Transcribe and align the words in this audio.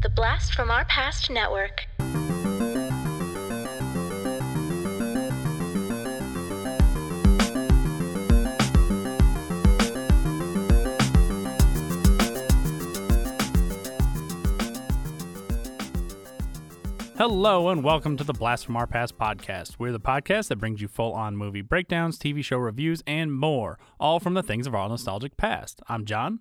The 0.00 0.08
Blast 0.08 0.54
from 0.54 0.70
Our 0.70 0.84
Past 0.84 1.28
Network. 1.28 1.88
Hello 17.16 17.68
and 17.68 17.82
welcome 17.82 18.16
to 18.16 18.22
the 18.22 18.32
Blast 18.32 18.66
from 18.66 18.76
Our 18.76 18.86
Past 18.86 19.18
podcast. 19.18 19.80
We're 19.80 19.90
the 19.90 19.98
podcast 19.98 20.46
that 20.46 20.60
brings 20.60 20.80
you 20.80 20.86
full 20.86 21.12
on 21.12 21.36
movie 21.36 21.62
breakdowns, 21.62 22.20
TV 22.20 22.44
show 22.44 22.58
reviews, 22.58 23.02
and 23.04 23.34
more, 23.34 23.80
all 23.98 24.20
from 24.20 24.34
the 24.34 24.44
things 24.44 24.68
of 24.68 24.76
our 24.76 24.88
nostalgic 24.88 25.36
past. 25.36 25.82
I'm 25.88 26.04
John, 26.04 26.38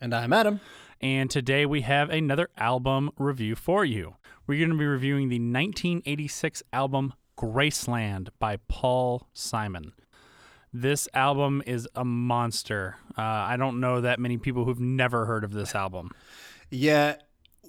And 0.00 0.14
I'm 0.14 0.32
Adam. 0.32 0.60
and 1.00 1.30
today 1.30 1.66
we 1.66 1.80
have 1.82 2.10
another 2.10 2.48
album 2.56 3.10
review 3.18 3.54
for 3.54 3.84
you. 3.84 4.14
We're 4.46 4.58
going 4.58 4.70
to 4.70 4.78
be 4.78 4.86
reviewing 4.86 5.28
the 5.28 5.38
1986 5.38 6.62
album 6.72 7.14
Graceland 7.36 8.28
by 8.38 8.58
Paul 8.68 9.26
Simon. 9.32 9.92
This 10.72 11.08
album 11.14 11.62
is 11.66 11.88
a 11.94 12.04
monster. 12.04 12.96
Uh, 13.16 13.22
I 13.22 13.56
don't 13.56 13.80
know 13.80 14.00
that 14.00 14.18
many 14.18 14.38
people 14.38 14.64
who've 14.64 14.80
never 14.80 15.24
heard 15.26 15.44
of 15.44 15.52
this 15.52 15.74
album. 15.74 16.10
Yeah, 16.70 17.16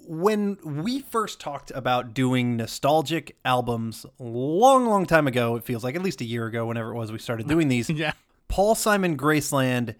when 0.07 0.57
we 0.63 0.99
first 0.99 1.39
talked 1.39 1.71
about 1.73 2.13
doing 2.13 2.57
nostalgic 2.57 3.37
albums 3.45 4.05
long, 4.19 4.85
long 4.85 5.05
time 5.05 5.27
ago, 5.27 5.55
it 5.55 5.63
feels 5.63 5.83
like 5.83 5.95
at 5.95 6.01
least 6.01 6.21
a 6.21 6.25
year 6.25 6.45
ago, 6.47 6.65
whenever 6.65 6.91
it 6.91 6.95
was 6.95 7.11
we 7.11 7.19
started 7.19 7.47
doing 7.49 7.67
these, 7.69 7.89
Yeah. 7.89 8.13
Paul 8.47 8.75
Simon 8.75 9.15
Graceland 9.17 9.95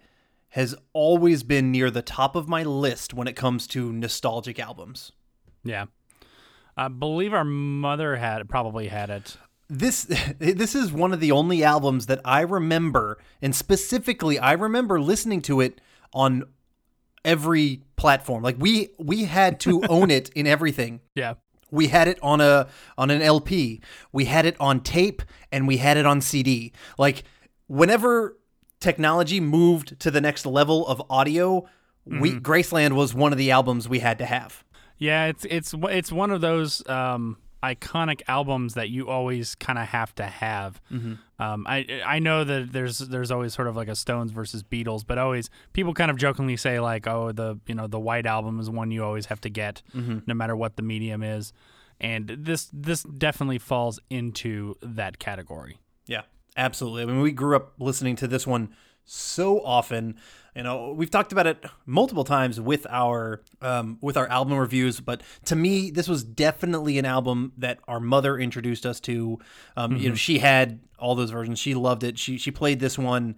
has 0.50 0.74
always 0.92 1.42
been 1.42 1.70
near 1.70 1.90
the 1.90 2.02
top 2.02 2.34
of 2.36 2.48
my 2.48 2.62
list 2.62 3.14
when 3.14 3.28
it 3.28 3.36
comes 3.36 3.66
to 3.68 3.92
nostalgic 3.92 4.58
albums. 4.58 5.12
Yeah. 5.64 5.86
I 6.76 6.88
believe 6.88 7.32
our 7.32 7.44
mother 7.44 8.16
had 8.16 8.48
probably 8.48 8.88
had 8.88 9.10
it. 9.10 9.36
This 9.68 10.04
this 10.38 10.74
is 10.74 10.92
one 10.92 11.12
of 11.12 11.20
the 11.20 11.32
only 11.32 11.62
albums 11.62 12.06
that 12.06 12.20
I 12.24 12.40
remember, 12.40 13.18
and 13.40 13.54
specifically 13.54 14.38
I 14.38 14.52
remember 14.52 15.00
listening 15.00 15.42
to 15.42 15.60
it 15.60 15.80
on 16.12 16.44
every 17.24 17.82
platform. 17.96 18.42
Like 18.42 18.56
we 18.58 18.88
we 18.98 19.24
had 19.24 19.60
to 19.60 19.82
own 19.88 20.10
it 20.10 20.30
in 20.30 20.46
everything. 20.46 21.00
Yeah. 21.14 21.34
We 21.70 21.86
had 21.86 22.08
it 22.08 22.18
on 22.20 22.40
a 22.40 22.66
on 22.98 23.10
an 23.10 23.22
LP. 23.22 23.80
We 24.10 24.24
had 24.24 24.44
it 24.44 24.56
on 24.58 24.80
tape 24.80 25.22
and 25.52 25.68
we 25.68 25.76
had 25.76 25.96
it 25.96 26.06
on 26.06 26.20
CD. 26.20 26.72
Like 26.98 27.22
whenever 27.68 28.36
technology 28.80 29.40
moved 29.40 29.98
to 30.00 30.10
the 30.10 30.20
next 30.20 30.46
level 30.46 30.86
of 30.86 31.02
audio, 31.10 31.66
we 32.06 32.32
Graceland 32.32 32.92
was 32.94 33.14
one 33.14 33.32
of 33.32 33.38
the 33.38 33.50
albums 33.50 33.88
we 33.88 33.98
had 34.00 34.18
to 34.18 34.26
have. 34.26 34.64
Yeah, 34.98 35.26
it's 35.26 35.44
it's 35.44 35.74
it's 35.74 36.10
one 36.12 36.30
of 36.30 36.40
those 36.40 36.86
um, 36.88 37.36
iconic 37.62 38.22
albums 38.26 38.74
that 38.74 38.88
you 38.88 39.08
always 39.08 39.54
kind 39.54 39.78
of 39.78 39.86
have 39.88 40.14
to 40.16 40.24
have. 40.24 40.80
Um, 41.38 41.66
I 41.68 42.02
I 42.04 42.18
know 42.18 42.42
that 42.44 42.72
there's 42.72 42.98
there's 42.98 43.30
always 43.30 43.54
sort 43.54 43.68
of 43.68 43.76
like 43.76 43.88
a 43.88 43.94
Stones 43.94 44.32
versus 44.32 44.62
Beatles, 44.62 45.04
but 45.06 45.18
always 45.18 45.50
people 45.72 45.94
kind 45.94 46.10
of 46.10 46.16
jokingly 46.16 46.56
say 46.56 46.80
like, 46.80 47.06
oh, 47.06 47.32
the 47.32 47.58
you 47.66 47.74
know 47.74 47.86
the 47.86 48.00
White 48.00 48.26
Album 48.26 48.60
is 48.60 48.68
one 48.70 48.90
you 48.90 49.04
always 49.04 49.26
have 49.26 49.40
to 49.42 49.50
get, 49.50 49.82
no 50.26 50.34
matter 50.34 50.56
what 50.56 50.76
the 50.76 50.82
medium 50.82 51.22
is, 51.22 51.52
and 52.00 52.28
this 52.38 52.68
this 52.72 53.02
definitely 53.04 53.58
falls 53.58 54.00
into 54.10 54.74
that 54.82 55.18
category. 55.18 55.78
Yeah, 56.06 56.22
absolutely. 56.56 57.02
I 57.02 57.06
mean, 57.06 57.20
we 57.20 57.32
grew 57.32 57.56
up 57.56 57.74
listening 57.78 58.16
to 58.16 58.28
this 58.28 58.46
one 58.46 58.74
so 59.04 59.60
often. 59.64 60.16
You 60.54 60.64
know, 60.64 60.92
we've 60.92 61.10
talked 61.10 61.32
about 61.32 61.46
it 61.46 61.64
multiple 61.86 62.24
times 62.24 62.60
with 62.60 62.86
our 62.90 63.42
um, 63.62 63.98
with 64.00 64.16
our 64.16 64.26
album 64.28 64.58
reviews, 64.58 65.00
but 65.00 65.22
to 65.44 65.56
me, 65.56 65.90
this 65.90 66.08
was 66.08 66.24
definitely 66.24 66.98
an 66.98 67.04
album 67.04 67.52
that 67.58 67.78
our 67.86 68.00
mother 68.00 68.38
introduced 68.38 68.84
us 68.84 69.00
to. 69.00 69.38
Um, 69.76 69.96
You 69.96 70.10
know, 70.10 70.14
she 70.16 70.38
had 70.38 70.80
all 70.98 71.14
those 71.14 71.30
versions. 71.30 71.58
She 71.58 71.74
loved 71.74 72.02
it. 72.02 72.18
She 72.18 72.36
she 72.36 72.50
played 72.50 72.80
this 72.80 72.98
one 72.98 73.36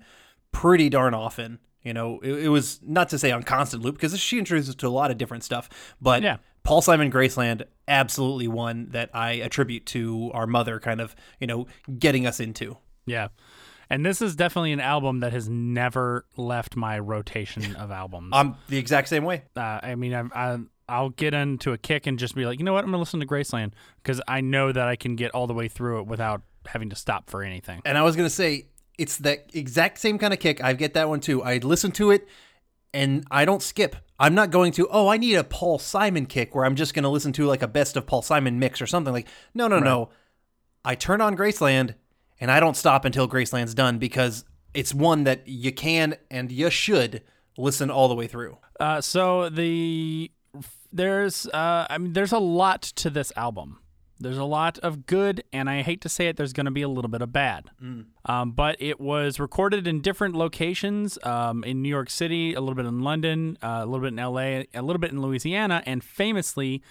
pretty 0.52 0.88
darn 0.88 1.14
often. 1.14 1.58
You 1.82 1.92
know, 1.92 2.20
it, 2.20 2.44
it 2.44 2.48
was 2.48 2.80
not 2.82 3.08
to 3.10 3.18
say 3.18 3.30
on 3.30 3.42
constant 3.42 3.82
loop 3.82 3.96
because 3.96 4.18
she 4.18 4.38
introduced 4.38 4.68
us 4.68 4.74
to 4.76 4.86
a 4.86 4.88
lot 4.88 5.10
of 5.10 5.18
different 5.18 5.44
stuff, 5.44 5.68
but 6.00 6.22
Yeah. 6.22 6.36
Paul 6.64 6.80
Simon 6.80 7.10
Graceland, 7.10 7.64
absolutely 7.88 8.46
one 8.46 8.88
that 8.90 9.10
I 9.12 9.32
attribute 9.32 9.84
to 9.86 10.30
our 10.32 10.46
mother, 10.46 10.78
kind 10.78 11.00
of 11.00 11.16
you 11.40 11.46
know 11.46 11.66
getting 11.98 12.26
us 12.26 12.40
into. 12.40 12.78
Yeah. 13.06 13.28
And 13.90 14.06
this 14.06 14.22
is 14.22 14.34
definitely 14.36 14.72
an 14.72 14.80
album 14.80 15.20
that 15.20 15.32
has 15.32 15.48
never 15.48 16.24
left 16.36 16.76
my 16.76 16.98
rotation 16.98 17.76
of 17.76 17.90
albums. 17.90 18.30
I'm 18.32 18.56
the 18.68 18.78
exact 18.78 19.08
same 19.08 19.24
way. 19.24 19.42
uh, 19.54 19.80
I 19.82 19.96
mean, 19.96 20.14
I, 20.14 20.22
I, 20.34 20.58
I'll 20.88 21.10
get 21.10 21.34
into 21.34 21.72
a 21.72 21.78
kick 21.78 22.06
and 22.06 22.18
just 22.18 22.34
be 22.34 22.46
like, 22.46 22.58
you 22.58 22.64
know 22.64 22.72
what, 22.72 22.84
I'm 22.84 22.90
gonna 22.90 22.98
listen 22.98 23.20
to 23.20 23.26
Graceland 23.26 23.72
because 24.02 24.20
I 24.26 24.40
know 24.40 24.72
that 24.72 24.88
I 24.88 24.96
can 24.96 25.16
get 25.16 25.32
all 25.32 25.46
the 25.46 25.54
way 25.54 25.68
through 25.68 26.00
it 26.00 26.06
without 26.06 26.42
having 26.66 26.90
to 26.90 26.96
stop 26.96 27.28
for 27.28 27.42
anything. 27.42 27.82
And 27.84 27.98
I 27.98 28.02
was 28.02 28.16
gonna 28.16 28.30
say 28.30 28.66
it's 28.98 29.18
that 29.18 29.50
exact 29.52 29.98
same 29.98 30.18
kind 30.18 30.32
of 30.32 30.38
kick. 30.38 30.62
I 30.62 30.72
get 30.72 30.94
that 30.94 31.08
one 31.08 31.20
too. 31.20 31.42
I 31.42 31.58
listen 31.58 31.92
to 31.92 32.10
it 32.10 32.26
and 32.94 33.26
I 33.30 33.44
don't 33.44 33.62
skip. 33.62 33.96
I'm 34.18 34.34
not 34.34 34.50
going 34.50 34.72
to, 34.72 34.88
oh, 34.90 35.08
I 35.08 35.16
need 35.16 35.34
a 35.34 35.44
Paul 35.44 35.78
Simon 35.78 36.26
kick 36.26 36.54
where 36.54 36.64
I'm 36.64 36.76
just 36.76 36.94
gonna 36.94 37.10
listen 37.10 37.32
to 37.34 37.46
like 37.46 37.62
a 37.62 37.68
best 37.68 37.96
of 37.96 38.06
Paul 38.06 38.22
Simon 38.22 38.58
mix 38.58 38.80
or 38.80 38.86
something 38.86 39.12
like 39.12 39.28
no 39.54 39.68
no 39.68 39.78
no. 39.78 40.10
I 40.84 40.94
turn 40.94 41.20
on 41.20 41.36
Graceland 41.36 41.94
and 42.42 42.50
I 42.50 42.58
don't 42.58 42.76
stop 42.76 43.04
until 43.04 43.28
Graceland's 43.28 43.72
done 43.72 43.98
because 43.98 44.44
it's 44.74 44.92
one 44.92 45.22
that 45.24 45.46
you 45.46 45.70
can 45.70 46.16
and 46.28 46.50
you 46.50 46.70
should 46.70 47.22
listen 47.56 47.88
all 47.88 48.08
the 48.08 48.16
way 48.16 48.26
through. 48.26 48.58
Uh, 48.80 49.00
so 49.00 49.48
the 49.48 50.28
there's 50.92 51.46
uh, 51.46 51.86
I 51.88 51.98
mean, 51.98 52.14
there's 52.14 52.32
a 52.32 52.40
lot 52.40 52.82
to 52.82 53.10
this 53.10 53.32
album. 53.36 53.78
There's 54.18 54.38
a 54.38 54.44
lot 54.44 54.78
of 54.80 55.06
good, 55.06 55.44
and 55.52 55.70
I 55.70 55.82
hate 55.82 56.00
to 56.02 56.08
say 56.08 56.26
it, 56.28 56.36
there's 56.36 56.52
going 56.52 56.66
to 56.66 56.72
be 56.72 56.82
a 56.82 56.88
little 56.88 57.10
bit 57.10 57.22
of 57.22 57.32
bad. 57.32 57.70
Um, 58.26 58.52
but 58.52 58.76
it 58.80 59.00
was 59.00 59.38
recorded 59.38 59.86
in 59.86 60.00
different 60.00 60.34
locations 60.34 61.18
um, 61.24 61.64
in 61.64 61.80
New 61.80 61.88
York 61.88 62.10
City, 62.10 62.54
a 62.54 62.60
little 62.60 62.76
bit 62.76 62.86
in 62.86 63.00
London, 63.00 63.56
uh, 63.62 63.80
a 63.82 63.86
little 63.86 64.00
bit 64.00 64.12
in 64.12 64.16
LA, 64.16 64.64
a 64.74 64.82
little 64.82 65.00
bit 65.00 65.12
in 65.12 65.22
Louisiana, 65.22 65.82
and 65.86 66.04
famously 66.04 66.82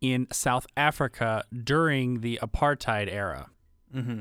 in 0.00 0.26
South 0.32 0.66
Africa 0.76 1.44
during 1.52 2.20
the 2.20 2.38
apartheid 2.42 3.12
era. 3.12 3.48
Mm-hmm. 3.94 4.20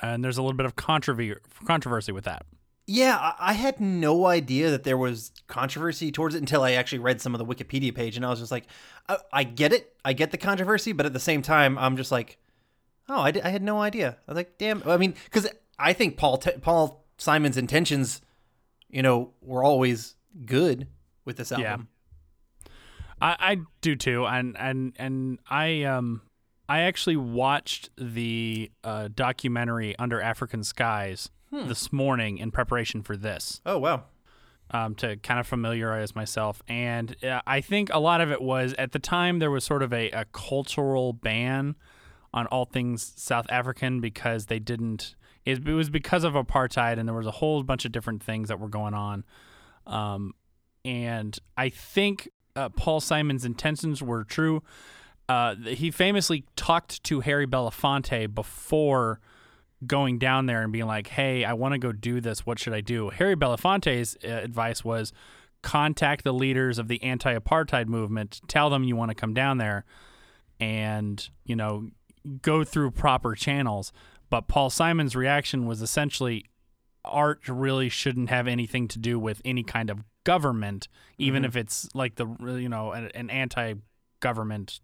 And 0.00 0.24
there's 0.24 0.38
a 0.38 0.42
little 0.42 0.56
bit 0.56 0.66
of 0.66 0.76
controversy 0.76 1.34
controversy 1.64 2.12
with 2.12 2.24
that. 2.24 2.44
Yeah, 2.86 3.32
I 3.38 3.54
had 3.54 3.80
no 3.80 4.26
idea 4.26 4.70
that 4.70 4.84
there 4.84 4.98
was 4.98 5.32
controversy 5.46 6.12
towards 6.12 6.34
it 6.34 6.38
until 6.38 6.62
I 6.62 6.72
actually 6.72 6.98
read 6.98 7.20
some 7.20 7.34
of 7.34 7.38
the 7.38 7.46
Wikipedia 7.46 7.94
page, 7.94 8.16
and 8.16 8.26
I 8.26 8.28
was 8.28 8.40
just 8.40 8.52
like, 8.52 8.66
I, 9.08 9.16
I 9.32 9.44
get 9.44 9.72
it, 9.72 9.96
I 10.04 10.12
get 10.12 10.32
the 10.32 10.36
controversy, 10.36 10.92
but 10.92 11.06
at 11.06 11.14
the 11.14 11.20
same 11.20 11.40
time, 11.40 11.78
I'm 11.78 11.96
just 11.96 12.12
like, 12.12 12.36
oh, 13.08 13.20
I, 13.20 13.32
I 13.42 13.48
had 13.48 13.62
no 13.62 13.80
idea. 13.80 14.18
I 14.28 14.30
was 14.30 14.36
like, 14.36 14.58
damn. 14.58 14.82
I 14.84 14.98
mean, 14.98 15.14
because 15.24 15.48
I 15.78 15.94
think 15.94 16.18
Paul 16.18 16.36
T- 16.36 16.58
Paul 16.60 17.06
Simon's 17.16 17.56
intentions, 17.56 18.20
you 18.90 19.02
know, 19.02 19.32
were 19.40 19.64
always 19.64 20.14
good 20.44 20.86
with 21.24 21.36
this 21.38 21.52
album. 21.52 21.88
I, 23.20 23.36
I 23.38 23.56
do 23.80 23.96
too, 23.96 24.26
and 24.26 24.56
and 24.58 24.92
and 24.98 25.38
I 25.48 25.84
um 25.84 26.20
I 26.68 26.80
actually 26.80 27.16
watched 27.16 27.90
the 27.96 28.70
uh, 28.82 29.08
documentary 29.14 29.94
Under 29.98 30.20
African 30.20 30.64
Skies 30.64 31.30
this 31.52 31.92
morning 31.92 32.38
in 32.38 32.50
preparation 32.50 33.02
for 33.02 33.16
this 33.16 33.60
Oh 33.64 33.78
wow. 33.78 34.04
um, 34.72 34.96
to 34.96 35.16
kind 35.18 35.38
of 35.38 35.46
familiarize 35.46 36.16
myself, 36.16 36.62
and 36.66 37.14
uh, 37.24 37.42
I 37.46 37.60
think 37.60 37.90
a 37.92 38.00
lot 38.00 38.20
of 38.20 38.32
it 38.32 38.42
was 38.42 38.74
at 38.76 38.90
the 38.90 38.98
time 38.98 39.38
there 39.38 39.52
was 39.52 39.62
sort 39.62 39.82
of 39.82 39.92
a, 39.92 40.10
a 40.10 40.24
cultural 40.32 41.12
ban 41.12 41.76
on 42.32 42.46
all 42.48 42.64
things 42.64 43.12
South 43.16 43.46
African 43.50 44.00
because 44.00 44.46
they 44.46 44.58
didn't. 44.58 45.14
It, 45.44 45.68
it 45.68 45.72
was 45.74 45.90
because 45.90 46.24
of 46.24 46.32
apartheid, 46.32 46.98
and 46.98 47.06
there 47.08 47.14
was 47.14 47.26
a 47.26 47.30
whole 47.32 47.62
bunch 47.62 47.84
of 47.84 47.92
different 47.92 48.20
things 48.22 48.48
that 48.48 48.58
were 48.58 48.68
going 48.68 48.94
on. 48.94 49.24
Um, 49.86 50.32
and 50.84 51.38
I 51.56 51.68
think 51.68 52.28
uh, 52.56 52.70
Paul 52.70 53.00
Simon's 53.00 53.44
intentions 53.44 54.02
were 54.02 54.24
true. 54.24 54.60
Uh, 55.28 55.54
he 55.56 55.90
famously 55.90 56.44
talked 56.56 57.02
to 57.04 57.20
Harry 57.20 57.46
Belafonte 57.46 58.34
before 58.34 59.20
going 59.86 60.18
down 60.18 60.46
there 60.46 60.62
and 60.62 60.72
being 60.72 60.86
like, 60.86 61.08
"Hey, 61.08 61.44
I 61.44 61.54
want 61.54 61.72
to 61.72 61.78
go 61.78 61.92
do 61.92 62.20
this. 62.20 62.44
What 62.44 62.58
should 62.58 62.74
I 62.74 62.80
do?" 62.80 63.10
Harry 63.10 63.36
Belafonte's 63.36 64.16
uh, 64.24 64.28
advice 64.28 64.84
was 64.84 65.12
contact 65.62 66.24
the 66.24 66.32
leaders 66.32 66.78
of 66.78 66.88
the 66.88 67.02
anti-apartheid 67.02 67.86
movement, 67.86 68.40
tell 68.48 68.68
them 68.68 68.84
you 68.84 68.94
want 68.94 69.10
to 69.10 69.14
come 69.14 69.32
down 69.32 69.58
there, 69.58 69.84
and 70.60 71.28
you 71.44 71.56
know 71.56 71.88
go 72.42 72.64
through 72.64 72.90
proper 72.90 73.34
channels. 73.34 73.92
But 74.30 74.46
Paul 74.48 74.70
Simon's 74.70 75.16
reaction 75.16 75.66
was 75.66 75.80
essentially, 75.80 76.44
art 77.04 77.48
really 77.48 77.88
shouldn't 77.88 78.30
have 78.30 78.46
anything 78.46 78.88
to 78.88 78.98
do 78.98 79.18
with 79.18 79.40
any 79.44 79.62
kind 79.62 79.90
of 79.90 80.04
government, 80.24 80.88
even 81.18 81.44
if 81.44 81.56
it's 81.56 81.88
like 81.94 82.16
the 82.16 82.26
you 82.40 82.68
know 82.68 82.92
an, 82.92 83.10
an 83.14 83.30
anti-government 83.30 84.80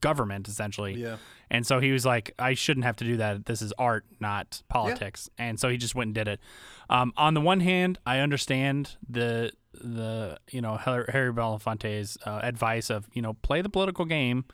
government 0.00 0.48
essentially. 0.48 0.94
Yeah. 0.94 1.16
And 1.50 1.66
so 1.66 1.80
he 1.80 1.90
was 1.90 2.06
like, 2.06 2.32
I 2.38 2.54
shouldn't 2.54 2.84
have 2.84 2.96
to 2.96 3.04
do 3.04 3.16
that. 3.16 3.46
This 3.46 3.60
is 3.60 3.72
art, 3.78 4.04
not 4.20 4.62
politics. 4.68 5.28
And 5.36 5.58
so 5.58 5.68
he 5.68 5.76
just 5.76 5.94
went 5.94 6.08
and 6.08 6.14
did 6.14 6.28
it. 6.28 6.40
Um, 6.88 7.12
on 7.16 7.34
the 7.34 7.40
one 7.40 7.60
hand, 7.60 7.98
I 8.06 8.18
understand 8.18 8.96
the 9.08 9.52
the 9.72 10.36
you 10.50 10.60
know 10.60 10.76
Harry 10.76 11.32
Belafonte's 11.32 12.18
uh, 12.26 12.40
advice 12.42 12.90
of 12.90 13.08
you 13.12 13.22
know 13.22 13.34
play 13.34 13.62
the 13.62 13.68
political 13.68 14.04
game 14.04 14.44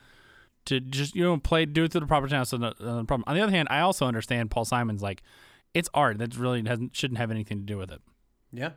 to 0.66 0.80
just 0.80 1.14
you 1.14 1.22
know 1.22 1.38
play 1.38 1.64
do 1.64 1.84
it 1.84 1.92
through 1.92 2.02
the 2.02 2.06
proper 2.06 2.28
channels. 2.28 2.50
So 2.50 2.58
no, 2.58 2.72
no 2.78 3.04
problem. 3.04 3.24
On 3.26 3.34
the 3.34 3.42
other 3.42 3.52
hand, 3.52 3.68
I 3.70 3.80
also 3.80 4.06
understand 4.06 4.50
Paul 4.50 4.64
Simon's 4.64 5.02
like 5.02 5.22
it's 5.74 5.88
art 5.94 6.18
that 6.18 6.36
really 6.36 6.62
hasn't 6.66 6.94
shouldn't 6.94 7.18
have 7.18 7.30
anything 7.30 7.58
to 7.60 7.64
do 7.64 7.78
with 7.78 7.90
it. 7.90 8.00
Yeah. 8.52 8.70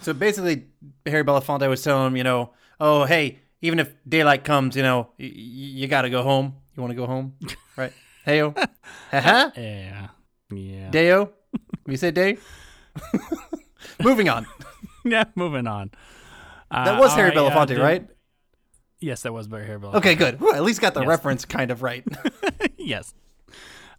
So 0.00 0.12
basically, 0.12 0.66
Harry 1.06 1.24
Belafonte 1.24 1.68
was 1.68 1.82
telling 1.82 2.08
him, 2.08 2.16
you 2.16 2.24
know, 2.24 2.52
oh 2.78 3.04
hey, 3.04 3.40
even 3.62 3.78
if 3.78 3.92
daylight 4.08 4.44
comes, 4.44 4.76
you 4.76 4.82
know, 4.82 5.08
y- 5.18 5.30
you 5.34 5.86
got 5.88 6.02
to 6.02 6.10
go 6.10 6.22
home. 6.22 6.54
You 6.76 6.82
want 6.82 6.92
to 6.92 6.96
go 6.96 7.06
home, 7.06 7.34
right? 7.76 7.92
Heyo, 8.26 8.56
haha, 9.10 9.50
Yeah, 9.56 10.08
yeah, 10.52 10.90
Deo. 10.90 11.32
You 11.86 11.96
say 11.96 12.10
day. 12.10 12.38
Moving 14.02 14.28
on. 14.28 14.46
yeah. 15.04 15.24
Moving 15.34 15.66
on. 15.66 15.90
Uh, 16.70 16.84
That 16.84 17.00
was 17.00 17.12
Harry 17.14 17.30
right, 17.30 17.36
Belafonte, 17.38 17.68
the- 17.76 17.80
right? 17.80 18.06
Yes, 19.00 19.22
that 19.22 19.32
was 19.32 19.48
by 19.48 19.60
Harry 19.62 19.78
Belafonte. 19.80 19.94
Okay, 19.96 20.14
good. 20.14 20.42
At 20.54 20.62
least 20.62 20.80
got 20.80 20.92
the 20.94 21.00
Yes. 21.00 21.08
reference 21.08 21.44
kind 21.46 21.70
of 21.70 21.82
right. 21.82 22.04
yes. 22.76 23.14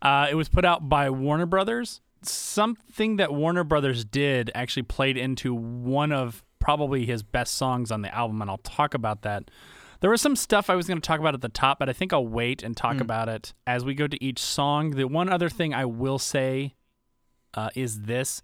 Uh, 0.01 0.27
it 0.29 0.35
was 0.35 0.47
put 0.49 0.63
out 0.63 0.87
by 0.87 1.09
Warner 1.09 1.45
Brothers. 1.47 2.01
Something 2.21 3.15
that 3.17 3.33
Warner 3.33 3.63
Brothers 3.63 4.05
did 4.05 4.51
actually 4.53 4.83
played 4.83 5.17
into 5.17 5.55
one 5.55 6.11
of 6.11 6.43
probably 6.61 7.05
his 7.05 7.23
best 7.23 7.55
songs 7.55 7.91
on 7.91 8.01
the 8.01 8.15
album, 8.15 8.41
and 8.41 8.49
I'll 8.49 8.57
talk 8.59 8.93
about 8.93 9.23
that. 9.23 9.51
There 9.99 10.09
was 10.09 10.21
some 10.21 10.35
stuff 10.35 10.69
I 10.69 10.75
was 10.75 10.87
going 10.87 10.99
to 10.99 11.05
talk 11.05 11.19
about 11.19 11.33
at 11.33 11.41
the 11.41 11.49
top, 11.49 11.79
but 11.79 11.89
I 11.89 11.93
think 11.93 12.13
I'll 12.13 12.25
wait 12.25 12.63
and 12.63 12.75
talk 12.77 12.99
about 13.01 13.27
it 13.29 13.53
as 13.67 13.85
we 13.85 13.93
go 13.93 14.07
to 14.07 14.23
each 14.23 14.39
song. 14.39 14.91
The 14.91 15.07
one 15.07 15.29
other 15.29 15.49
thing 15.49 15.73
I 15.73 15.85
will 15.85 16.17
say 16.17 16.73
uh, 17.53 17.69
is 17.75 18.01
this 18.01 18.41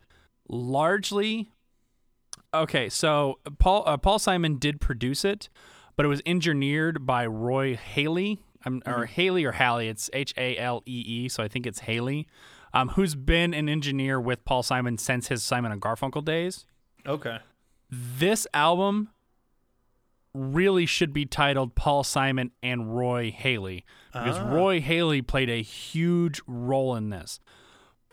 largely. 0.50 1.50
Okay, 2.54 2.90
so 2.90 3.40
Paul 3.60 3.84
uh, 3.88 3.98
Paul 3.98 4.20
Simon 4.20 4.58
did 4.58 4.80
produce 4.80 5.26
it, 5.26 5.50
but 5.96 6.06
it 6.06 6.10
was 6.10 6.22
engineered 6.26 7.06
by 7.06 7.26
Roy 7.26 7.76
Halee, 7.76 8.40
um, 8.66 8.84
or 8.86 9.06
Haley 9.06 9.44
or 9.44 9.54
Halley. 9.54 9.88
It's 9.88 10.10
H 10.14 10.34
A 10.38 10.58
L 10.58 10.84
E 10.86 11.04
E, 11.06 11.30
so 11.30 11.44
I 11.44 11.48
think 11.48 11.66
it's 11.66 11.80
Haley, 11.80 12.28
um, 12.74 12.90
who's 12.90 13.16
been 13.16 13.54
an 13.56 13.68
engineer 13.68 14.22
with 14.22 14.46
Paul 14.46 14.62
Simon 14.62 14.98
since 14.98 15.30
his 15.30 15.44
Simon 15.44 15.72
and 15.72 15.82
Garfunkel 15.82 16.24
days. 16.24 16.66
okay. 17.06 17.40
This 17.90 18.46
album 18.54 19.10
really 20.34 20.86
should 20.86 21.14
be 21.14 21.26
titled 21.26 21.76
Paul 21.76 22.04
Simon 22.04 22.52
and 22.62 22.96
Roy 22.96 23.32
Halee 23.32 23.84
because 24.14 24.38
ah. 24.38 24.50
Roy 24.50 24.80
Halee 24.80 25.26
played 25.26 25.50
a 25.50 25.62
huge 25.62 26.42
role 26.48 26.96
in 26.96 27.10
this. 27.10 27.40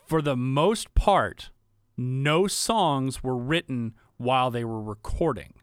For 0.06 0.22
the 0.22 0.36
most 0.36 0.94
part, 0.94 1.50
no 1.96 2.46
songs 2.46 3.22
were 3.22 3.36
written 3.36 3.94
while 4.16 4.50
they 4.50 4.64
were 4.64 4.82
recording. 4.82 5.54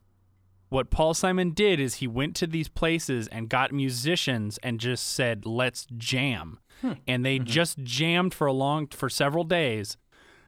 What 0.69 0.89
Paul 0.89 1.13
Simon 1.13 1.51
did 1.51 1.79
is 1.79 1.95
he 1.95 2.07
went 2.07 2.35
to 2.37 2.47
these 2.47 2.69
places 2.69 3.27
and 3.27 3.49
got 3.49 3.73
musicians 3.73 4.57
and 4.63 4.79
just 4.79 5.05
said, 5.05 5.45
"Let's 5.45 5.85
jam." 5.97 6.59
Hmm. 6.79 6.93
And 7.05 7.25
they 7.25 7.37
mm-hmm. 7.37 7.45
just 7.45 7.79
jammed 7.79 8.33
for 8.33 8.47
a 8.47 8.53
long 8.53 8.87
for 8.87 9.09
several 9.09 9.43
days. 9.43 9.97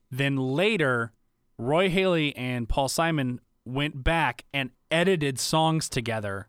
Then 0.09 0.37
later, 0.37 1.11
Roy 1.57 1.89
Halee 1.89 2.33
and 2.37 2.69
Paul 2.69 2.87
Simon 2.87 3.41
went 3.65 4.03
back 4.03 4.43
and 4.53 4.71
edited 4.91 5.39
songs 5.39 5.89
together 5.89 6.47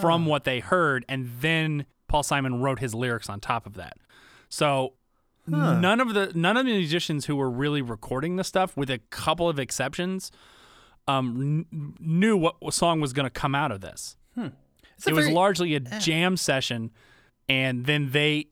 from 0.00 0.26
what 0.26 0.44
they 0.44 0.60
heard, 0.60 1.04
and 1.08 1.30
then 1.40 1.86
Paul 2.08 2.22
Simon 2.22 2.60
wrote 2.60 2.78
his 2.80 2.94
lyrics 2.94 3.28
on 3.28 3.40
top 3.40 3.66
of 3.66 3.74
that. 3.74 3.96
So 4.48 4.94
none 5.46 6.00
of 6.00 6.12
the 6.14 6.32
none 6.34 6.56
of 6.56 6.66
the 6.66 6.72
musicians 6.72 7.26
who 7.26 7.36
were 7.36 7.50
really 7.50 7.82
recording 7.82 8.36
the 8.36 8.44
stuff, 8.44 8.76
with 8.76 8.90
a 8.90 8.98
couple 9.10 9.48
of 9.48 9.58
exceptions, 9.58 10.30
um, 11.08 11.66
kn- 11.70 11.94
knew 12.00 12.36
what 12.36 12.74
song 12.74 13.00
was 13.00 13.12
going 13.12 13.26
to 13.26 13.30
come 13.30 13.54
out 13.54 13.70
of 13.72 13.80
this. 13.80 14.16
A 14.36 14.52
It 15.06 15.12
was 15.12 15.24
very- 15.26 15.32
largely 15.34 15.74
a 15.74 15.80
jam 15.80 16.36
session, 16.36 16.90
and 17.48 17.86
then 17.86 18.10
they 18.12 18.46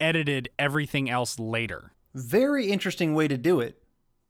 edited 0.00 0.48
everything 0.58 1.08
else 1.10 1.38
later. 1.38 1.92
very 2.14 2.66
interesting 2.66 3.14
way 3.14 3.26
to 3.26 3.38
do 3.38 3.58
it. 3.60 3.82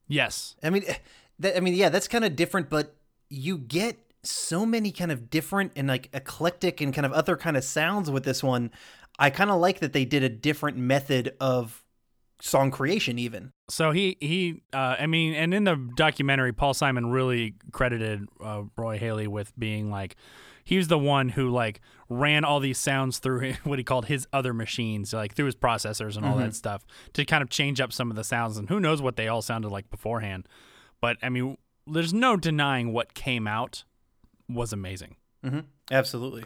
Yes. 0.07 0.55
I 0.63 0.71
mean, 0.71 0.85
eh, 0.87 0.95
that, 1.41 1.57
I 1.57 1.61
mean, 1.61 1.75
yeah, 1.75 1.89
that's 1.89 2.07
kind 2.07 2.25
of 2.25 2.37
different, 2.37 2.71
but 2.71 2.95
you 3.33 3.57
get 3.57 3.97
so 4.23 4.65
many 4.67 4.93
kind 4.93 5.11
of 5.11 5.31
different 5.31 5.73
and 5.75 5.89
like 5.89 6.09
eclectic 6.13 6.81
and 6.81 6.95
kind 6.95 7.07
of 7.07 7.13
other 7.13 7.37
kind 7.37 7.57
of 7.57 7.65
sounds 7.65 8.11
with 8.11 8.25
this 8.25 8.43
one. 8.43 8.71
I 9.19 9.31
kind 9.31 9.51
of 9.51 9.59
like 9.59 9.81
that 9.81 9.93
they 9.93 10.05
did 10.05 10.23
a 10.23 10.29
different 10.29 10.77
method 10.77 11.35
of 11.41 11.83
song 12.41 12.71
creation, 12.71 13.19
even. 13.19 13.51
So 13.69 13.91
he 13.91 14.17
he 14.21 14.63
uh, 14.73 14.97
I 14.99 15.07
mean, 15.07 15.35
and 15.35 15.55
in 15.55 15.65
the 15.65 15.77
documentary, 15.97 16.53
Paul 16.53 16.75
Simon 16.75 17.11
really 17.11 17.55
credited 17.73 18.29
uh, 18.43 18.65
Roy 18.77 18.99
Halee 18.99 19.29
with 19.29 19.53
being 19.59 19.91
like 19.91 20.17
he 20.65 20.77
was 20.77 20.89
the 20.89 20.99
one 20.99 21.31
who 21.31 21.49
like 21.51 21.81
ran 22.09 22.45
all 22.45 22.61
these 22.61 22.79
sounds 22.79 23.19
through 23.19 23.55
what 23.65 23.79
he 23.79 23.85
called 23.85 24.07
his 24.07 24.27
other 24.33 24.53
machines, 24.53 25.13
like 25.13 25.35
through 25.35 25.47
his 25.47 25.57
processors 25.57 26.17
and 26.17 26.27
all 26.27 26.37
that 26.37 26.55
stuff 26.55 26.85
to 27.15 27.25
kind 27.25 27.43
of 27.43 27.49
change 27.49 27.81
up 27.81 27.93
some 27.93 28.11
of 28.11 28.17
the 28.17 28.25
sounds. 28.25 28.59
And 28.59 28.69
who 28.69 28.79
knows 28.79 29.01
what 29.01 29.17
they 29.17 29.29
all 29.29 29.43
sounded 29.43 29.71
like 29.71 29.91
beforehand. 29.91 30.47
But 31.01 31.17
I 31.23 31.31
mean, 31.31 31.57
there's 31.87 32.13
no 32.13 32.37
denying 32.37 32.93
what 32.93 33.15
came 33.15 33.47
out 33.47 33.85
was 34.49 34.73
amazing. 34.73 35.17
Absolutely. 35.91 36.45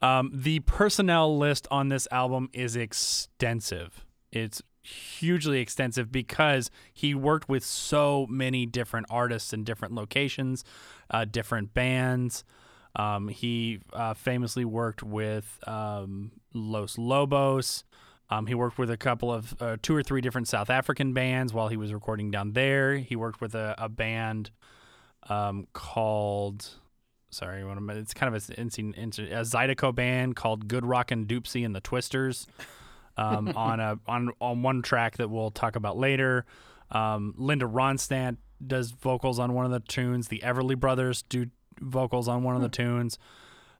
Um, 0.00 0.30
the 0.34 0.60
personnel 0.60 1.38
list 1.38 1.66
on 1.70 1.88
this 1.88 2.08
album 2.10 2.50
is 2.52 2.74
extensive. 2.76 4.04
It's 4.32 4.60
hugely 4.82 5.60
extensive 5.60 6.10
because 6.10 6.70
he 6.92 7.14
worked 7.14 7.48
with 7.48 7.64
so 7.64 8.26
many 8.28 8.66
different 8.66 9.06
artists 9.10 9.52
in 9.52 9.62
different 9.62 9.94
locations, 9.94 10.64
uh, 11.10 11.24
different 11.24 11.72
bands. 11.72 12.44
Um, 12.96 13.28
he 13.28 13.80
uh, 13.92 14.14
famously 14.14 14.64
worked 14.64 15.02
with 15.02 15.58
um, 15.66 16.32
Los 16.52 16.98
Lobos. 16.98 17.84
Um, 18.32 18.46
he 18.46 18.54
worked 18.54 18.78
with 18.78 18.90
a 18.90 18.96
couple 18.96 19.32
of 19.32 19.54
uh, 19.60 19.76
two 19.82 19.94
or 19.94 20.02
three 20.02 20.20
different 20.22 20.48
South 20.48 20.70
African 20.70 21.12
bands 21.12 21.52
while 21.52 21.68
he 21.68 21.76
was 21.76 21.92
recording 21.92 22.30
down 22.30 22.52
there. 22.52 22.96
He 22.96 23.14
worked 23.14 23.40
with 23.40 23.54
a, 23.54 23.74
a 23.76 23.88
band 23.88 24.50
um, 25.28 25.66
called 25.72 26.68
sorry, 27.30 27.64
what 27.64 27.76
am 27.76 27.88
I- 27.90 27.94
it's 27.94 28.14
kind 28.14 28.34
of 28.34 28.48
a, 28.48 28.52
a 28.52 28.64
Zydeco 28.64 29.94
band 29.94 30.36
called 30.36 30.68
Good 30.68 30.84
Rockin' 30.84 31.26
Dopsie 31.26 31.64
and 31.64 31.74
the 31.74 31.80
Twisters 31.80 32.46
um, 33.16 33.52
on 33.56 33.80
a 33.80 33.98
on 34.06 34.30
on 34.40 34.62
one 34.62 34.82
track 34.82 35.16
that 35.18 35.28
we'll 35.28 35.50
talk 35.50 35.76
about 35.76 35.96
later. 35.98 36.44
Um, 36.90 37.34
Linda 37.36 37.66
Ronstadt 37.66 38.36
does 38.64 38.90
vocals 38.92 39.38
on 39.38 39.54
one 39.54 39.64
of 39.64 39.72
the 39.72 39.80
tunes. 39.80 40.28
The 40.28 40.40
Everly 40.40 40.78
Brothers 40.78 41.22
do 41.22 41.46
vocals 41.80 42.28
on 42.28 42.42
one 42.44 42.54
of 42.54 42.62
the 42.62 42.68
tunes. 42.68 43.18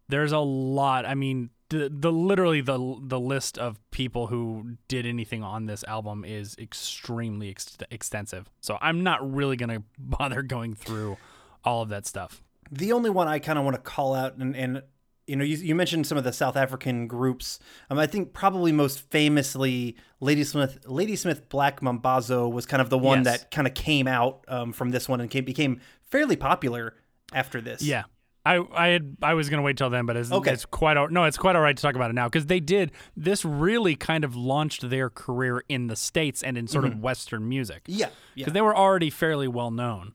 There's 0.08 0.32
a 0.32 0.38
lot. 0.38 1.06
I 1.06 1.14
mean, 1.14 1.50
the, 1.72 1.88
the 1.90 2.12
literally 2.12 2.60
the 2.60 2.96
the 3.02 3.18
list 3.18 3.58
of 3.58 3.78
people 3.90 4.26
who 4.28 4.76
did 4.88 5.06
anything 5.06 5.42
on 5.42 5.66
this 5.66 5.82
album 5.84 6.24
is 6.24 6.56
extremely 6.58 7.50
ex- 7.50 7.76
extensive. 7.90 8.50
So 8.60 8.78
I'm 8.80 9.02
not 9.02 9.34
really 9.34 9.56
gonna 9.56 9.82
bother 9.98 10.42
going 10.42 10.74
through 10.74 11.16
all 11.64 11.82
of 11.82 11.88
that 11.88 12.06
stuff. 12.06 12.42
The 12.70 12.92
only 12.92 13.10
one 13.10 13.28
I 13.28 13.38
kind 13.38 13.58
of 13.58 13.64
want 13.64 13.74
to 13.76 13.82
call 13.82 14.14
out, 14.14 14.36
and, 14.36 14.56
and 14.56 14.82
you 15.26 15.36
know, 15.36 15.44
you, 15.44 15.56
you 15.56 15.74
mentioned 15.74 16.06
some 16.06 16.18
of 16.18 16.24
the 16.24 16.32
South 16.32 16.56
African 16.56 17.06
groups. 17.06 17.58
Um, 17.90 17.98
I 17.98 18.06
think 18.06 18.32
probably 18.32 18.72
most 18.72 19.00
famously, 19.10 19.96
Ladysmith, 20.20 20.78
Ladysmith 20.86 21.48
Black 21.48 21.80
Mambazo 21.80 22.50
was 22.50 22.66
kind 22.66 22.80
of 22.80 22.90
the 22.90 22.98
one 22.98 23.24
Yes. 23.24 23.40
that 23.42 23.50
kind 23.50 23.66
of 23.68 23.74
came 23.74 24.06
out 24.08 24.44
um, 24.48 24.72
from 24.72 24.90
this 24.90 25.08
one 25.08 25.20
and 25.20 25.30
came, 25.30 25.44
became 25.44 25.80
fairly 26.02 26.34
popular 26.36 26.94
after 27.32 27.60
this. 27.60 27.82
Yeah. 27.82 28.04
I, 28.44 28.60
I 28.74 28.88
had 28.88 29.16
I 29.22 29.34
was 29.34 29.48
gonna 29.48 29.62
wait 29.62 29.76
till 29.76 29.88
then, 29.90 30.04
but 30.06 30.16
it's, 30.16 30.32
Okay. 30.32 30.52
it's 30.52 30.64
quite 30.64 30.96
all, 30.96 31.08
no, 31.08 31.24
it's 31.24 31.36
quite 31.38 31.54
all 31.54 31.62
right 31.62 31.76
to 31.76 31.80
talk 31.82 31.94
about 31.94 32.10
it 32.10 32.14
now 32.14 32.26
because 32.26 32.46
they 32.46 32.58
did 32.60 32.90
this 33.16 33.44
really 33.44 33.94
kind 33.94 34.24
of 34.24 34.34
launched 34.34 34.90
their 34.90 35.08
career 35.10 35.62
in 35.68 35.86
the 35.86 35.94
states 35.96 36.42
and 36.42 36.58
in 36.58 36.66
sort 36.66 36.84
of 36.84 36.98
Western 36.98 37.48
music 37.48 37.82
yeah, 37.86 38.06
yeah. 38.06 38.10
because 38.44 38.52
they 38.52 38.60
were 38.60 38.76
already 38.76 39.10
fairly 39.10 39.46
well 39.46 39.70
known, 39.70 40.14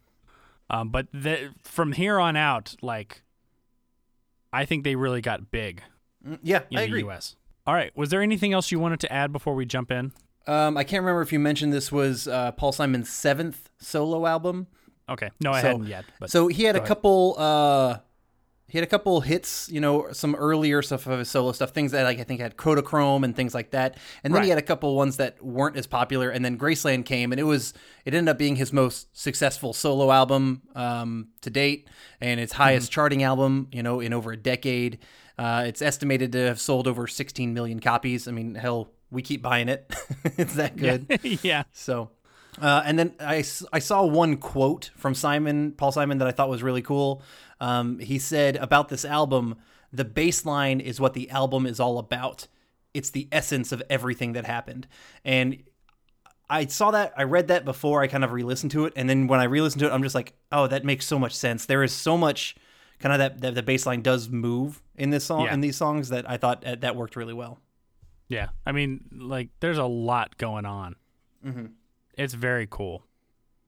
um, 0.69 0.89
but 0.89 1.07
the, 1.13 1.53
from 1.63 1.93
here 1.93 2.19
on 2.19 2.35
out, 2.35 2.75
like 2.81 3.21
I 4.51 4.65
think 4.65 4.83
they 4.83 4.95
really 4.95 5.21
got 5.21 5.51
big 5.51 5.81
Mm, 6.27 6.39
yeah. 6.43 6.63
in 6.71 6.77
I 6.77 6.81
the 6.81 6.87
agree. 6.87 6.99
U.S. 7.01 7.35
All 7.65 7.73
right, 7.75 7.95
was 7.95 8.09
there 8.09 8.21
anything 8.21 8.51
else 8.51 8.71
you 8.71 8.79
wanted 8.79 8.99
to 9.01 9.13
add 9.13 9.31
before 9.31 9.53
we 9.55 9.65
jump 9.65 9.91
in? 9.91 10.11
Um, 10.47 10.75
I 10.77 10.83
can't 10.83 11.01
remember 11.01 11.21
if 11.21 11.31
you 11.31 11.39
mentioned 11.39 11.71
this 11.71 11.91
was 11.91 12.27
uh, 12.27 12.51
Paul 12.53 12.71
Simon's 12.71 13.09
seventh 13.09 13.69
solo 13.77 14.25
album. 14.25 14.67
Okay, 15.07 15.29
no, 15.41 15.51
I 15.53 15.61
So- 15.61 15.67
hadn't 15.67 15.87
yet, 15.87 16.05
but 16.19 16.29
so 16.31 16.47
he 16.47 16.63
had 16.63 16.75
a 16.75 16.79
ahead. 16.79 16.87
couple. 16.87 17.35
Uh, 17.37 17.99
he 18.69 18.77
had 18.77 18.83
a 18.83 18.89
couple 18.89 19.21
hits, 19.21 19.69
you 19.69 19.79
know, 19.79 20.11
some 20.11 20.35
earlier 20.35 20.81
stuff 20.81 21.07
of 21.07 21.19
his 21.19 21.29
solo 21.29 21.53
stuff, 21.53 21.71
things 21.71 21.93
that 21.93 22.03
like 22.03 22.19
I 22.19 22.23
think 22.23 22.41
had 22.41 22.57
Kodachrome 22.57 23.23
and 23.23 23.33
things 23.33 23.53
like 23.53 23.71
that. 23.71 23.97
And 24.23 24.35
then 24.35 24.43
he 24.43 24.49
had 24.49 24.57
a 24.57 24.63
couple 24.63 24.93
ones 24.95 25.17
that 25.17 25.41
weren't 25.43 25.77
as 25.77 25.87
popular. 25.87 26.29
And 26.29 26.43
then 26.43 26.57
Graceland 26.57 27.05
came, 27.05 27.31
and 27.31 27.39
it 27.39 27.45
was 27.45 27.73
it 28.03 28.13
ended 28.13 28.29
up 28.29 28.37
being 28.37 28.57
his 28.57 28.73
most 28.73 29.17
successful 29.17 29.71
solo 29.71 30.11
album 30.11 30.63
um, 30.75 31.29
to 31.41 31.49
date, 31.49 31.87
and 32.19 32.41
its 32.41 32.53
highest 32.53 32.91
charting 32.91 33.23
album, 33.23 33.69
you 33.71 33.81
know, 33.81 34.01
in 34.01 34.11
over 34.11 34.33
a 34.33 34.37
decade. 34.37 34.99
Uh, 35.37 35.63
it's 35.67 35.81
estimated 35.81 36.31
to 36.31 36.39
have 36.39 36.59
sold 36.59 36.87
over 36.87 37.07
16 37.07 37.53
million 37.53 37.79
copies. 37.79 38.27
I 38.27 38.31
mean, 38.31 38.55
hell, 38.55 38.89
we 39.11 39.21
keep 39.21 39.41
buying 39.41 39.69
it. 39.69 39.93
it's 40.37 40.55
that 40.55 40.75
good. 40.75 41.19
yeah, 41.43 41.63
So, 41.73 42.09
uh, 42.59 42.81
and 42.85 42.97
then 42.97 43.13
I, 43.19 43.43
I 43.71 43.79
saw 43.79 44.03
one 44.03 44.37
quote 44.37 44.89
from 44.95 45.13
Simon, 45.13 45.73
Paul 45.73 45.91
Simon, 45.91 46.17
that 46.17 46.27
I 46.27 46.31
thought 46.31 46.49
was 46.49 46.63
really 46.63 46.81
cool. 46.81 47.21
Um, 47.59 47.99
he 47.99 48.19
said 48.19 48.55
about 48.57 48.89
this 48.89 49.03
album, 49.05 49.55
the 49.91 50.05
bass 50.05 50.45
line 50.45 50.79
is 50.79 50.99
what 50.99 51.13
the 51.13 51.29
album 51.29 51.65
is 51.65 51.79
all 51.79 51.97
about. 51.97 52.47
It's 52.93 53.09
the 53.09 53.27
essence 53.31 53.71
of 53.71 53.81
everything 53.89 54.33
that 54.33 54.45
happened. 54.45 54.87
And 55.23 55.63
I 56.49 56.65
saw 56.67 56.91
that, 56.91 57.13
I 57.17 57.23
read 57.23 57.47
that 57.49 57.65
before 57.65 58.01
I 58.01 58.07
kind 58.07 58.23
of 58.23 58.31
re-listened 58.31 58.71
to 58.71 58.85
it, 58.85 58.93
and 58.95 59.09
then 59.09 59.27
when 59.27 59.39
I 59.39 59.43
re-listened 59.45 59.81
to 59.81 59.87
it, 59.87 59.91
I'm 59.91 60.03
just 60.03 60.15
like, 60.15 60.33
oh, 60.51 60.67
that 60.67 60.85
makes 60.85 61.05
so 61.05 61.19
much 61.19 61.33
sense. 61.35 61.65
There 61.65 61.83
is 61.83 61.91
so 61.91 62.17
much 62.17 62.55
kind 62.99 63.13
of 63.13 63.19
that, 63.19 63.41
that 63.41 63.55
the 63.55 63.63
bass 63.63 63.85
line 63.85 64.01
does 64.01 64.29
move 64.29 64.81
in 64.95 65.09
this 65.09 65.25
song 65.25 65.45
Yeah. 65.45 65.53
in 65.53 65.61
these 65.61 65.75
songs 65.77 66.09
that 66.09 66.29
I 66.29 66.37
thought 66.37 66.61
that, 66.61 66.81
that 66.81 66.95
worked 66.95 67.15
really 67.15 67.33
well. 67.33 67.59
Yeah, 68.29 68.47
I 68.65 68.71
mean, 68.71 69.05
like, 69.11 69.49
there's 69.59 69.77
a 69.77 69.85
lot 69.85 70.37
going 70.37 70.65
on. 70.65 70.95
It's 72.17 72.33
very 72.33 72.67
cool. 72.69 73.03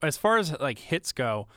As 0.01 0.17
far 0.17 0.37
as 0.37 0.57
like 0.59 0.79
hits 0.79 1.11
go, 1.11 1.47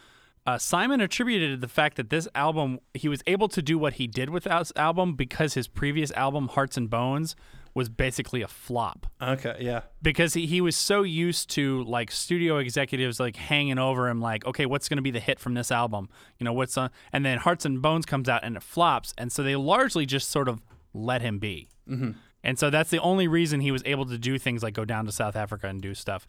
uh, 0.46 0.58
Simon 0.58 1.00
attributed 1.00 1.60
the 1.60 1.68
fact 1.68 1.96
that 1.96 2.10
this 2.10 2.26
album 2.34 2.80
he 2.94 3.08
was 3.08 3.22
able 3.26 3.48
to 3.48 3.62
do 3.62 3.78
what 3.78 3.94
he 3.94 4.06
did 4.06 4.30
with 4.30 4.44
this 4.44 4.72
album 4.76 5.14
because 5.14 5.54
his 5.54 5.68
previous 5.68 6.10
album 6.12 6.48
Hearts 6.48 6.76
and 6.76 6.90
Bones 6.90 7.36
was 7.74 7.88
basically 7.88 8.42
a 8.42 8.48
flop 8.48 9.06
Okay, 9.20 9.56
yeah. 9.60 9.82
because 10.02 10.34
he, 10.34 10.46
he 10.46 10.60
was 10.60 10.76
so 10.76 11.02
used 11.02 11.48
to 11.50 11.82
like 11.84 12.10
studio 12.10 12.58
executives 12.58 13.18
like 13.18 13.36
hanging 13.36 13.78
over 13.78 14.08
him 14.08 14.20
like 14.20 14.44
okay 14.44 14.66
what's 14.66 14.88
going 14.88 14.98
to 14.98 15.02
be 15.02 15.10
the 15.10 15.20
hit 15.20 15.38
from 15.38 15.54
this 15.54 15.70
album 15.70 16.08
you 16.38 16.44
know 16.44 16.52
what's 16.52 16.76
on 16.76 16.90
and 17.12 17.24
then 17.24 17.38
hearts 17.38 17.64
and 17.64 17.80
bones 17.80 18.04
comes 18.04 18.28
out 18.28 18.44
and 18.44 18.56
it 18.56 18.62
flops 18.62 19.14
and 19.16 19.32
so 19.32 19.42
they 19.42 19.56
largely 19.56 20.04
just 20.04 20.28
sort 20.28 20.48
of 20.48 20.60
let 20.92 21.22
him 21.22 21.38
be 21.38 21.68
mm-hmm. 21.88 22.10
and 22.44 22.58
so 22.58 22.68
that's 22.68 22.90
the 22.90 23.00
only 23.00 23.26
reason 23.26 23.60
he 23.60 23.72
was 23.72 23.82
able 23.86 24.04
to 24.04 24.18
do 24.18 24.38
things 24.38 24.62
like 24.62 24.74
go 24.74 24.84
down 24.84 25.06
to 25.06 25.12
south 25.12 25.36
africa 25.36 25.66
and 25.66 25.80
do 25.80 25.94
stuff 25.94 26.26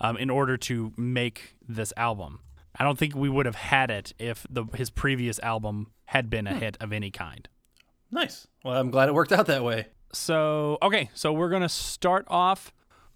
um, 0.00 0.16
in 0.16 0.30
order 0.30 0.56
to 0.56 0.92
make 0.96 1.56
this 1.68 1.92
album 1.98 2.40
i 2.76 2.84
don't 2.84 2.98
think 2.98 3.14
we 3.14 3.28
would 3.28 3.46
have 3.46 3.56
had 3.56 3.90
it 3.90 4.12
if 4.18 4.46
the 4.48 4.64
his 4.74 4.90
previous 4.90 5.38
album 5.40 5.90
had 6.06 6.30
been 6.30 6.46
a 6.46 6.52
hmm. 6.52 6.60
hit 6.60 6.76
of 6.80 6.92
any 6.92 7.10
kind 7.10 7.48
Nice. 8.10 8.46
Well, 8.64 8.76
I'm 8.78 8.90
glad 8.90 9.08
it 9.08 9.14
worked 9.14 9.32
out 9.32 9.46
that 9.46 9.64
way. 9.64 9.86
so 10.12 10.78
okay 10.80 11.10
so 11.12 11.32
we're 11.32 11.50
gonna 11.50 11.68
start 11.68 12.24
off 12.28 12.72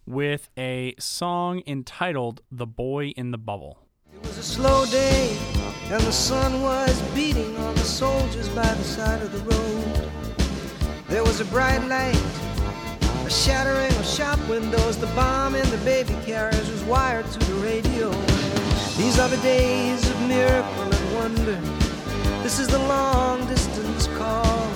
with 0.07 0.51
a 0.59 0.95
song 0.99 1.63
entitled 1.67 2.43
the 2.51 2.67
boy 2.67 3.09
in 3.11 3.31
the 3.31 3.39
bubble 3.39 3.79
It 4.13 4.21
was 4.27 4.37
a 4.39 4.43
slow 4.43 4.85
day, 4.87 5.39
and 5.85 6.03
the 6.03 6.13
sun 6.13 6.63
was 6.63 7.01
beating 7.15 7.57
on 7.59 7.75
the 7.77 7.85
soldiers 7.85 8.49
by 8.49 8.63
the 8.75 8.83
side 8.83 9.23
of 9.23 9.31
the 9.33 9.39
road. 9.39 10.11
There 11.09 11.23
was 11.23 11.41
a 11.41 11.45
bright 11.47 11.85
light, 11.87 12.21
a 13.25 13.31
shattering 13.31 13.95
of 13.97 14.07
shop 14.07 14.39
windows. 14.49 14.97
The 14.99 15.07
bomb 15.09 15.55
in 15.55 15.69
the 15.71 15.79
baby 15.79 16.17
carriage 16.25 16.69
was 16.69 16.83
wired 16.85 17.27
to 17.27 17.39
the 17.39 17.55
radio. 17.55 18.30
These 19.01 19.19
are 19.19 19.31
the 19.31 19.39
days 19.39 20.11
of 20.11 20.21
miracle 20.29 20.83
and 20.83 21.15
wonder. 21.15 21.59
This 22.43 22.59
is 22.59 22.69
the 22.69 22.79
long 22.81 23.47
distance 23.47 24.07
call. 24.09 24.69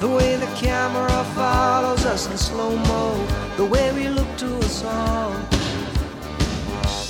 The 0.00 0.08
way 0.08 0.34
the 0.34 0.50
camera 0.56 1.22
follows 1.36 2.04
us 2.04 2.28
in 2.28 2.36
slow 2.36 2.74
mo. 2.74 3.24
The 3.56 3.64
way 3.64 3.92
we 3.92 4.08
look 4.08 4.36
to 4.38 4.48
us 4.58 4.84
all. 4.84 5.30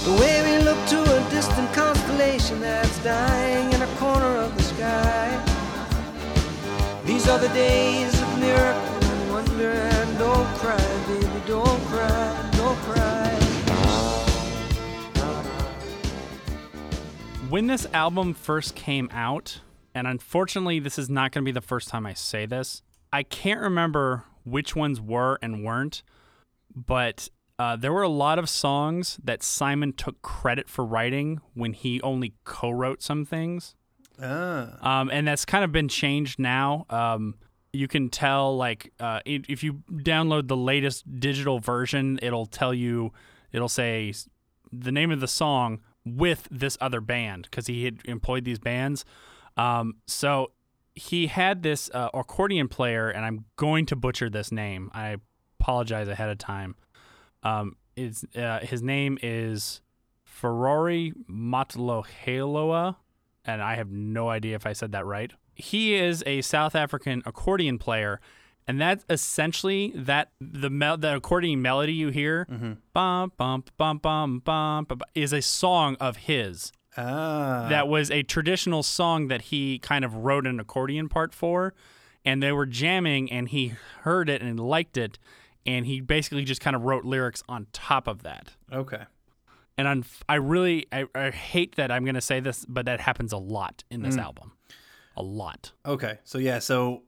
The 0.04 0.14
way 0.20 0.36
we 0.48 0.62
look 0.62 0.80
to 0.88 1.00
a 1.00 1.30
distant 1.30 1.72
constellation 1.72 2.60
that's 2.60 3.02
dying 3.02 3.72
in 3.72 3.80
a 3.80 3.90
corner 3.96 4.36
of 4.44 4.54
the 4.58 4.64
sky. 4.64 5.26
These 7.06 7.26
are 7.30 7.38
the 7.38 7.52
days 7.54 8.12
of 8.20 8.38
miracle 8.38 8.87
when 17.48 17.66
this 17.66 17.86
album 17.94 18.34
first 18.34 18.74
came 18.74 19.08
out, 19.12 19.60
and 19.94 20.06
unfortunately, 20.06 20.80
this 20.80 20.98
is 20.98 21.08
not 21.08 21.32
going 21.32 21.44
to 21.44 21.48
be 21.48 21.52
the 21.52 21.60
first 21.60 21.88
time 21.88 22.04
I 22.04 22.12
say 22.12 22.46
this, 22.46 22.82
I 23.12 23.22
can't 23.22 23.60
remember 23.60 24.24
which 24.44 24.76
ones 24.76 25.00
were 25.00 25.38
and 25.40 25.64
weren't, 25.64 26.02
but 26.74 27.28
uh, 27.58 27.76
there 27.76 27.92
were 27.92 28.02
a 28.02 28.08
lot 28.08 28.38
of 28.38 28.48
songs 28.48 29.18
that 29.24 29.42
Simon 29.42 29.92
took 29.92 30.20
credit 30.20 30.68
for 30.68 30.84
writing 30.84 31.40
when 31.54 31.72
he 31.72 32.00
only 32.02 32.34
co 32.44 32.70
wrote 32.70 33.02
some 33.02 33.24
things. 33.24 33.74
Ah. 34.22 35.00
Um, 35.00 35.10
and 35.10 35.26
that's 35.26 35.44
kind 35.44 35.64
of 35.64 35.72
been 35.72 35.88
changed 35.88 36.38
now. 36.38 36.84
Um, 36.90 37.36
you 37.72 37.88
can 37.88 38.10
tell, 38.10 38.56
like, 38.56 38.92
uh, 39.00 39.20
if 39.24 39.62
you 39.62 39.82
download 39.90 40.48
the 40.48 40.56
latest 40.56 41.20
digital 41.20 41.60
version, 41.60 42.18
it'll 42.22 42.46
tell 42.46 42.74
you, 42.74 43.12
it'll 43.52 43.68
say 43.68 44.12
the 44.70 44.92
name 44.92 45.10
of 45.10 45.20
the 45.20 45.28
song 45.28 45.80
with 46.04 46.48
this 46.50 46.78
other 46.80 47.00
band 47.00 47.48
because 47.50 47.66
he 47.66 47.84
had 47.84 47.98
employed 48.04 48.44
these 48.44 48.58
bands. 48.58 49.04
Um, 49.56 49.96
so 50.06 50.52
he 50.94 51.28
had 51.28 51.62
this 51.62 51.90
uh, 51.94 52.10
accordion 52.14 52.68
player, 52.68 53.08
and 53.08 53.24
I'm 53.24 53.44
going 53.56 53.86
to 53.86 53.96
butcher 53.96 54.28
this 54.28 54.50
name. 54.50 54.90
I 54.92 55.16
apologize 55.60 56.08
ahead 56.08 56.28
of 56.28 56.38
time. 56.38 56.74
Um, 57.42 57.76
it's, 57.96 58.24
uh, 58.36 58.60
his 58.60 58.82
name 58.82 59.18
is 59.22 59.80
Forere 60.24 61.12
Motloheloa, 61.28 62.96
and 63.44 63.62
I 63.62 63.76
have 63.76 63.90
no 63.90 64.28
idea 64.28 64.56
if 64.56 64.66
I 64.66 64.72
said 64.72 64.92
that 64.92 65.06
right. 65.06 65.32
He 65.54 65.94
is 65.94 66.22
a 66.26 66.42
South 66.42 66.74
African 66.74 67.22
accordion 67.26 67.78
player, 67.78 68.20
and 68.68 68.80
that's 68.80 69.04
essentially 69.10 69.92
that 69.96 70.30
the 70.40 70.70
mel- 70.70 70.98
the 70.98 71.16
accordion 71.16 71.60
melody 71.62 71.94
you 71.94 72.10
hear, 72.10 72.46
bum 72.92 73.32
bum 73.36 73.64
bum 73.76 73.98
bum 73.98 74.38
bum, 74.38 74.84
bum, 74.84 75.00
is 75.14 75.32
a 75.32 75.42
song 75.42 75.96
of 75.98 76.18
his. 76.18 76.70
Ah. 76.96 77.68
that 77.68 77.86
was 77.86 78.10
a 78.10 78.24
traditional 78.24 78.82
song 78.82 79.28
that 79.28 79.42
he 79.42 79.78
kind 79.78 80.04
of 80.04 80.14
wrote 80.16 80.46
an 80.46 80.58
accordion 80.58 81.08
part 81.08 81.32
for. 81.32 81.72
And 82.24 82.42
they 82.42 82.50
were 82.50 82.66
jamming 82.66 83.30
and 83.30 83.48
he 83.48 83.74
heard 84.02 84.28
it 84.28 84.42
and 84.42 84.58
liked 84.58 84.96
it. 84.96 85.16
And 85.64 85.86
he 85.86 86.00
basically 86.00 86.44
just 86.44 86.60
kind 86.60 86.74
of 86.74 86.82
wrote 86.82 87.04
lyrics 87.04 87.42
on 87.48 87.68
top 87.72 88.08
of 88.08 88.22
that. 88.24 88.50
Okay. 88.72 89.02
and 89.76 89.86
I'm, 89.86 90.04
i 90.28 90.34
really 90.34 90.86
I, 90.90 91.04
I 91.14 91.30
hate 91.30 91.76
that 91.76 91.92
i'm 91.92 92.04
going 92.04 92.16
to 92.16 92.20
say 92.20 92.40
this 92.40 92.64
but 92.68 92.86
that 92.86 92.98
happens 93.00 93.32
a 93.32 93.38
lot 93.38 93.84
in 93.90 94.02
this 94.02 94.16
album. 94.16 94.52
A 95.16 95.22
lot. 95.22 95.72
Okay. 95.86 96.18
So 96.24 96.38
yeah, 96.38 96.58
so 96.58 97.02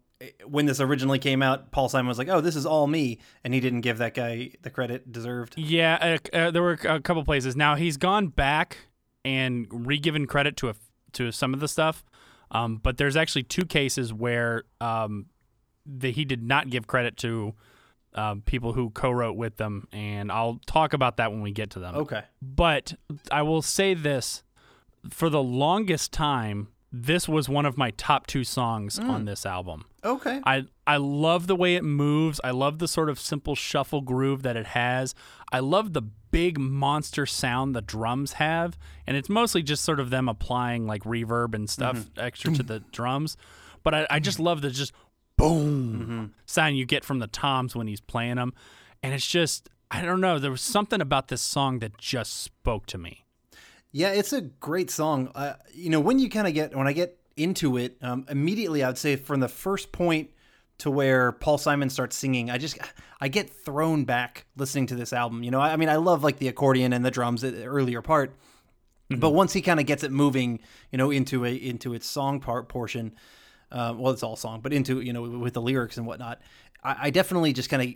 when 0.47 0.67
this 0.67 0.81
originally 0.81 1.19
came 1.19 1.43
out, 1.43 1.71
Paul 1.71 1.89
Simon 1.89 2.09
was 2.09 2.19
like, 2.19 2.29
"Oh, 2.29 2.41
this 2.41 2.57
is 2.57 2.67
all 2.67 2.87
me," 2.87 3.19
and 3.45 3.55
he 3.55 3.61
didn't 3.61 3.81
give 3.81 3.99
that 3.99 4.15
guy 4.15 4.53
the 4.63 4.71
credit 4.71 5.11
deserved. 5.11 5.55
yeah 5.57 6.19
uh, 6.33 6.37
uh, 6.37 6.51
there 6.51 6.63
were 6.63 6.79
a 6.85 7.01
couple 7.01 7.25
places 7.25 7.57
now 7.57 7.75
he's 7.75 7.97
gone 7.97 8.29
back 8.29 8.79
and 9.25 9.67
re-given 9.71 10.27
credit 10.27 10.57
to 10.57 10.69
a, 10.69 10.75
to 11.13 11.31
some 11.31 11.53
of 11.55 11.61
the 11.61 11.69
stuff 11.69 12.05
um, 12.51 12.77
but 12.77 12.97
there's 12.97 13.17
actually 13.17 13.45
two 13.45 13.65
cases 13.65 14.13
where 14.13 14.65
um, 14.81 15.27
that 15.87 16.11
he 16.11 16.25
did 16.25 16.43
not 16.43 16.71
give 16.71 16.87
credit 16.87 17.17
to 17.19 17.55
um, 18.15 18.43
people 18.43 18.73
who 18.73 18.91
co-wrote 18.91 19.37
with 19.37 19.57
them, 19.57 19.87
and 19.93 20.33
I'll 20.33 20.61
talk 20.67 20.93
about 20.93 21.17
that 21.19 21.31
when 21.31 21.43
we 21.43 21.53
get 21.53 21.71
to 21.71 21.79
them. 21.79 21.95
Okay. 21.95 22.23
But 22.43 22.95
I 23.31 23.43
will 23.43 23.63
say 23.63 23.95
this: 23.95 24.43
for 25.09 25.31
the 25.31 25.43
longest 25.43 26.13
time, 26.13 26.69
this 26.93 27.29
was 27.29 27.49
one 27.49 27.67
of 27.67 27.79
my 27.79 27.91
top 27.93 28.27
two 28.27 28.43
songs 28.43 28.99
on 28.99 29.23
mm. 29.23 29.27
this 29.27 29.47
album. 29.47 29.85
Okay. 30.05 30.41
I 30.45 30.65
I 30.87 30.97
love 30.97 31.47
the 31.47 31.55
way 31.55 31.77
it 31.77 31.85
moves. 31.85 32.41
I 32.43 32.51
love 32.51 32.79
the 32.79 32.89
sort 32.89 33.09
of 33.09 33.21
simple 33.21 33.55
shuffle 33.55 34.01
groove 34.01 34.43
that 34.43 34.57
it 34.57 34.67
has. 34.67 35.15
I 35.53 35.61
love 35.61 35.93
the 35.93 36.03
big 36.03 36.59
monster 36.59 37.27
sound 37.27 37.77
the 37.77 37.83
drums 37.83 38.35
have, 38.35 38.77
and 39.07 39.17
it's 39.17 39.29
mostly 39.29 39.63
just 39.63 39.85
sort 39.85 40.01
of 40.01 40.11
them 40.11 40.29
applying 40.29 40.87
like 40.87 41.05
reverb 41.05 41.55
and 41.55 41.71
stuff 41.71 41.97
mm-hmm. 41.97 42.21
extra 42.21 42.53
to 42.55 42.63
the 42.63 42.81
drums. 42.93 43.37
But 43.85 43.95
I, 43.95 44.07
I 44.11 44.19
just 44.19 44.39
mm-hmm. 44.39 44.47
love 44.47 44.63
the 44.63 44.71
just 44.71 44.93
boom 45.37 46.01
mm-hmm. 46.01 46.25
sound 46.47 46.77
you 46.77 46.87
get 46.87 47.05
from 47.05 47.21
the 47.21 47.29
toms 47.29 47.77
when 47.77 47.87
he's 47.87 48.01
playing 48.01 48.37
them, 48.37 48.53
and 49.03 49.15
it's 49.15 49.27
just 49.27 49.69
I 49.93 50.03
don't 50.03 50.21
know. 50.21 50.41
There 50.41 50.51
was 50.51 50.63
something 50.63 51.01
about 51.01 51.29
this 51.29 51.43
song 51.43 51.79
that 51.81 51.99
just 51.99 52.43
spoke 52.43 52.87
to 52.87 52.99
me. 52.99 53.27
Yeah, 53.93 54.11
it's 54.11 54.33
a 54.33 54.41
great 54.41 54.91
song. 54.91 55.31
Uh, 55.35 55.55
you 55.73 55.91
know, 55.91 56.01
when 56.01 56.19
you 56.19 56.29
kind 56.29 56.47
of 56.47 56.55
get 56.55 56.77
when 56.77 56.87
I 56.87 56.93
get 56.93 57.19
into 57.37 57.77
it, 57.77 57.97
um, 58.03 58.25
immediately 58.29 58.85
I 58.85 58.89
would 58.89 58.99
say 58.99 59.17
from 59.17 59.41
the 59.41 59.49
first 59.49 59.91
point 59.93 60.31
to 60.79 60.91
where 60.91 61.33
Paul 61.33 61.59
Simon 61.59 61.91
starts 61.91 62.17
singing, 62.17 62.51
I 62.51 62.59
just 62.59 62.79
I 63.21 63.29
get 63.29 63.51
thrown 63.51 64.05
back 64.05 64.47
listening 64.57 64.87
to 64.89 64.95
this 64.95 65.13
album. 65.13 65.43
You 65.43 65.51
know, 65.51 65.61
I, 65.61 65.73
I 65.73 65.77
mean, 65.77 65.89
I 65.89 65.97
love 65.97 66.23
like 66.23 66.39
the 66.39 66.49
accordion 66.49 66.93
and 66.93 67.05
the 67.05 67.11
drums 67.11 67.43
at 67.43 67.55
the 67.55 67.65
earlier 67.65 68.01
part, 68.01 68.37
but 69.11 69.31
once 69.31 69.53
he 69.53 69.61
kind 69.61 69.81
of 69.81 69.87
gets 69.87 70.05
it 70.05 70.13
moving, 70.13 70.61
you 70.93 70.99
know, 70.99 71.11
into 71.11 71.45
a 71.45 71.53
into 71.53 71.93
its 71.93 72.07
song 72.07 72.39
part 72.39 72.69
portion, 72.69 73.13
uh, 73.73 73.93
well, 73.97 74.13
it's 74.13 74.23
all 74.23 74.37
song, 74.37 74.61
but 74.61 74.73
into 74.73 75.01
you 75.01 75.13
know 75.13 75.23
with 75.23 75.55
the 75.55 75.63
lyrics 75.63 75.99
and 75.99 76.07
whatnot, 76.07 76.41
I, 76.85 76.97
I 77.03 77.11
definitely 77.11 77.53
just 77.53 77.69
kind 77.69 77.83
of 77.83 77.89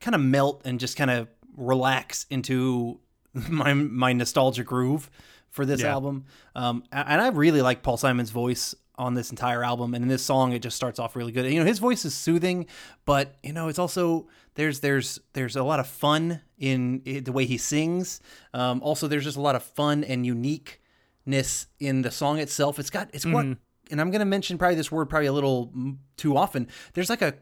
kind 0.00 0.14
of 0.14 0.22
melt 0.22 0.62
and 0.64 0.80
just 0.80 0.96
kind 0.96 1.10
of 1.10 1.28
relax 1.54 2.24
into 2.30 3.00
my 3.48 3.74
my 3.74 4.12
nostalgia 4.12 4.64
groove 4.64 5.10
for 5.50 5.64
this 5.66 5.80
Yeah. 5.80 5.92
album. 5.92 6.24
Um, 6.54 6.84
and 6.92 7.20
I 7.20 7.28
really 7.28 7.62
like 7.62 7.82
Paul 7.82 7.96
Simon's 7.96 8.30
voice 8.30 8.74
on 8.96 9.14
this 9.14 9.30
entire 9.30 9.64
album. 9.64 9.94
And 9.94 10.02
in 10.04 10.08
this 10.08 10.22
song, 10.22 10.52
it 10.52 10.60
just 10.60 10.76
starts 10.76 10.98
off 10.98 11.16
really 11.16 11.32
good. 11.32 11.50
You 11.52 11.58
know, 11.60 11.66
his 11.66 11.78
voice 11.80 12.04
is 12.04 12.14
soothing, 12.14 12.66
but 13.04 13.36
you 13.42 13.52
know, 13.52 13.68
it's 13.68 13.78
also 13.78 14.28
there's 14.54 14.80
there's 14.80 15.18
there's 15.32 15.56
a 15.56 15.62
lot 15.64 15.80
of 15.80 15.86
fun 15.86 16.40
in, 16.58 17.02
the 17.04 17.32
way 17.32 17.44
he 17.44 17.58
sings. 17.58 18.20
Um, 18.52 18.80
also, 18.82 19.08
there's 19.08 19.24
just 19.24 19.36
a 19.36 19.40
lot 19.40 19.56
of 19.56 19.62
fun 19.64 20.04
and 20.04 20.24
uniqueness 20.24 21.66
in 21.80 22.02
the 22.02 22.10
song 22.10 22.38
itself. 22.38 22.78
It's 22.78 22.90
got 22.90 23.10
it's 23.12 23.26
what, 23.26 23.44
and 23.44 24.00
I'm 24.00 24.10
gonna 24.10 24.24
mention 24.24 24.58
probably 24.58 24.76
this 24.76 24.92
word 24.92 25.06
probably 25.06 25.26
a 25.26 25.32
little 25.32 25.68
mm, 25.76 25.96
too 26.16 26.36
often. 26.36 26.68
There's 26.94 27.10
like 27.10 27.22
a 27.22 27.34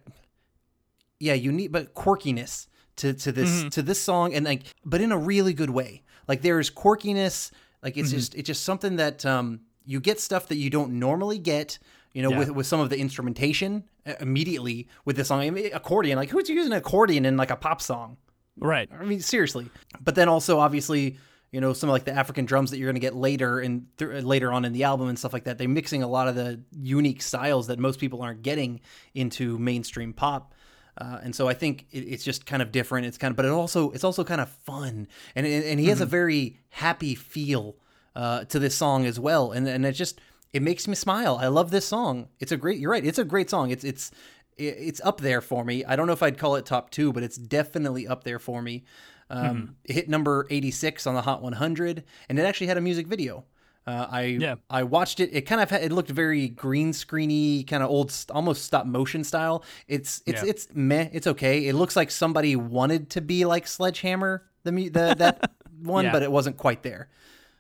yeah, 1.21 1.35
unique 1.35 1.71
but 1.71 1.95
quirkiness 1.95 2.67
to 2.97 3.13
to 3.15 3.33
this 3.33 3.65
to 3.71 3.83
this 3.83 4.01
song, 4.01 4.35
and 4.35 4.45
like 4.45 4.63
but 4.85 5.01
in 5.01 5.13
a 5.13 5.19
really 5.19 5.53
good 5.55 5.71
way. 5.71 6.03
Like 6.29 6.43
there's 6.43 6.71
quirkiness. 6.71 7.51
Like 7.83 7.97
it's 7.97 8.11
just 8.11 8.35
it's 8.35 8.47
just 8.47 8.65
something 8.65 8.97
that 8.97 9.25
um 9.27 9.61
you 9.85 10.01
get 10.01 10.21
stuff 10.21 10.49
that 10.49 10.57
you 10.57 10.71
don't 10.71 10.93
normally 10.99 11.39
get. 11.39 11.79
You 12.13 12.23
know, 12.23 12.31
Yeah. 12.31 12.39
with 12.41 12.51
with 12.51 12.67
some 12.67 12.79
of 12.81 12.91
the 12.91 12.99
instrumentation 12.99 13.85
uh, 14.07 14.15
immediately 14.21 14.89
with 15.07 15.17
this 15.17 15.29
song, 15.29 15.41
I 15.41 15.51
mean, 15.51 15.71
accordion. 15.73 16.17
Like 16.19 16.29
who's 16.29 16.49
using 16.49 16.73
an 16.73 16.79
accordion 16.79 17.25
in 17.25 17.37
like 17.39 17.51
a 17.51 17.57
pop 17.57 17.81
song? 17.81 18.19
Right. 18.59 18.89
I 18.93 19.05
mean, 19.05 19.21
seriously. 19.21 19.71
But 19.99 20.15
then 20.15 20.29
also, 20.29 20.59
obviously, 20.59 21.17
you 21.53 21.61
know, 21.63 21.73
some 21.73 21.89
of 21.89 21.93
like 21.95 22.05
the 22.05 22.13
African 22.13 22.45
drums 22.45 22.71
that 22.71 22.77
you're 22.77 22.87
going 22.89 23.01
to 23.01 23.01
get 23.01 23.15
later 23.17 23.61
and 23.61 23.87
th- 23.97 24.23
later 24.25 24.53
on 24.53 24.67
in 24.67 24.75
the 24.75 24.85
album 24.85 25.09
and 25.09 25.19
stuff 25.19 25.33
like 25.33 25.45
that. 25.45 25.57
They're 25.57 25.69
mixing 25.69 26.03
a 26.03 26.07
lot 26.07 26.29
of 26.29 26.35
the 26.35 26.61
unique 26.79 27.23
styles 27.23 27.69
that 27.69 27.79
most 27.79 27.99
people 27.99 28.21
aren't 28.21 28.43
getting 28.43 28.81
into 29.15 29.59
mainstream 29.59 30.13
pop. 30.13 30.55
Uh, 30.99 31.19
and 31.23 31.35
so 31.35 31.49
I 31.49 31.55
think 31.55 31.87
it, 31.91 32.01
it's 32.01 32.25
just 32.25 32.45
kind 32.45 32.61
of 32.63 32.71
different. 32.71 33.07
It's 33.07 33.19
kind 33.19 33.33
of, 33.33 33.37
but 33.37 33.47
it 33.47 33.51
also 33.51 33.91
it's 33.93 34.05
also 34.05 34.25
kind 34.25 34.41
of 34.41 34.49
fun, 34.49 35.09
and 35.35 35.47
and, 35.47 35.65
and 35.65 35.81
he 35.81 35.87
has 35.87 36.01
a 36.01 36.07
very 36.07 36.59
happy 36.71 37.15
feel 37.15 37.77
uh, 38.15 38.45
to 38.45 38.59
this 38.59 38.75
song 38.75 39.07
as 39.07 39.19
well, 39.19 39.53
and 39.53 39.67
and 39.67 39.87
it 39.87 39.93
just 39.93 40.21
it 40.53 40.63
makes 40.63 40.87
me 40.87 40.95
smile. 40.95 41.39
I 41.41 41.47
love 41.49 41.71
this 41.71 41.87
song. 41.87 42.29
It's 42.41 42.53
a 42.53 42.57
great. 42.59 42.79
You're 42.79 42.91
right. 42.91 43.05
It's 43.05 43.19
a 43.19 43.25
great 43.25 43.49
song. 43.49 43.71
It's 43.71 43.85
it's 43.85 44.11
it's 44.59 45.01
up 45.01 45.21
there 45.23 45.41
for 45.41 45.65
me. 45.65 45.83
I 45.85 45.97
don't 45.97 46.07
know 46.07 46.13
if 46.13 46.23
I'd 46.23 46.37
call 46.37 46.57
it 46.57 46.67
top 46.67 46.91
two, 46.91 47.11
but 47.13 47.23
it's 47.23 47.39
definitely 47.39 48.07
up 48.07 48.25
there 48.25 48.39
for 48.39 48.61
me. 48.61 48.85
Um, 49.31 49.77
It 49.85 49.95
hit 49.95 50.09
number 50.11 50.47
86 50.51 51.07
on 51.07 51.15
the 51.15 51.23
Hot 51.23 51.41
100, 51.41 52.05
and 52.29 52.39
it 52.39 52.43
actually 52.43 52.67
had 52.67 52.77
a 52.77 52.83
music 52.83 53.07
video. 53.07 53.47
Uh, 53.87 54.07
I 54.11 54.23
Yeah. 54.23 54.55
I 54.71 54.85
watched 54.85 55.19
it. 55.21 55.31
It 55.33 55.43
kind 55.43 55.61
of 55.61 55.69
had, 55.71 55.83
it 55.83 55.91
looked 55.93 56.11
very 56.11 56.49
green 56.49 56.93
screeny, 56.93 57.67
kind 57.67 57.83
of 57.83 57.91
old, 57.91 58.15
almost 58.31 58.65
stop 58.65 58.87
motion 58.87 59.25
style. 59.25 59.65
It's 59.89 60.23
it's 60.27 60.43
Yeah. 60.43 60.49
it's 60.51 60.69
meh. 60.73 61.09
It's 61.13 61.27
okay. 61.27 61.67
It 61.67 61.75
looks 61.75 61.97
like 61.97 62.11
somebody 62.11 62.55
wanted 62.57 63.11
to 63.11 63.21
be 63.21 63.45
like 63.45 63.67
Sledgehammer, 63.67 64.45
the 64.63 64.71
the 64.71 65.15
that 65.19 65.51
one, 65.83 66.05
Yeah. 66.05 66.13
but 66.13 66.23
it 66.23 66.31
wasn't 66.31 66.57
quite 66.59 66.83
there. 66.85 67.09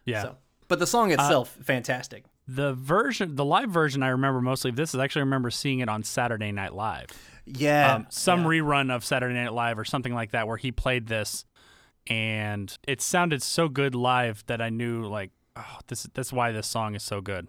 Yeah. 0.04 0.22
So, 0.22 0.36
but 0.68 0.78
the 0.78 0.86
song 0.86 1.10
itself, 1.12 1.56
fantastic. 1.62 2.24
The 2.48 2.72
version, 2.74 3.36
the 3.36 3.44
live 3.44 3.70
version, 3.70 4.02
I 4.02 4.08
remember 4.08 4.40
mostly 4.40 4.70
of 4.70 4.76
this 4.76 4.94
is 4.94 5.00
actually 5.00 5.20
I 5.20 5.24
remember 5.24 5.50
seeing 5.50 5.78
it 5.80 5.88
on 5.88 6.02
Saturday 6.02 6.50
Night 6.52 6.74
Live. 6.74 7.06
Yeah, 7.46 7.94
um, 7.96 8.06
some 8.10 8.44
rerun 8.44 8.90
of 8.94 9.04
Saturday 9.04 9.34
Night 9.34 9.52
Live 9.52 9.76
or 9.78 9.84
something 9.84 10.14
like 10.14 10.30
that 10.32 10.46
where 10.46 10.56
he 10.56 10.70
played 10.70 11.06
this, 11.08 11.44
and 12.08 12.76
it 12.86 13.00
sounded 13.00 13.42
so 13.42 13.68
good 13.68 13.94
live 13.94 14.44
that 14.46 14.60
I 14.60 14.70
knew 14.70 15.04
like, 15.06 15.30
oh, 15.56 15.78
this 15.88 16.04
that's 16.14 16.32
why 16.32 16.52
this 16.52 16.66
song 16.66 16.94
is 16.94 17.02
so 17.02 17.20
good. 17.20 17.48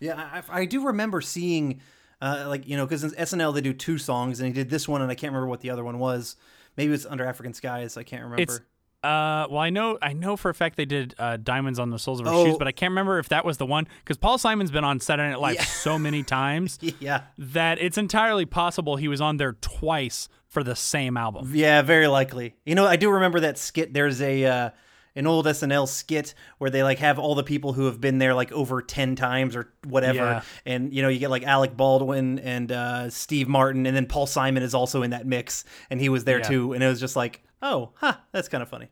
Yeah, 0.00 0.16
I, 0.48 0.60
I 0.60 0.64
do 0.64 0.86
remember 0.86 1.20
seeing, 1.20 1.80
uh, 2.20 2.44
like 2.48 2.66
you 2.68 2.76
know, 2.76 2.86
because 2.86 3.04
in 3.04 3.10
SNL 3.10 3.54
they 3.54 3.60
do 3.60 3.72
two 3.72 3.98
songs, 3.98 4.40
and 4.40 4.46
he 4.46 4.52
did 4.52 4.70
this 4.70 4.88
one, 4.88 5.02
and 5.02 5.10
I 5.10 5.14
can't 5.14 5.32
remember 5.32 5.48
what 5.48 5.60
the 5.60 5.70
other 5.70 5.84
one 5.84 5.98
was. 5.98 6.36
Maybe 6.76 6.92
it's 6.92 7.06
Under 7.06 7.24
African 7.26 7.52
Skies. 7.54 7.96
I 7.96 8.02
can't 8.02 8.22
remember. 8.22 8.42
It's 8.42 8.60
uh, 9.04 9.46
well, 9.50 9.58
I 9.58 9.70
know, 9.70 9.98
I 10.00 10.12
know 10.12 10.36
for 10.36 10.48
a 10.48 10.54
fact 10.54 10.76
they 10.76 10.84
did 10.84 11.14
uh, 11.18 11.36
"Diamonds 11.36 11.78
on 11.80 11.90
the 11.90 11.98
Soles 11.98 12.20
of 12.20 12.26
Her 12.26 12.32
Oh. 12.32 12.44
Shoes," 12.46 12.56
but 12.58 12.68
I 12.68 12.72
can't 12.72 12.90
remember 12.92 13.18
if 13.18 13.28
that 13.30 13.44
was 13.44 13.58
the 13.58 13.66
one 13.66 13.88
because 14.04 14.16
Paul 14.16 14.38
Simon's 14.38 14.70
been 14.70 14.84
on 14.84 15.00
Saturday 15.00 15.30
Night 15.30 15.40
Live 15.40 15.54
Yeah. 15.56 15.64
so 15.64 15.98
many 15.98 16.22
times 16.24 16.78
yeah, 17.00 17.22
that 17.36 17.80
it's 17.80 17.98
entirely 17.98 18.46
possible 18.46 18.96
he 18.96 19.08
was 19.08 19.20
on 19.20 19.36
there 19.38 19.54
twice 19.60 20.28
for 20.46 20.62
the 20.62 20.76
same 20.76 21.16
album. 21.16 21.50
yeah, 21.54 21.82
very 21.82 22.06
likely. 22.06 22.54
You 22.64 22.74
know, 22.76 22.86
I 22.86 22.94
do 22.96 23.10
remember 23.10 23.40
that 23.40 23.58
skit. 23.58 23.92
There's 23.92 24.20
a 24.22 24.44
uh, 24.44 24.70
an 25.14 25.26
old 25.26 25.46
SNL 25.46 25.86
skit 25.88 26.34
where 26.58 26.70
they 26.70 26.82
like 26.82 26.98
have 26.98 27.18
all 27.18 27.34
the 27.34 27.42
people 27.42 27.72
who 27.74 27.84
have 27.86 28.00
been 28.00 28.18
there 28.18 28.34
like 28.34 28.50
over 28.52 28.80
ten 28.82 29.14
times 29.16 29.54
or 29.56 29.72
whatever, 29.84 30.18
Yeah. 30.18 30.42
and 30.66 30.92
you 30.92 31.02
know 31.02 31.08
you 31.08 31.18
get 31.18 31.30
like 31.30 31.42
Alec 31.44 31.76
Baldwin 31.76 32.38
and 32.38 32.72
uh, 32.72 33.10
Steve 33.10 33.48
Martin, 33.48 33.86
and 33.86 33.94
then 33.96 34.06
Paul 34.06 34.26
Simon 34.26 34.62
is 34.62 34.74
also 34.74 35.02
in 35.02 35.10
that 35.10 35.26
mix, 35.26 35.64
and 35.90 36.00
he 36.00 36.08
was 36.08 36.24
there 36.24 36.38
Yeah. 36.38 36.48
too, 36.48 36.72
and 36.72 36.82
it 36.82 36.86
was 36.88 37.00
just 37.00 37.16
like, 37.16 37.42
oh, 37.60 37.90
huh, 37.96 38.14
that's 38.32 38.48
kind 38.48 38.62
of 38.62 38.68
funny. 38.68 38.88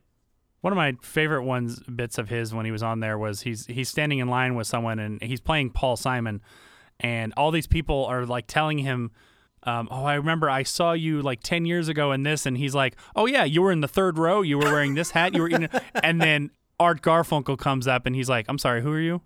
One 0.60 0.74
of 0.74 0.76
my 0.76 0.94
favorite 1.00 1.44
ones 1.44 1.80
bits 1.84 2.18
of 2.18 2.28
his 2.28 2.52
when 2.52 2.66
he 2.66 2.70
was 2.70 2.82
on 2.82 3.00
there 3.00 3.16
was 3.18 3.40
he's 3.40 3.64
he's 3.66 3.88
standing 3.88 4.18
in 4.18 4.28
line 4.28 4.54
with 4.56 4.66
someone 4.66 4.98
and 4.98 5.22
he's 5.22 5.40
playing 5.40 5.70
Paul 5.70 5.96
Simon, 5.96 6.42
and 6.98 7.32
all 7.38 7.50
these 7.50 7.66
people 7.66 8.04
are 8.04 8.26
like 8.26 8.46
telling 8.46 8.76
him, 8.76 9.10
um, 9.64 9.88
"Oh, 9.90 10.04
I 10.04 10.14
remember 10.14 10.48
I 10.50 10.62
saw 10.62 10.92
you 10.92 11.22
like 11.22 11.40
ten 11.42 11.64
years 11.66 11.88
ago 11.88 12.12
in 12.12 12.22
this," 12.22 12.46
and 12.46 12.56
he's 12.56 12.74
like, 12.74 12.96
"Oh 13.14 13.26
yeah, 13.26 13.44
you 13.44 13.62
were 13.62 13.72
in 13.72 13.80
the 13.80 13.88
third 13.88 14.18
row. 14.18 14.42
You 14.42 14.58
were 14.58 14.64
wearing 14.72 14.94
this 14.94 15.10
hat. 15.10 15.34
You 15.34 15.42
were 15.42 15.48
in," 15.48 15.68
and 16.02 16.20
then 16.20 16.50
Art 16.78 17.02
Garfunkel 17.02 17.58
comes 17.58 17.86
up 17.86 18.06
and 18.06 18.14
he's 18.16 18.28
like, 18.28 18.46
"I'm 18.48 18.58
sorry, 18.58 18.80
who 18.82 18.92
are 18.92 19.00
you?" 19.00 19.20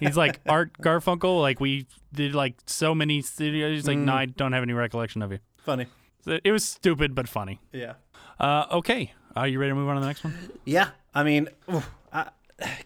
he's 0.00 0.16
like 0.16 0.40
Art 0.48 0.72
Garfunkel. 0.80 1.40
Like 1.40 1.60
we 1.60 1.86
did 2.12 2.34
like 2.34 2.54
so 2.66 2.94
many 2.94 3.22
studios. 3.22 3.72
He's 3.76 3.86
like, 3.88 3.98
"No, 3.98 4.12
I 4.14 4.26
don't 4.26 4.52
have 4.52 4.62
any 4.62 4.72
recollection 4.72 5.22
of 5.22 5.30
you." 5.32 5.38
Funny. 5.58 5.86
So 6.24 6.38
it 6.42 6.52
was 6.52 6.64
stupid 6.64 7.14
but 7.14 7.28
funny. 7.28 7.60
Yeah. 7.72 7.94
Uh, 8.40 8.66
okay, 8.72 9.12
are 9.36 9.46
you 9.46 9.58
ready 9.60 9.70
to 9.70 9.74
move 9.74 9.88
on 9.88 9.94
to 9.96 10.00
the 10.00 10.06
next 10.06 10.24
one? 10.24 10.34
Yeah, 10.64 10.88
I 11.14 11.22
mean, 11.22 11.48
oof, 11.72 11.88
I, 12.12 12.30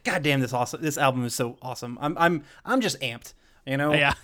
God 0.05 0.23
damn, 0.23 0.41
this 0.41 0.53
awesome. 0.53 0.83
This 0.83 0.99
album 0.99 1.25
is 1.25 1.35
so 1.35 1.57
awesome. 1.63 1.97
I'm 2.01 2.17
I'm 2.19 2.45
I'm 2.65 2.81
just 2.81 3.01
amped. 3.01 3.33
You 3.67 3.77
know, 3.77 3.93
Yeah. 3.95 4.15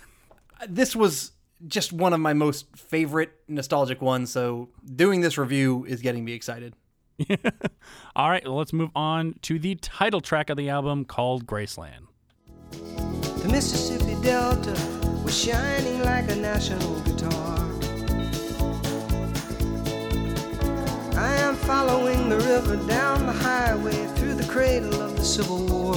this 0.67 0.95
was 0.95 1.31
just 1.67 1.93
one 1.93 2.13
of 2.13 2.19
my 2.19 2.33
most 2.33 2.75
favorite 2.75 3.31
nostalgic 3.47 4.01
ones. 4.01 4.31
So 4.31 4.69
doing 4.95 5.21
this 5.21 5.37
review 5.37 5.85
is 5.85 6.01
getting 6.01 6.23
me 6.23 6.33
excited. 6.33 6.73
All 8.15 8.29
right, 8.29 8.43
well, 8.43 8.57
let's 8.57 8.73
move 8.73 8.89
on 8.95 9.35
to 9.43 9.57
the 9.57 9.75
title 9.75 10.21
track 10.21 10.49
of 10.49 10.57
the 10.57 10.69
album 10.69 11.05
called 11.05 11.45
Graceland. 11.45 12.07
The 12.71 13.47
Mississippi 13.49 14.21
Delta 14.21 14.75
was 15.23 15.37
shining 15.37 16.01
like 16.03 16.29
a 16.29 16.35
national 16.35 16.99
guitar. 17.01 17.55
I 21.17 21.33
am 21.37 21.55
following 21.55 22.27
the 22.27 22.37
river 22.37 22.75
down 22.87 23.25
the 23.25 23.31
highway 23.31 24.05
through 24.15 24.33
the 24.35 24.45
cradle 24.45 25.01
of 25.01 25.15
the 25.15 25.23
Civil 25.23 25.65
War. 25.67 25.95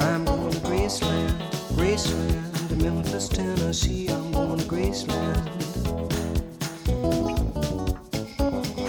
I'm 0.00 0.24
going 0.24 0.50
to 0.50 0.58
Graceland, 0.60 1.30
Graceland, 1.76 2.47
to 2.47 2.47
Memphis, 2.82 3.28
Tennessee. 3.28 4.08
I'm 4.08 4.30
going 4.32 4.58
to 4.58 4.64
Graceland. 4.64 5.46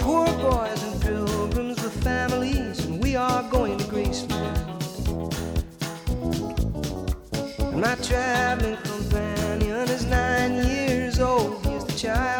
Poor 0.00 0.26
boys 0.38 0.82
and 0.82 1.02
pilgrims 1.02 1.82
with 1.82 2.04
families, 2.04 2.84
and 2.86 3.02
we 3.02 3.16
are 3.16 3.42
going 3.50 3.78
to 3.78 3.84
Graceland. 3.84 4.56
And 7.60 7.80
my 7.80 7.94
traveling 7.96 8.76
companion 8.78 9.88
is 9.88 10.06
nine 10.06 10.54
years 10.66 11.18
old. 11.18 11.64
He's 11.66 11.84
the 11.84 11.92
child 11.92 12.39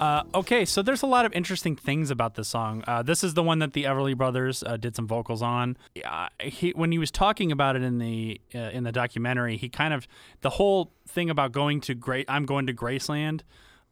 Uh, 0.00 0.22
okay, 0.34 0.64
so 0.64 0.80
there's 0.80 1.02
a 1.02 1.06
lot 1.06 1.24
of 1.26 1.32
interesting 1.32 1.74
things 1.74 2.10
about 2.10 2.34
this 2.36 2.46
song. 2.48 2.84
Uh, 2.86 3.02
this 3.02 3.24
is 3.24 3.34
the 3.34 3.42
one 3.42 3.58
that 3.58 3.72
the 3.72 3.84
Everly 3.84 4.16
Brothers 4.16 4.62
uh, 4.62 4.76
did 4.76 4.94
some 4.94 5.08
vocals 5.08 5.42
on. 5.42 5.76
Uh, 6.04 6.28
he, 6.40 6.70
when 6.70 6.92
he 6.92 6.98
was 6.98 7.10
talking 7.10 7.50
about 7.50 7.74
it 7.74 7.82
in 7.82 7.98
the 7.98 8.40
uh, 8.54 8.58
in 8.58 8.84
the 8.84 8.92
documentary, 8.92 9.56
he 9.56 9.68
kind 9.68 9.92
of 9.92 10.06
the 10.42 10.50
whole 10.50 10.92
thing 11.08 11.30
about 11.30 11.50
going 11.52 11.80
to 11.82 11.94
Great, 11.94 12.26
I'm 12.28 12.46
going 12.46 12.66
to 12.68 12.72
Graceland, 12.74 13.40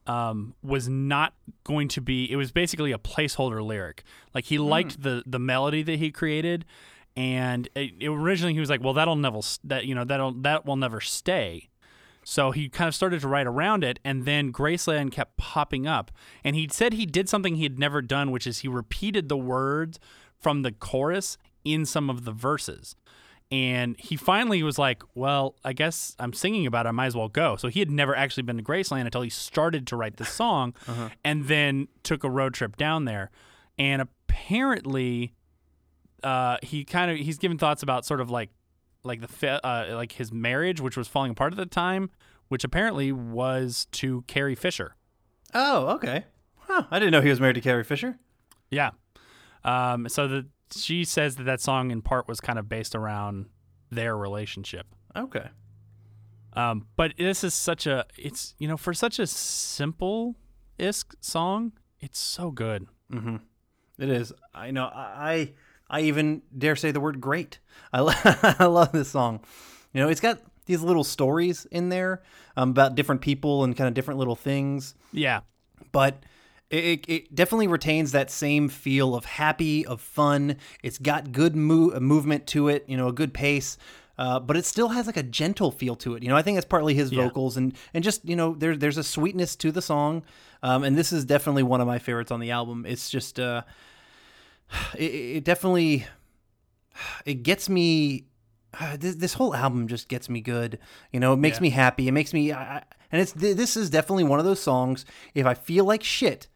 um, 0.06 0.54
was 0.62 0.88
not 0.88 1.34
going 1.64 1.88
to 1.88 2.00
be. 2.00 2.30
It 2.30 2.36
was 2.36 2.52
basically 2.52 2.92
a 2.92 2.98
placeholder 2.98 3.64
lyric. 3.64 4.04
Like 4.32 4.44
he 4.44 4.58
liked 4.58 5.02
the 5.02 5.24
the 5.26 5.40
melody 5.40 5.82
that 5.82 5.98
he 5.98 6.12
created, 6.12 6.64
and 7.16 7.68
it, 7.74 7.94
it- 7.98 8.08
originally 8.08 8.54
he 8.54 8.60
was 8.60 8.70
like, 8.70 8.80
well, 8.82 8.94
that'll 8.94 9.16
never 9.16 9.40
that 9.64 9.86
you 9.86 9.94
know 9.96 10.04
that'll 10.04 10.32
that 10.42 10.64
will 10.66 10.76
never 10.76 11.00
stay. 11.00 11.68
So 12.28 12.50
he 12.50 12.68
kind 12.68 12.88
of 12.88 12.94
started 12.96 13.20
to 13.20 13.28
write 13.28 13.46
around 13.46 13.84
it, 13.84 14.00
and 14.04 14.24
then 14.24 14.52
Graceland 14.52 15.12
kept 15.12 15.36
popping 15.36 15.86
up. 15.86 16.10
And 16.42 16.56
he 16.56 16.66
said 16.68 16.92
he 16.92 17.06
did 17.06 17.28
something 17.28 17.54
he 17.54 17.62
had 17.62 17.78
never 17.78 18.02
done, 18.02 18.32
which 18.32 18.48
is 18.48 18.58
he 18.58 18.68
repeated 18.68 19.28
the 19.28 19.36
words 19.36 20.00
from 20.40 20.62
the 20.62 20.72
chorus 20.72 21.38
in 21.64 21.86
some 21.86 22.10
of 22.10 22.24
the 22.24 22.32
verses. 22.32 22.96
And 23.52 23.94
he 24.00 24.16
finally 24.16 24.64
was 24.64 24.76
like, 24.76 25.04
Well, 25.14 25.54
I 25.64 25.72
guess 25.72 26.16
I'm 26.18 26.32
singing 26.32 26.66
about 26.66 26.86
it. 26.86 26.88
I 26.88 26.92
might 26.92 27.06
as 27.06 27.14
well 27.14 27.28
go. 27.28 27.54
So 27.54 27.68
he 27.68 27.78
had 27.78 27.92
never 27.92 28.16
actually 28.16 28.42
been 28.42 28.56
to 28.56 28.62
Graceland 28.64 29.02
until 29.02 29.22
he 29.22 29.30
started 29.30 29.86
to 29.86 29.96
write 29.96 30.16
the 30.16 30.24
song 30.24 30.74
and 31.24 31.44
then 31.46 31.86
took 32.02 32.24
a 32.24 32.28
road 32.28 32.54
trip 32.54 32.76
down 32.76 33.04
there. 33.04 33.30
And 33.78 34.02
apparently, 34.02 35.32
uh, 36.24 36.56
he 36.60 36.84
kind 36.84 37.08
of 37.12 37.18
he's 37.18 37.38
given 37.38 37.56
thoughts 37.56 37.84
about 37.84 38.04
sort 38.04 38.20
of 38.20 38.30
like 38.30 38.50
like 39.06 39.20
the 39.20 39.28
fa- 39.28 39.64
uh, 39.64 39.94
like 39.94 40.12
his 40.12 40.32
marriage, 40.32 40.80
which 40.80 40.96
was 40.96 41.08
falling 41.08 41.30
apart 41.32 41.52
at 41.52 41.56
the 41.56 41.66
time, 41.66 42.10
which 42.48 42.64
apparently 42.64 43.12
was 43.12 43.86
to 43.92 44.22
Carrie 44.26 44.54
Fisher. 44.54 44.96
Oh, 45.54 45.86
okay. 45.94 46.24
Huh, 46.58 46.84
I 46.90 46.98
didn't 46.98 47.12
know 47.12 47.20
he 47.20 47.30
was 47.30 47.40
married 47.40 47.54
to 47.54 47.60
Carrie 47.60 47.84
Fisher. 47.84 48.18
Yeah. 48.70 48.90
Um, 49.64 50.08
so 50.08 50.26
the 50.28 50.46
she 50.74 51.04
says 51.04 51.36
that 51.36 51.44
that 51.44 51.60
song 51.60 51.90
in 51.92 52.02
part 52.02 52.26
was 52.26 52.40
kind 52.40 52.58
of 52.58 52.68
based 52.68 52.94
around 52.94 53.46
their 53.90 54.16
relationship. 54.16 54.86
Okay. 55.14 55.48
Um, 56.54 56.86
but 56.96 57.12
this 57.18 57.44
is 57.44 57.54
such 57.54 57.86
a 57.86 58.04
it's 58.16 58.54
you 58.58 58.66
know 58.66 58.76
for 58.76 58.92
such 58.94 59.18
a 59.18 59.26
simple 59.26 60.36
isk 60.78 61.14
song, 61.20 61.72
it's 62.00 62.18
so 62.18 62.50
good. 62.50 62.86
Mhm. 63.12 63.40
It 63.98 64.08
is. 64.10 64.32
I 64.54 64.70
know. 64.72 64.84
I 64.92 65.52
I 65.88 66.00
even 66.02 66.42
dare 66.56 66.76
say 66.76 66.90
the 66.90 67.00
word 67.00 67.20
great. 67.20 67.58
I 67.92 68.00
lo- 68.00 68.12
I 68.58 68.64
love 68.66 68.92
this 68.92 69.08
song. 69.08 69.40
You 69.92 70.02
know, 70.02 70.08
it's 70.08 70.20
got 70.20 70.40
these 70.66 70.82
little 70.82 71.04
stories 71.04 71.66
in 71.70 71.88
there 71.90 72.22
um, 72.56 72.70
about 72.70 72.94
different 72.96 73.20
people 73.20 73.64
and 73.64 73.76
kind 73.76 73.88
of 73.88 73.94
different 73.94 74.18
little 74.18 74.34
things, 74.36 74.94
Yeah, 75.12 75.40
but 75.92 76.22
it, 76.70 76.84
it, 76.84 77.04
it 77.08 77.34
definitely 77.34 77.68
retains 77.68 78.10
that 78.12 78.30
same 78.30 78.68
feel 78.68 79.14
of 79.14 79.24
happy, 79.24 79.86
of 79.86 80.00
fun. 80.00 80.56
It's 80.82 80.98
got 80.98 81.30
good 81.30 81.54
mo- 81.54 81.98
movement 82.00 82.46
to 82.48 82.66
it. 82.68 82.84
You 82.88 82.96
know, 82.96 83.06
a 83.08 83.12
good 83.12 83.32
pace. 83.32 83.78
Uh, 84.18 84.40
but 84.40 84.56
it 84.56 84.64
still 84.64 84.88
has 84.88 85.06
like 85.06 85.18
a 85.18 85.22
gentle 85.22 85.70
feel 85.70 85.94
to 85.94 86.14
it. 86.14 86.22
You 86.22 86.30
know, 86.30 86.36
I 86.36 86.42
think 86.42 86.56
that's 86.56 86.66
partly 86.66 86.94
his 86.94 87.12
Yeah. 87.12 87.22
vocals 87.24 87.56
and 87.58 87.74
and 87.94 88.02
just 88.02 88.24
you 88.24 88.34
know 88.34 88.54
there 88.54 88.74
there's 88.76 88.96
a 88.98 89.04
sweetness 89.04 89.54
to 89.56 89.70
the 89.70 89.82
song, 89.82 90.22
um, 90.62 90.82
and 90.84 90.96
this 90.98 91.12
is 91.12 91.24
definitely 91.26 91.62
one 91.62 91.80
of 91.82 91.86
my 91.86 91.98
favorites 91.98 92.30
on 92.32 92.40
the 92.40 92.50
album. 92.50 92.84
It's 92.88 93.10
just 93.10 93.38
uh, 93.38 93.62
it, 94.98 95.04
it 95.04 95.44
definitely 95.44 96.06
it 97.24 97.42
gets 97.42 97.68
me 97.68 98.26
this, 98.98 99.16
this 99.16 99.34
whole 99.34 99.54
album 99.54 99.88
just 99.88 100.08
gets 100.08 100.28
me 100.28 100.40
good. 100.40 100.78
You 101.12 101.20
know 101.20 101.32
it 101.32 101.38
makes 101.38 101.58
Yeah. 101.58 101.62
me 101.62 101.70
happy. 101.70 102.08
It 102.08 102.12
makes 102.12 102.32
me 102.32 102.52
I, 102.52 102.78
I- 102.78 102.82
and 103.12 103.22
it's 103.22 103.32
th- 103.32 103.56
this 103.56 103.76
is 103.76 103.88
definitely 103.88 104.24
one 104.24 104.40
of 104.40 104.44
those 104.44 104.58
songs 104.60 105.04
if 105.32 105.46
i 105.46 105.54
feel 105.54 105.84
like 105.84 106.02
shit 106.02 106.48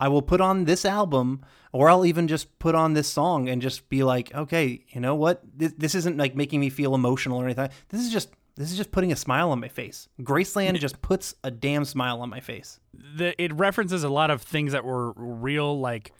i 0.00 0.08
will 0.08 0.20
put 0.20 0.40
on 0.40 0.64
this 0.64 0.84
album 0.84 1.40
or 1.70 1.88
i'll 1.88 2.04
even 2.04 2.26
just 2.26 2.58
put 2.58 2.74
on 2.74 2.92
this 2.94 3.06
song 3.06 3.48
and 3.48 3.62
just 3.62 3.88
be 3.88 4.02
like 4.02 4.34
okay 4.34 4.84
you 4.88 5.00
know 5.00 5.14
what? 5.14 5.40
This, 5.56 5.72
this 5.78 5.94
isn't 5.94 6.16
like 6.16 6.34
making 6.34 6.58
me 6.58 6.70
feel 6.70 6.96
emotional 6.96 7.40
or 7.40 7.44
anything. 7.44 7.70
This 7.90 8.00
is 8.00 8.10
just 8.10 8.30
this 8.56 8.72
is 8.72 8.76
just 8.76 8.90
putting 8.90 9.12
a 9.12 9.16
smile 9.16 9.50
on 9.52 9.60
my 9.60 9.68
face. 9.68 10.08
Graceland 10.20 10.76
just 10.80 11.00
puts 11.02 11.36
a 11.44 11.52
damn 11.52 11.84
smile 11.84 12.20
on 12.20 12.28
my 12.28 12.40
face. 12.40 12.80
The, 13.16 13.40
it 13.42 13.52
references 13.54 14.02
a 14.02 14.08
lot 14.10 14.30
of 14.32 14.42
things 14.42 14.72
that 14.72 14.84
were 14.84 15.12
real. 15.12 15.78
Like, 15.80 16.12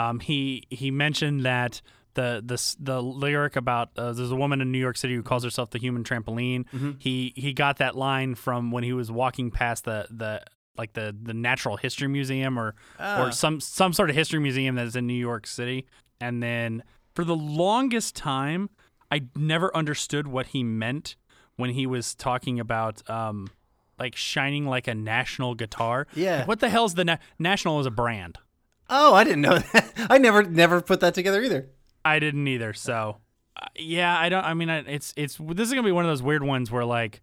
um, 0.00 0.20
he 0.20 0.64
he 0.70 0.90
mentioned 0.90 1.44
that 1.44 1.82
the 2.14 2.42
the 2.44 2.76
the 2.92 3.02
lyric 3.02 3.56
about 3.56 3.90
uh, 3.96 4.12
there's 4.12 4.30
a 4.30 4.36
woman 4.36 4.60
in 4.60 4.72
New 4.72 4.78
York 4.78 4.96
City 4.96 5.14
who 5.14 5.22
calls 5.22 5.44
herself 5.44 5.70
the 5.70 5.78
human 5.78 6.02
trampoline. 6.04 6.64
He 6.98 7.32
he 7.36 7.52
got 7.52 7.76
that 7.78 7.96
line 7.96 8.34
from 8.34 8.70
when 8.70 8.84
he 8.84 8.92
was 8.92 9.10
walking 9.10 9.50
past 9.50 9.84
the 9.84 10.06
the 10.10 10.42
like 10.76 10.92
the 10.94 11.14
the 11.22 11.34
Natural 11.34 11.76
History 11.76 12.08
Museum 12.08 12.58
or 12.58 12.74
or 12.98 13.32
some 13.32 13.60
some 13.60 13.92
sort 13.92 14.10
of 14.10 14.16
history 14.16 14.40
museum 14.40 14.74
that's 14.74 14.96
in 14.96 15.06
New 15.06 15.14
York 15.30 15.46
City. 15.46 15.86
And 16.20 16.42
then 16.42 16.82
for 17.14 17.24
the 17.24 17.36
longest 17.36 18.14
time, 18.16 18.70
I 19.10 19.22
never 19.36 19.74
understood 19.76 20.26
what 20.26 20.46
he 20.48 20.62
meant 20.62 21.16
when 21.56 21.70
he 21.70 21.86
was 21.86 22.14
talking 22.14 22.58
about 22.58 23.08
um 23.10 23.48
like 23.98 24.16
shining 24.16 24.66
like 24.66 24.88
a 24.88 24.94
national 24.94 25.54
guitar. 25.54 26.06
Yeah. 26.14 26.46
What 26.46 26.60
the 26.60 26.70
hell's 26.70 26.94
the 26.94 27.04
na- 27.04 27.18
national 27.38 27.80
is 27.80 27.86
a 27.86 27.90
brand? 27.90 28.38
Oh 28.90 29.14
i 29.14 29.24
didn't 29.24 29.40
know 29.40 29.58
that 29.72 29.92
i 30.10 30.18
never 30.18 30.42
never 30.42 30.80
put 30.82 31.00
that 31.00 31.14
together 31.14 31.42
either 31.42 31.68
I 32.02 32.18
didn't 32.18 32.48
either. 32.48 32.72
So, 32.72 33.18
uh, 33.60 33.66
yeah, 33.76 34.18
I 34.18 34.30
don't. 34.30 34.42
I 34.42 34.54
mean, 34.54 34.70
I, 34.70 34.78
it's 34.78 35.12
it's 35.18 35.36
this 35.38 35.68
is 35.68 35.74
gonna 35.74 35.86
be 35.86 35.92
one 35.92 36.02
of 36.06 36.10
those 36.10 36.22
weird 36.22 36.42
ones 36.42 36.70
where 36.70 36.86
like 36.86 37.20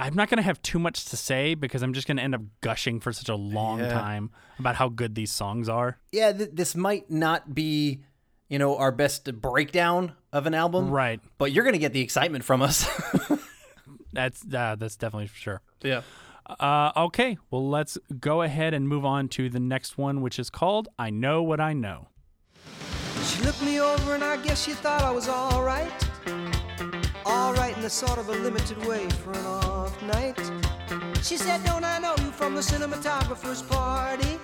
I'm 0.00 0.14
not 0.14 0.30
gonna 0.30 0.40
have 0.40 0.62
too 0.62 0.78
much 0.78 1.04
to 1.10 1.16
say 1.18 1.54
because 1.54 1.82
I'm 1.82 1.92
just 1.92 2.08
gonna 2.08 2.22
end 2.22 2.34
up 2.34 2.40
gushing 2.62 3.00
for 3.00 3.12
such 3.12 3.28
a 3.28 3.34
long 3.34 3.80
Yeah. 3.80 3.92
time 3.92 4.30
about 4.58 4.76
how 4.76 4.88
good 4.88 5.14
these 5.14 5.30
songs 5.30 5.68
are. 5.68 5.98
yeah, 6.10 6.32
th- 6.32 6.48
this 6.54 6.74
might 6.74 7.10
not 7.10 7.54
be, 7.54 8.00
you 8.48 8.58
know, 8.58 8.78
our 8.78 8.90
best 8.92 9.30
breakdown 9.42 10.12
of 10.32 10.46
an 10.46 10.54
album, 10.54 10.88
Right. 10.88 11.20
But 11.36 11.52
you're 11.52 11.64
gonna 11.66 11.76
get 11.76 11.92
the 11.92 12.00
excitement 12.00 12.44
from 12.44 12.62
us. 12.62 12.88
That's 14.14 14.42
uh, 14.54 14.76
that's 14.78 14.96
definitely 14.96 15.26
for 15.28 15.36
sure. 15.38 15.62
yeah. 15.82 16.00
Uh, 16.46 16.92
okay, 16.96 17.38
well 17.50 17.68
let's 17.68 17.98
go 18.20 18.42
ahead 18.42 18.74
and 18.74 18.88
move 18.88 19.04
on 19.04 19.28
to 19.28 19.48
the 19.48 19.60
next 19.60 19.96
one, 19.96 20.20
which 20.20 20.38
is 20.38 20.50
called 20.50 20.88
"I 20.98 21.10
Know 21.10 21.42
What 21.42 21.60
I 21.60 21.72
Know." 21.72 22.08
She 23.24 23.42
looked 23.44 23.62
me 23.62 23.80
over 23.80 24.14
and 24.14 24.24
I 24.24 24.36
guess 24.42 24.64
she 24.64 24.72
thought 24.72 25.02
I 25.02 25.10
was 25.10 25.28
alright. 25.28 25.92
Alright 27.24 27.76
in 27.76 27.84
a 27.84 27.90
sort 27.90 28.18
of 28.18 28.28
a 28.28 28.32
limited 28.32 28.84
way 28.84 29.08
for 29.08 29.32
an 29.32 29.46
off 29.46 30.02
night. 30.02 30.38
She 31.22 31.36
said, 31.36 31.62
Don't 31.64 31.84
I 31.84 31.98
know 31.98 32.14
you 32.18 32.30
from 32.32 32.54
the 32.54 32.60
cinematographer's 32.60 33.62
party? 33.62 34.38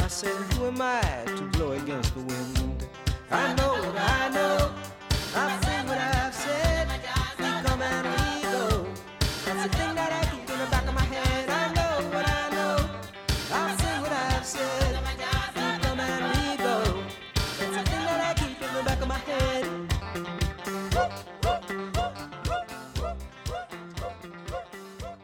I 0.00 0.08
said, 0.08 0.36
Who 0.52 0.66
am 0.66 0.80
I 0.80 1.24
to 1.36 1.42
blow 1.52 1.72
against 1.72 2.14
the 2.14 2.20
wind? 2.20 2.86
I 3.30 3.54
know 3.54 3.72
what 3.72 3.96
I 3.96 4.28
know. 4.28 4.35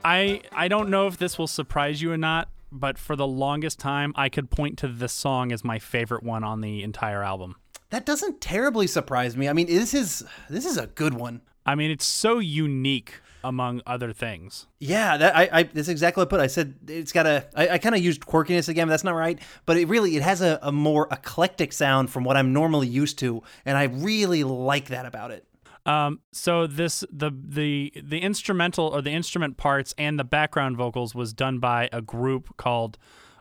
I 0.05 0.43
I 0.53 0.69
don't 0.69 0.89
know 0.89 1.07
if 1.07 1.17
this 1.17 1.39
will 1.39 1.47
surprise 1.47 2.03
you 2.03 2.13
or 2.13 2.19
not, 2.19 2.49
but 2.71 2.99
for 2.99 3.17
the 3.17 3.27
longest 3.27 3.79
time, 3.79 4.13
I 4.17 4.29
could 4.29 4.51
point 4.51 4.79
to 4.79 4.89
this 4.89 5.13
song 5.13 5.53
as 5.53 5.65
my 5.65 5.79
favorite 5.79 6.23
one 6.23 6.45
on 6.45 6.61
the 6.61 6.83
entire 6.83 7.23
album. 7.23 7.57
That 7.91 8.07
doesn't 8.07 8.41
terribly 8.41 8.87
surprise 8.87 9.37
me. 9.37 9.49
I 9.49 9.53
mean, 9.53 9.67
this 9.67 9.95
is 9.95 10.25
this 10.49 10.65
is 10.65 10.79
a 10.79 10.87
good 10.87 11.15
one. 11.15 11.43
I 11.65 11.75
mean, 11.75 11.91
it's 11.91 12.07
so 12.07 12.39
unique 12.39 13.21
among 13.45 13.83
other 13.87 14.13
things. 14.13 14.67
Yeah, 14.79 15.17
that 15.17 15.37
I, 15.37 15.49
I 15.53 15.63
that's 15.65 15.89
exactly 15.89 16.23
what 16.23 16.29
I 16.29 16.31
put. 16.31 16.41
I 16.41 16.47
said 16.47 16.75
it's 16.89 17.13
got 17.13 17.27
a. 17.27 17.47
I, 17.55 17.69
I 17.71 17.79
kind 17.79 17.95
of 17.95 18.03
used 18.03 18.23
quirkiness 18.23 18.69
again, 18.69 18.89
but 18.89 18.93
that's 18.93 19.05
not 19.05 19.15
right. 19.15 19.39
But 19.67 19.77
it 19.77 19.89
really 19.89 20.17
it 20.17 20.23
has 20.23 20.41
a, 20.41 20.59
a 20.63 20.73
more 20.73 21.09
eclectic 21.11 21.73
sound 21.73 22.11
from 22.11 22.25
what 22.25 22.37
I'm 22.37 22.53
normally 22.53 22.89
used 22.89 23.19
to, 23.21 23.43
and 23.65 23.77
I 23.77 23.85
really 23.85 24.45
like 24.45 24.89
that 24.89 25.07
about 25.07 25.31
it. 25.31 25.47
Um, 25.85 26.21
so 26.33 26.67
this 26.69 27.05
the 27.11 27.31
the 27.33 27.93
the 28.03 28.21
instrumental 28.21 28.87
or 28.87 29.03
the 29.03 29.11
instrument 29.11 29.57
parts 29.57 29.95
and 29.99 30.19
the 30.19 30.25
background 30.25 30.77
vocals 30.77 31.15
was 31.15 31.33
done 31.33 31.59
by 31.59 31.89
a 31.93 32.01
group 32.01 32.57
called 32.57 32.99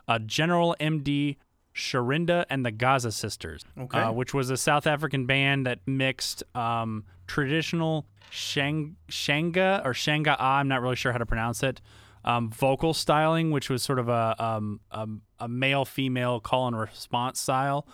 uh, 0.08 0.18
General 0.18 0.74
MD 0.80 1.36
Shirinda 1.74 2.44
and 2.50 2.66
the 2.66 2.70
Gaza 2.72 3.12
Sisters, 3.12 3.64
Okay. 3.78 3.98
uh, 3.98 4.12
which 4.12 4.34
was 4.34 4.50
a 4.50 4.56
South 4.56 4.86
African 4.86 5.24
band 5.26 5.66
that 5.66 5.78
mixed 5.86 6.42
um, 6.56 7.04
traditional 7.26 8.06
shang 8.30 8.96
shanga 9.08 9.84
or 9.84 9.92
shanga. 9.92 10.36
I'm 10.38 10.66
not 10.68 10.82
really 10.82 10.96
sure 10.96 11.12
how 11.12 11.18
to 11.18 11.26
pronounce 11.26 11.62
it. 11.62 11.80
Um, 12.24 12.50
vocal 12.50 12.94
styling, 12.94 13.50
which 13.50 13.68
was 13.70 13.82
sort 13.82 13.98
of 13.98 14.08
a 14.08 14.34
um, 14.42 14.80
a, 14.90 15.08
a 15.40 15.48
male 15.48 15.84
female 15.84 16.40
call 16.40 16.66
and 16.68 16.76
response 16.78 17.40
style 17.40 17.86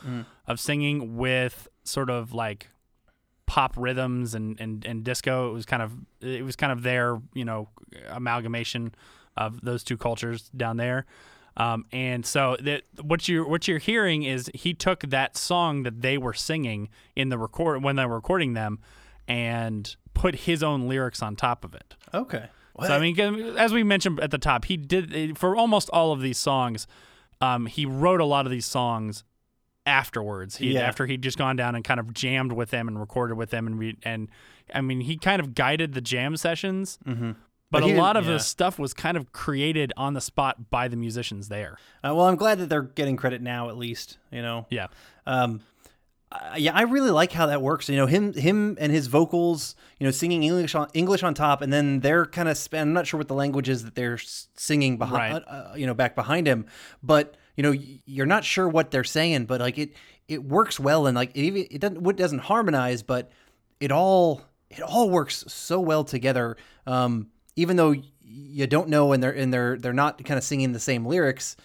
of 0.46 0.58
singing 0.60 1.16
with 1.16 1.68
sort 1.84 2.10
of 2.10 2.32
like 2.34 2.68
pop 3.48 3.72
rhythms 3.76 4.34
and, 4.34 4.60
and, 4.60 4.84
and 4.84 5.02
disco. 5.02 5.50
It 5.50 5.54
was 5.54 5.64
kind 5.64 5.82
of 5.82 5.92
it 6.20 6.44
was 6.44 6.54
kind 6.54 6.70
of 6.70 6.82
their 6.82 7.18
you 7.34 7.44
know 7.44 7.68
amalgamation 8.10 8.94
of 9.36 9.60
those 9.62 9.82
two 9.82 9.96
cultures 9.96 10.50
down 10.50 10.76
there. 10.76 11.06
Um, 11.56 11.86
and 11.90 12.24
so 12.24 12.56
that 12.60 12.82
what 13.02 13.26
you 13.26 13.44
what 13.44 13.66
you're 13.66 13.78
hearing 13.78 14.22
is 14.22 14.48
he 14.54 14.74
took 14.74 15.00
that 15.00 15.36
song 15.36 15.82
that 15.82 16.02
they 16.02 16.16
were 16.16 16.34
singing 16.34 16.90
in 17.16 17.30
the 17.30 17.38
record 17.38 17.82
when 17.82 17.96
they 17.96 18.06
were 18.06 18.16
recording 18.16 18.52
them, 18.52 18.78
and 19.26 19.96
put 20.14 20.34
his 20.34 20.62
own 20.62 20.86
lyrics 20.86 21.22
on 21.22 21.34
top 21.34 21.64
of 21.64 21.74
it. 21.74 21.96
Okay. 22.14 22.46
So 22.80 22.94
I 22.94 23.00
mean, 23.00 23.18
as 23.56 23.72
we 23.72 23.82
mentioned 23.82 24.20
at 24.20 24.30
the 24.30 24.38
top, 24.38 24.66
he 24.66 24.76
did 24.76 25.36
for 25.36 25.56
almost 25.56 25.90
all 25.90 26.12
of 26.12 26.20
these 26.20 26.38
songs. 26.38 26.86
Um, 27.40 27.66
he 27.66 27.86
wrote 27.86 28.20
a 28.20 28.24
lot 28.24 28.46
of 28.46 28.52
these 28.52 28.66
songs 28.66 29.24
afterwards. 29.88 30.56
He, 30.56 30.74
Yeah. 30.74 30.80
After 30.80 31.06
he'd 31.06 31.22
just 31.22 31.38
gone 31.38 31.56
down 31.56 31.74
and 31.74 31.82
kind 31.82 31.98
of 31.98 32.12
jammed 32.12 32.52
with 32.52 32.70
them 32.70 32.86
and 32.86 33.00
recorded 33.00 33.36
with 33.36 33.50
them, 33.50 33.66
and 33.66 33.78
re- 33.78 33.98
and 34.02 34.28
I 34.72 34.80
mean, 34.82 35.00
he 35.00 35.16
kind 35.16 35.40
of 35.40 35.54
guided 35.54 35.94
the 35.94 36.00
jam 36.00 36.36
sessions. 36.36 36.98
Mm-hmm. 37.06 37.32
But, 37.70 37.82
But 37.82 37.90
a 37.90 37.96
lot 37.96 38.16
of 38.16 38.24
yeah. 38.24 38.32
the 38.32 38.38
stuff 38.38 38.78
was 38.78 38.94
kind 38.94 39.16
of 39.16 39.32
created 39.32 39.92
on 39.96 40.14
the 40.14 40.22
spot 40.22 40.70
by 40.70 40.88
the 40.88 40.96
musicians 40.96 41.48
there. 41.48 41.76
Uh, 42.02 42.14
well, 42.14 42.22
I'm 42.22 42.36
glad 42.36 42.58
that 42.60 42.70
they're 42.70 42.80
getting 42.80 43.16
credit 43.16 43.42
now, 43.42 43.68
at 43.68 43.76
least. 43.76 44.16
You 44.30 44.40
know. 44.40 44.66
Yeah. 44.70 44.86
Um, 45.26 45.60
uh, 46.30 46.54
yeah, 46.56 46.72
I 46.74 46.82
really 46.82 47.10
like 47.10 47.32
how 47.32 47.46
that 47.46 47.60
works. 47.62 47.88
You 47.88 47.96
know, 47.96 48.06
him, 48.06 48.32
him, 48.34 48.76
and 48.80 48.92
his 48.92 49.06
vocals. 49.06 49.74
You 49.98 50.06
know, 50.06 50.10
singing 50.10 50.42
English 50.42 50.74
on 50.74 50.88
English 50.94 51.22
on 51.22 51.34
top, 51.34 51.60
and 51.60 51.72
then 51.72 52.00
they're 52.00 52.24
kind 52.26 52.48
of. 52.48 52.68
I'm 52.72 52.92
not 52.92 53.06
sure 53.06 53.18
what 53.18 53.28
the 53.28 53.34
language 53.34 53.68
is 53.68 53.84
that 53.84 53.94
they're 53.94 54.18
singing 54.18 54.96
behind. 54.96 55.34
Right. 55.34 55.42
Uh, 55.46 55.74
you 55.74 55.86
know, 55.86 55.94
back 55.94 56.14
behind 56.14 56.46
him, 56.46 56.66
but 57.02 57.36
you 57.58 57.62
know, 57.62 57.72
you're 58.06 58.24
not 58.24 58.44
sure 58.44 58.68
what 58.68 58.92
they're 58.92 59.02
saying, 59.02 59.46
but 59.46 59.60
like 59.60 59.78
it, 59.78 59.92
it 60.28 60.44
works 60.44 60.78
well, 60.78 61.08
and 61.08 61.16
like 61.16 61.30
it 61.34 61.42
even 61.42 61.66
it 61.70 61.80
doesn't 61.80 62.06
it 62.06 62.16
doesn't 62.16 62.38
harmonize, 62.38 63.02
but 63.02 63.32
it 63.80 63.90
all 63.90 64.42
it 64.70 64.80
all 64.80 65.10
works 65.10 65.44
so 65.48 65.80
well 65.80 66.04
together. 66.04 66.56
Um, 66.86 67.30
even 67.56 67.76
though 67.76 67.94
you 68.20 68.66
don't 68.68 68.88
know, 68.88 69.12
and 69.12 69.20
they're 69.22 69.32
and 69.32 69.52
they're 69.52 69.76
they're 69.76 69.92
not 69.92 70.24
kind 70.24 70.38
of 70.38 70.44
singing 70.44 70.72
the 70.72 70.78
same 70.80 71.04
lyrics 71.04 71.56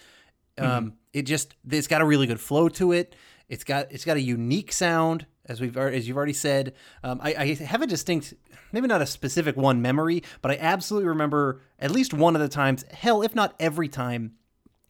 um, 0.58 0.94
it 1.12 1.22
just 1.22 1.54
it's 1.70 1.86
got 1.86 2.00
a 2.00 2.04
really 2.04 2.26
good 2.26 2.40
flow 2.40 2.68
to 2.68 2.92
it 2.92 3.14
It's 3.48 3.64
got 3.64 3.92
it's 3.92 4.04
got 4.04 4.16
a 4.16 4.20
unique 4.20 4.72
sound, 4.72 5.26
as 5.46 5.60
we've 5.60 5.76
as 5.76 6.08
you've 6.08 6.16
already 6.16 6.32
said. 6.32 6.74
Um, 7.02 7.20
I, 7.22 7.34
I 7.34 7.54
have 7.54 7.82
a 7.82 7.86
distinct, 7.86 8.34
maybe 8.72 8.86
not 8.86 9.02
a 9.02 9.06
specific 9.06 9.56
one 9.56 9.82
memory, 9.82 10.22
but 10.42 10.50
I 10.50 10.56
absolutely 10.58 11.08
remember 11.08 11.60
at 11.78 11.90
least 11.90 12.14
one 12.14 12.34
of 12.34 12.42
the 12.42 12.48
times, 12.48 12.84
hell, 12.90 13.22
if 13.22 13.34
not 13.34 13.54
every 13.60 13.88
time, 13.88 14.32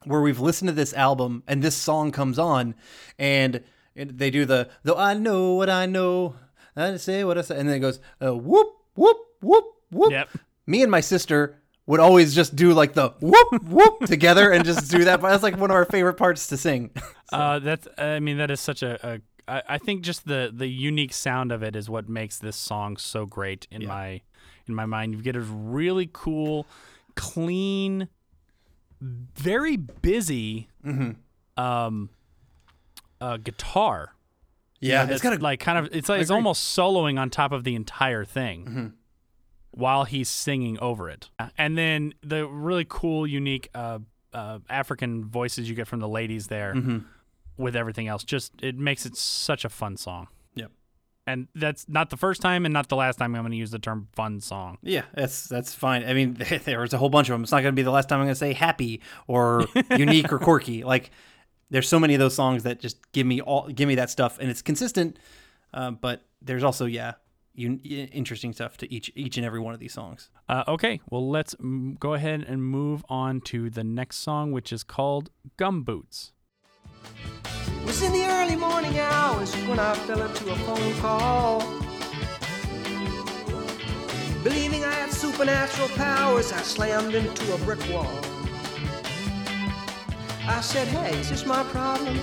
where 0.04 0.20
we've 0.20 0.40
listened 0.40 0.68
to 0.68 0.74
this 0.74 0.92
album 0.94 1.42
and 1.46 1.62
this 1.62 1.76
song 1.76 2.12
comes 2.12 2.38
on, 2.38 2.74
and 3.18 3.62
they 3.94 4.30
do 4.30 4.44
the 4.44 4.68
though 4.82 4.96
I 4.96 5.14
know 5.14 5.54
what 5.54 5.70
I 5.70 5.86
know, 5.86 6.36
I 6.76 6.96
say 6.96 7.24
what 7.24 7.38
I 7.38 7.42
say, 7.42 7.58
and 7.58 7.68
then 7.68 7.76
it 7.76 7.80
goes 7.80 8.00
uh, 8.24 8.34
whoop 8.34 8.68
whoop 8.94 9.16
whoop 9.40 9.64
whoop. 9.90 10.10
Yep. 10.12 10.28
Me 10.66 10.82
and 10.82 10.90
my 10.90 11.00
sister 11.00 11.60
would 11.86 12.00
always 12.00 12.34
just 12.34 12.56
do 12.56 12.72
like 12.72 12.94
the 12.94 13.10
whoop 13.20 13.64
whoop 13.64 14.06
together 14.06 14.50
and 14.50 14.64
just 14.64 14.90
do 14.90 15.04
that. 15.04 15.20
But 15.20 15.30
that's 15.30 15.42
like 15.42 15.58
one 15.58 15.70
of 15.70 15.76
our 15.76 15.84
favorite 15.84 16.14
parts 16.14 16.46
to 16.48 16.56
sing. 16.56 16.90
Uh, 17.32 17.58
that's. 17.58 17.88
I 17.98 18.20
mean, 18.20 18.36
that 18.38 18.52
is 18.52 18.60
such 18.60 18.82
a. 18.84 18.98
a 19.04 19.20
I, 19.48 19.62
I 19.70 19.78
think 19.78 20.02
just 20.02 20.28
the 20.28 20.52
the 20.54 20.68
unique 20.68 21.12
sound 21.12 21.50
of 21.50 21.64
it 21.64 21.74
is 21.74 21.90
what 21.90 22.08
makes 22.08 22.38
this 22.38 22.54
song 22.54 22.96
so 22.96 23.26
great 23.26 23.66
in 23.72 23.86
my 23.86 24.20
in 24.68 24.74
my 24.74 24.86
mind. 24.86 25.14
You 25.14 25.22
get 25.22 25.34
a 25.34 25.40
really 25.40 26.08
cool, 26.12 26.64
clean, 27.16 28.08
very 29.04 29.76
busy, 29.76 30.68
um, 31.56 32.10
uh, 33.20 33.36
guitar. 33.38 34.14
Yeah, 34.80 35.04
That's 35.04 35.16
it's 35.16 35.22
got 35.22 35.38
a 35.38 35.42
like 35.42 35.60
kind 35.60 35.78
of 35.78 35.94
it's 35.94 36.08
like 36.08 36.20
it's 36.20 36.30
almost 36.30 36.76
soloing 36.76 37.18
on 37.18 37.30
top 37.30 37.52
of 37.52 37.64
the 37.64 37.74
entire 37.74 38.24
thing 38.24 38.64
Mm-hmm. 38.64 38.86
while 39.70 40.04
he's 40.04 40.28
singing 40.28 40.78
over 40.80 41.08
it. 41.08 41.30
And 41.56 41.76
then 41.78 42.14
the 42.22 42.46
really 42.46 42.84
cool, 42.88 43.26
unique 43.26 43.70
uh, 43.74 44.00
uh, 44.32 44.58
African 44.68 45.24
voices 45.24 45.68
you 45.68 45.74
get 45.74 45.86
from 45.86 46.00
the 46.00 46.08
ladies 46.08 46.48
there 46.48 46.74
Mm-hmm. 46.74 46.98
with 47.56 47.74
everything 47.76 48.08
else. 48.08 48.24
Just 48.24 48.52
it 48.62 48.76
makes 48.76 49.06
it 49.06 49.16
such 49.16 49.64
a 49.64 49.68
fun 49.70 49.96
song. 49.96 50.28
And 51.26 51.48
that's 51.54 51.88
not 51.88 52.10
the 52.10 52.16
first 52.16 52.42
time 52.42 52.66
and 52.66 52.72
not 52.72 52.88
the 52.88 52.96
last 52.96 53.16
time 53.16 53.34
I'm 53.34 53.42
going 53.42 53.52
to 53.52 53.56
use 53.56 53.70
the 53.70 53.78
term 53.78 54.08
fun 54.12 54.40
song. 54.40 54.78
Yeah, 54.82 55.04
that's 55.14 55.48
that's 55.48 55.72
fine. 55.72 56.04
I 56.04 56.12
mean, 56.12 56.34
there 56.64 56.80
was 56.80 56.92
a 56.92 56.98
whole 56.98 57.08
bunch 57.08 57.28
of 57.28 57.32
them. 57.32 57.42
It's 57.42 57.52
not 57.52 57.62
going 57.62 57.72
to 57.72 57.76
be 57.76 57.82
the 57.82 57.90
last 57.90 58.08
time 58.08 58.20
I'm 58.20 58.26
going 58.26 58.34
to 58.34 58.38
say 58.38 58.52
happy 58.52 59.00
or 59.26 59.66
unique 59.96 60.30
or 60.32 60.38
quirky. 60.38 60.84
Like, 60.84 61.10
there's 61.70 61.88
so 61.88 61.98
many 61.98 62.14
of 62.14 62.20
those 62.20 62.34
songs 62.34 62.64
that 62.64 62.78
just 62.78 62.98
give 63.12 63.26
me 63.26 63.40
all 63.40 63.68
give 63.68 63.88
me 63.88 63.94
that 63.94 64.10
stuff, 64.10 64.38
and 64.38 64.50
it's 64.50 64.60
consistent. 64.60 65.18
Uh, 65.72 65.92
but 65.92 66.26
there's 66.42 66.62
also 66.62 66.84
yeah, 66.84 67.14
un- 67.58 67.80
interesting 67.80 68.52
stuff 68.52 68.76
to 68.76 68.92
each 68.92 69.10
each 69.14 69.38
and 69.38 69.46
every 69.46 69.60
one 69.60 69.72
of 69.72 69.80
these 69.80 69.94
songs. 69.94 70.28
Uh, 70.48 70.64
okay, 70.68 71.00
well, 71.10 71.28
let's 71.28 71.54
mm, 71.54 71.98
go 71.98 72.12
ahead 72.12 72.44
and 72.46 72.62
move 72.62 73.02
on 73.08 73.40
to 73.40 73.70
the 73.70 73.82
next 73.82 74.18
song, 74.18 74.52
which 74.52 74.72
is 74.72 74.84
called 74.84 75.30
Gum 75.56 75.82
Boots. 75.84 76.32
It 77.66 77.86
was 77.86 78.02
in 78.02 78.12
the 78.12 78.24
early 78.24 78.56
morning 78.56 78.98
hours 78.98 79.54
when 79.66 79.78
I 79.78 79.94
fell 79.94 80.22
into 80.22 80.50
a 80.50 80.56
phone 80.56 80.94
call. 81.00 81.60
Believing 84.42 84.84
I 84.84 84.92
had 84.92 85.10
supernatural 85.10 85.88
powers, 85.96 86.52
I 86.52 86.62
slammed 86.62 87.14
into 87.14 87.54
a 87.54 87.58
brick 87.58 87.80
wall. 87.90 88.20
I 90.46 90.60
said, 90.60 90.86
hey, 90.88 91.18
is 91.18 91.30
this 91.30 91.46
my 91.46 91.62
problem? 91.64 92.18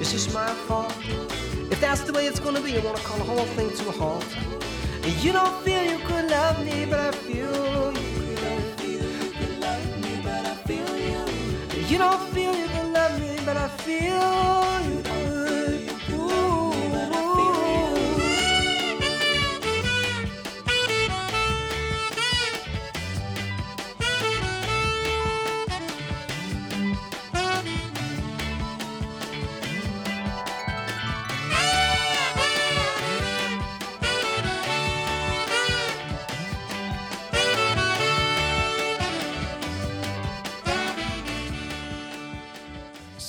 Is 0.00 0.12
this 0.12 0.34
my 0.34 0.48
fault? 0.66 0.94
If 1.70 1.80
that's 1.80 2.02
the 2.02 2.12
way 2.12 2.26
it's 2.26 2.40
gonna 2.40 2.60
be, 2.60 2.76
I 2.76 2.80
wanna 2.80 2.98
call 2.98 3.16
the 3.18 3.24
whole 3.24 3.46
thing 3.56 3.70
to 3.70 3.88
a 3.88 3.92
halt. 3.92 4.26
You 5.22 5.32
don't 5.32 5.62
feel 5.64 5.82
you 5.82 5.98
could 6.06 6.30
love 6.30 6.62
me, 6.64 6.84
but 6.84 7.00
I 7.00 7.10
feel 7.12 7.92
you 7.94 8.98
could 9.38 9.58
love 9.60 10.00
me, 10.02 10.20
but 10.22 10.44
I 10.44 10.54
feel 10.68 10.96
you. 10.98 11.86
You 11.88 11.98
don't 11.98 12.22
feel 12.34 12.54
you 12.54 12.68
me, 12.68 12.81
but 13.44 13.56
I 13.56 13.68
feel. 13.68 14.12
you 14.82 15.11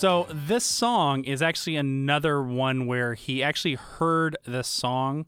So 0.04 0.28
this 0.30 0.66
song 0.66 1.24
is 1.24 1.42
actually 1.42 1.78
another 1.78 2.44
one 2.44 2.88
where 2.88 3.14
he 3.14 3.42
actually 3.42 3.76
heard 3.76 4.36
the 4.46 4.62
song 4.62 5.26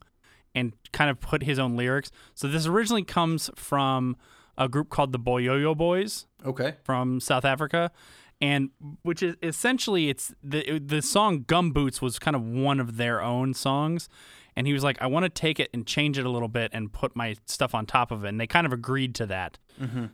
and 0.53 0.73
kind 0.91 1.09
of 1.09 1.21
put 1.21 1.43
his 1.43 1.57
own 1.57 1.77
lyrics. 1.77 2.11
So 2.33 2.49
this 2.49 2.67
originally 2.67 3.05
comes 3.05 3.49
from 3.55 4.17
a 4.57 4.67
group 4.67 4.89
called 4.89 5.13
the 5.13 5.17
Boyoyo 5.17 5.77
Boys 5.77 6.25
Okay. 6.45 6.73
from 6.83 7.21
South 7.21 7.45
Africa, 7.45 7.89
and 8.41 8.71
which 9.01 9.23
is 9.23 9.38
essentially 9.41 10.09
it's 10.09 10.35
the 10.43 10.79
the 10.79 11.01
song 11.01 11.45
"Gum 11.47 11.71
Boots" 11.71 12.01
was 12.01 12.19
kind 12.19 12.35
of 12.35 12.43
one 12.43 12.81
of 12.81 12.97
their 12.97 13.21
own 13.21 13.53
songs, 13.53 14.09
and 14.55 14.65
he 14.67 14.73
was 14.73 14.83
like, 14.83 15.01
"I 15.01 15.07
want 15.07 15.23
to 15.23 15.29
take 15.29 15.59
it 15.59 15.69
and 15.73 15.85
change 15.85 16.17
it 16.17 16.25
a 16.25 16.29
little 16.29 16.47
bit 16.47 16.71
and 16.73 16.91
put 16.91 17.15
my 17.15 17.35
stuff 17.45 17.73
on 17.75 17.85
top 17.85 18.11
of 18.11 18.23
it," 18.25 18.29
and 18.29 18.39
they 18.39 18.47
kind 18.47 18.65
of 18.65 18.73
agreed 18.73 19.13
to 19.15 19.25
that. 19.27 19.57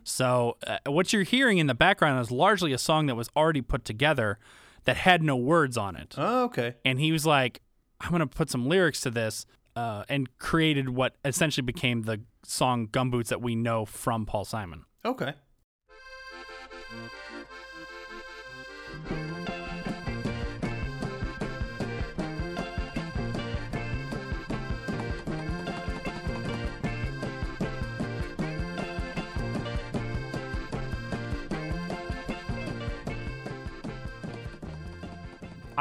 So 0.04 0.56
uh, 0.66 0.78
what 0.86 1.12
you're 1.12 1.22
hearing 1.22 1.58
in 1.58 1.66
the 1.68 1.74
background 1.74 2.20
is 2.20 2.30
largely 2.30 2.72
a 2.72 2.78
song 2.78 3.06
that 3.06 3.14
was 3.14 3.28
already 3.36 3.60
put 3.62 3.84
together 3.84 4.38
that 4.84 4.96
had 4.96 5.22
no 5.22 5.36
words 5.36 5.76
on 5.76 5.94
it, 5.96 6.14
Oh, 6.18 6.44
okay. 6.44 6.74
and 6.84 6.98
he 6.98 7.12
was 7.12 7.24
like, 7.24 7.60
"I'm 8.00 8.10
gonna 8.10 8.26
put 8.26 8.50
some 8.50 8.66
lyrics 8.68 9.00
to 9.02 9.10
this." 9.10 9.46
Uh, 9.74 10.04
and 10.10 10.28
created 10.36 10.90
what 10.90 11.16
essentially 11.24 11.64
became 11.64 12.02
the 12.02 12.20
song 12.44 12.86
"Gumboots" 12.88 13.28
that 13.28 13.40
we 13.40 13.54
know 13.56 13.86
from 13.86 14.26
Paul 14.26 14.44
Simon. 14.44 14.84
Okay. 15.04 15.32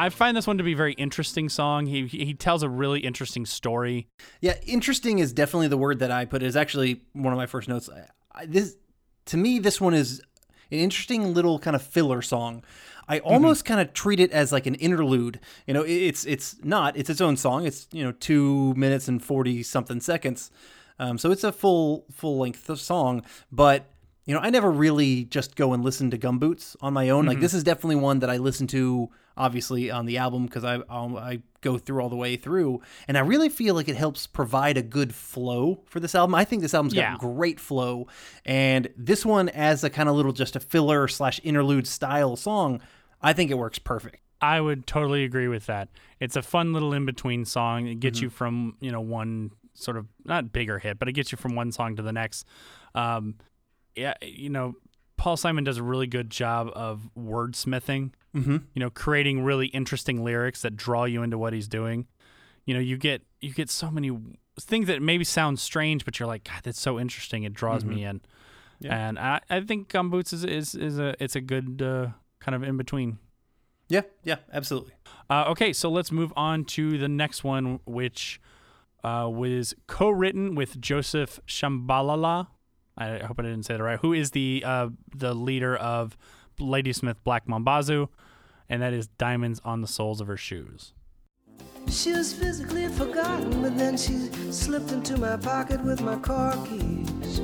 I 0.01 0.09
find 0.09 0.35
this 0.35 0.47
one 0.47 0.57
to 0.57 0.63
be 0.63 0.73
a 0.73 0.75
very 0.75 0.93
interesting 0.93 1.47
song. 1.47 1.85
He 1.85 2.07
he 2.07 2.33
tells 2.33 2.63
a 2.63 2.69
really 2.69 3.01
interesting 3.01 3.45
story. 3.45 4.07
Yeah, 4.39 4.55
interesting 4.65 5.19
is 5.19 5.31
definitely 5.31 5.67
the 5.67 5.77
word 5.77 5.99
that 5.99 6.09
I 6.09 6.25
put. 6.25 6.41
Is 6.41 6.55
actually 6.55 7.03
one 7.13 7.31
of 7.31 7.37
my 7.37 7.45
first 7.45 7.69
notes. 7.69 7.87
I, 8.33 8.47
this 8.47 8.77
to 9.25 9.37
me, 9.37 9.59
this 9.59 9.79
one 9.79 9.93
is 9.93 10.19
an 10.71 10.79
interesting 10.79 11.35
little 11.35 11.59
kind 11.59 11.75
of 11.75 11.83
filler 11.83 12.23
song. 12.23 12.63
I 13.07 13.19
almost 13.19 13.63
kind 13.63 13.79
of 13.79 13.93
treat 13.93 14.19
it 14.19 14.31
as 14.31 14.51
like 14.51 14.65
an 14.65 14.73
interlude. 14.75 15.39
You 15.67 15.75
know, 15.75 15.83
it's 15.83 16.25
it's 16.25 16.55
not. 16.63 16.97
It's 16.97 17.11
its 17.11 17.21
own 17.21 17.37
song. 17.37 17.67
It's 17.67 17.87
you 17.91 18.03
know 18.03 18.11
two 18.13 18.73
minutes 18.73 19.07
and 19.07 19.23
forty 19.23 19.61
something 19.61 20.01
seconds. 20.01 20.49
Um, 20.97 21.19
so 21.19 21.29
it's 21.29 21.43
a 21.43 21.51
full 21.51 22.05
full 22.11 22.39
length 22.39 22.75
song, 22.79 23.23
but 23.51 23.85
you 24.25 24.33
know, 24.35 24.39
I 24.41 24.49
never 24.51 24.69
really 24.69 25.25
just 25.25 25.55
go 25.55 25.73
and 25.73 25.83
listen 25.83 26.11
to 26.11 26.17
Gumboots 26.17 26.75
on 26.81 26.93
my 26.93 27.09
own. 27.09 27.25
Like 27.25 27.39
this 27.39 27.53
is 27.53 27.63
definitely 27.63 27.95
one 27.95 28.19
that 28.19 28.29
I 28.29 28.37
listen 28.37 28.67
to, 28.67 29.09
obviously 29.35 29.89
on 29.89 30.05
the 30.05 30.17
album 30.19 30.45
because 30.45 30.63
I 30.63 30.79
I'll, 30.89 31.17
I 31.17 31.41
go 31.61 31.77
through 31.77 32.01
all 32.01 32.09
the 32.09 32.15
way 32.15 32.35
through, 32.37 32.81
and 33.07 33.17
I 33.17 33.21
really 33.21 33.49
feel 33.49 33.73
like 33.75 33.87
it 33.89 33.95
helps 33.95 34.27
provide 34.27 34.77
a 34.77 34.81
good 34.83 35.13
flow 35.15 35.83
for 35.87 35.99
this 35.99 36.13
album. 36.15 36.35
I 36.35 36.43
think 36.45 36.61
this 36.61 36.73
album's 36.73 36.93
Yeah. 36.93 37.11
got 37.11 37.19
great 37.19 37.59
flow, 37.59 38.07
and 38.45 38.89
this 38.95 39.25
one 39.25 39.49
as 39.49 39.83
a 39.83 39.89
kind 39.89 40.07
of 40.09 40.15
little 40.15 40.33
just 40.33 40.55
a 40.55 40.59
filler 40.59 41.07
slash 41.07 41.39
interlude 41.43 41.87
style 41.87 42.35
song, 42.35 42.81
I 43.21 43.33
think 43.33 43.49
it 43.51 43.55
works 43.57 43.79
perfect. 43.79 44.17
I 44.39 44.59
would 44.59 44.87
totally 44.87 45.23
agree 45.23 45.47
with 45.47 45.67
that. 45.67 45.89
It's 46.19 46.35
a 46.35 46.41
fun 46.41 46.73
little 46.73 46.93
in 46.93 47.05
between 47.05 47.45
song. 47.45 47.87
It 47.87 47.99
gets 47.99 48.21
you 48.21 48.29
from 48.29 48.75
you 48.79 48.91
know 48.91 49.01
one 49.01 49.51
sort 49.73 49.97
of 49.97 50.05
not 50.25 50.51
bigger 50.51 50.77
hit, 50.79 50.99
but 50.99 51.07
it 51.07 51.13
gets 51.13 51.31
you 51.31 51.37
from 51.39 51.55
one 51.55 51.71
song 51.71 51.95
to 51.95 52.01
the 52.03 52.11
next. 52.11 52.45
Um, 52.95 53.35
yeah, 53.95 54.13
you 54.21 54.49
know, 54.49 54.75
Paul 55.17 55.37
Simon 55.37 55.63
does 55.63 55.77
a 55.77 55.83
really 55.83 56.07
good 56.07 56.29
job 56.29 56.69
of 56.73 57.09
wordsmithing. 57.17 58.11
Mm-hmm. 58.35 58.57
You 58.73 58.79
know, 58.79 58.89
creating 58.89 59.43
really 59.43 59.67
interesting 59.67 60.23
lyrics 60.23 60.61
that 60.61 60.75
draw 60.75 61.03
you 61.03 61.21
into 61.21 61.37
what 61.37 61.53
he's 61.53 61.67
doing. 61.67 62.07
You 62.65 62.73
know, 62.73 62.79
you 62.79 62.97
get 62.97 63.23
you 63.41 63.53
get 63.53 63.69
so 63.69 63.91
many 63.91 64.17
things 64.59 64.87
that 64.87 65.01
maybe 65.01 65.23
sound 65.23 65.59
strange, 65.59 66.05
but 66.05 66.19
you're 66.19 66.27
like, 66.27 66.43
God, 66.43 66.61
that's 66.63 66.79
so 66.79 66.99
interesting. 66.99 67.43
It 67.43 67.53
draws 67.53 67.83
me 67.83 68.03
in. 68.03 68.21
And 68.83 69.19
I, 69.19 69.41
I 69.49 69.61
think 69.61 69.89
Gumboots 69.89 70.33
is, 70.33 70.43
is 70.43 70.75
is 70.75 70.99
a 70.99 71.13
it's 71.19 71.35
a 71.35 71.41
good 71.41 71.81
uh, 71.81 72.07
kind 72.39 72.55
of 72.55 72.63
in 72.63 72.77
between. 72.77 73.19
Yeah, 73.89 74.01
yeah, 74.23 74.37
absolutely. 74.53 74.93
Uh, 75.29 75.45
okay, 75.49 75.73
so 75.73 75.89
let's 75.89 76.11
move 76.11 76.31
on 76.35 76.63
to 76.65 76.97
the 76.97 77.09
next 77.09 77.43
one, 77.43 77.79
which 77.85 78.39
uh, 79.03 79.29
was 79.31 79.75
co-written 79.87 80.55
with 80.55 80.79
Joseph 80.79 81.39
Shambalala. 81.45 82.47
I 82.97 83.19
hope 83.19 83.39
I 83.39 83.43
didn't 83.43 83.63
say 83.63 83.77
that 83.77 83.83
right. 83.83 83.99
Who 83.99 84.13
is 84.13 84.31
the 84.31 84.63
uh, 84.65 84.89
the 85.15 85.33
leader 85.33 85.75
of 85.75 86.17
Ladysmith 86.59 87.23
Black 87.23 87.47
Mambazo, 87.47 88.09
and 88.69 88.81
that 88.81 88.93
is 88.93 89.07
"Diamonds 89.07 89.61
on 89.63 89.81
the 89.81 89.87
Soles 89.87 90.21
of 90.21 90.27
Her 90.27 90.37
Shoes." 90.37 90.93
She 91.89 92.11
was 92.13 92.33
physically 92.33 92.87
forgotten, 92.87 93.61
but 93.61 93.77
then 93.77 93.97
she 93.97 94.29
slipped 94.51 94.91
into 94.91 95.17
my 95.17 95.35
pocket 95.35 95.83
with 95.83 96.01
my 96.01 96.17
car 96.17 96.53
keys. 96.65 97.41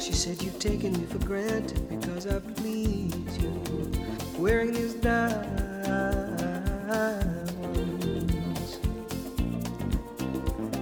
She 0.00 0.12
said, 0.12 0.42
You've 0.42 0.58
taken 0.58 0.92
me 0.92 1.04
for 1.04 1.18
granted 1.18 1.88
because 1.88 2.26
I 2.26 2.38
please 2.38 3.38
you. 3.38 3.90
Wearing 4.38 4.72
these 4.72 4.94
diamonds. 4.94 5.60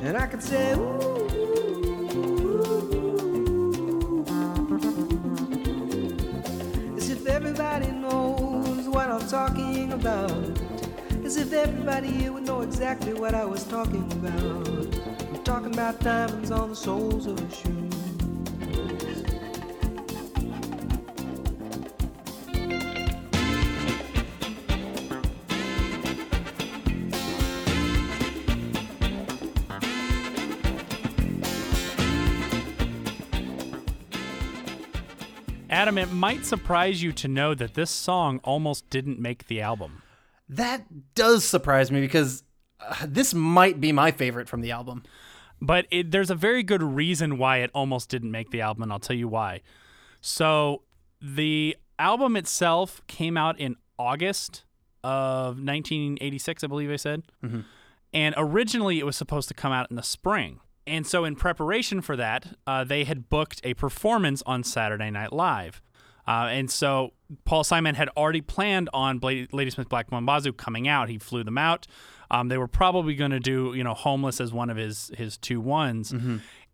And 0.02 0.16
I 0.16 0.26
could 0.26 0.42
say, 0.42 0.74
Ooh. 0.74 1.27
Everybody 7.68 8.00
knows 8.00 8.88
what 8.88 9.11
I'm 9.11 9.26
talking 9.28 9.92
about. 9.92 10.31
As 11.24 11.37
if 11.37 11.52
everybody 11.52 12.09
here 12.09 12.33
would 12.33 12.44
know 12.44 12.62
exactly 12.62 13.12
what 13.12 13.35
I 13.35 13.44
was 13.44 13.64
talking 13.64 14.11
about. 14.12 14.68
I'm 15.35 15.44
talking 15.44 15.74
about 15.74 16.00
diamonds 16.00 16.50
on 16.50 16.70
the 16.70 16.76
soles 16.76 17.26
of 17.26 17.38
a 17.38 17.54
shoe. 17.54 17.88
Adam, 35.78 35.96
it 35.96 36.10
might 36.10 36.44
surprise 36.44 37.04
you 37.04 37.12
to 37.12 37.28
know 37.28 37.54
that 37.54 37.74
this 37.74 37.88
song 37.88 38.40
almost 38.42 38.90
didn't 38.90 39.20
make 39.20 39.46
the 39.46 39.60
album. 39.60 40.02
That 40.48 41.14
does 41.14 41.44
surprise 41.44 41.92
me 41.92 42.00
because 42.00 42.42
uh, 42.80 43.06
this 43.06 43.32
might 43.32 43.80
be 43.80 43.92
my 43.92 44.10
favorite 44.10 44.48
from 44.48 44.60
the 44.60 44.72
album. 44.72 45.04
But 45.60 45.86
it, 45.92 46.10
there's 46.10 46.30
a 46.30 46.34
very 46.34 46.64
good 46.64 46.82
reason 46.82 47.38
why 47.38 47.58
it 47.58 47.70
almost 47.74 48.08
didn't 48.08 48.32
make 48.32 48.50
the 48.50 48.60
album, 48.60 48.82
and 48.82 48.92
I'll 48.92 48.98
tell 48.98 49.14
you 49.14 49.28
why. 49.28 49.60
So, 50.20 50.82
the 51.22 51.76
album 51.96 52.34
itself 52.34 53.00
came 53.06 53.36
out 53.36 53.56
in 53.60 53.76
August 54.00 54.64
of 55.04 55.58
1986, 55.64 56.64
I 56.64 56.66
believe 56.66 56.90
I 56.90 56.96
said. 56.96 57.22
And 58.12 58.34
originally, 58.36 58.98
it 58.98 59.06
was 59.06 59.14
supposed 59.14 59.46
to 59.46 59.54
come 59.54 59.70
out 59.70 59.88
in 59.90 59.96
the 59.96 60.02
spring. 60.02 60.58
And 60.88 61.07
so, 61.07 61.24
in 61.24 61.37
preparation 61.37 62.01
for 62.01 62.16
that, 62.16 62.46
uh, 62.66 62.85
they 62.85 63.05
had 63.05 63.29
booked 63.29 63.61
a 63.64 63.74
performance 63.74 64.42
on 64.46 64.64
Saturday 64.64 65.11
Night 65.11 65.33
Live. 65.33 65.83
Uh, 66.27 66.48
and 66.51 66.70
so 66.70 67.14
Paul 67.46 67.64
Simon 67.64 67.94
had 67.94 68.11
already 68.14 68.42
planned 68.42 68.90
on 68.92 69.18
Bla- 69.18 69.46
Ladysmith 69.51 69.88
Black 69.88 70.11
Mambazo 70.11 70.55
coming 70.55 70.87
out. 70.87 71.09
He 71.09 71.16
flew 71.18 71.42
them 71.42 71.57
out. 71.57 71.87
Um, 72.31 72.48
they 72.48 72.59
were 72.59 72.68
probably 72.68 73.14
going 73.14 73.31
to 73.31 73.40
do, 73.40 73.72
you 73.74 73.83
know, 73.83 73.94
Homeless 73.94 74.38
as 74.38 74.53
one 74.53 74.68
of 74.68 74.77
his 74.77 75.11
his 75.16 75.38
two 75.38 75.59
ones. 75.61 76.12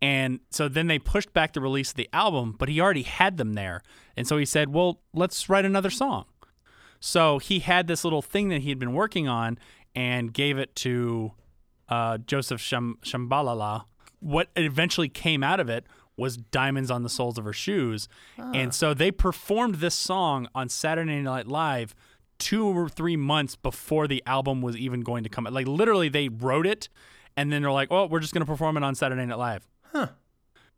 And 0.01 0.41
so 0.49 0.67
then 0.67 0.87
they 0.87 0.99
pushed 0.99 1.31
back 1.31 1.53
the 1.53 1.61
release 1.61 1.91
of 1.91 1.95
the 1.95 2.09
album, 2.11 2.55
but 2.59 2.67
he 2.67 2.81
already 2.81 3.03
had 3.03 3.37
them 3.37 3.53
there. 3.53 3.81
And 4.17 4.27
so 4.27 4.35
he 4.37 4.45
said, 4.45 4.73
"Well, 4.73 4.99
let's 5.13 5.47
write 5.49 5.63
another 5.63 5.89
song." 5.89 6.25
So 6.99 7.39
he 7.39 7.59
had 7.59 7.87
this 7.87 8.03
little 8.03 8.21
thing 8.21 8.49
that 8.49 8.61
he 8.61 8.69
had 8.69 8.79
been 8.79 8.93
working 8.93 9.27
on 9.29 9.57
and 9.95 10.33
gave 10.33 10.57
it 10.57 10.75
to 10.77 11.31
uh, 11.87 12.17
Joseph 12.17 12.59
Sham- 12.59 12.97
Shambalala. 13.03 13.85
What 14.19 14.49
eventually 14.55 15.09
came 15.09 15.43
out 15.43 15.59
of 15.59 15.69
it 15.69 15.85
was 16.17 16.37
Diamonds 16.37 16.89
on 16.89 17.03
the 17.03 17.09
Soles 17.09 17.37
of 17.37 17.43
Her 17.45 17.53
Shoes. 17.53 18.07
Ah. 18.39 18.51
And 18.53 18.73
so 18.73 18.93
they 18.93 19.11
performed 19.11 19.75
this 19.75 19.95
song 19.95 20.47
on 20.55 20.69
Saturday 20.69 21.21
Night 21.21 21.47
Live 21.47 21.93
two 22.39 22.65
or 22.65 22.87
three 22.89 23.15
months 23.17 23.55
before 23.55 24.07
the 24.07 24.23
album 24.25 24.61
was 24.61 24.75
even 24.77 25.01
going 25.01 25.23
to 25.23 25.29
come 25.29 25.45
out. 25.47 25.53
Like 25.53 25.67
literally, 25.67 26.09
they 26.09 26.29
wrote 26.29 26.65
it 26.67 26.89
and 27.37 27.51
then 27.51 27.61
they're 27.61 27.71
like, 27.71 27.89
"Oh, 27.91 28.05
we're 28.05 28.19
just 28.21 28.33
going 28.33 28.45
to 28.45 28.51
perform 28.51 28.77
it 28.77 28.83
on 28.83 28.95
Saturday 28.95 29.25
Night 29.25 29.37
Live. 29.37 29.67
Huh. 29.91 30.07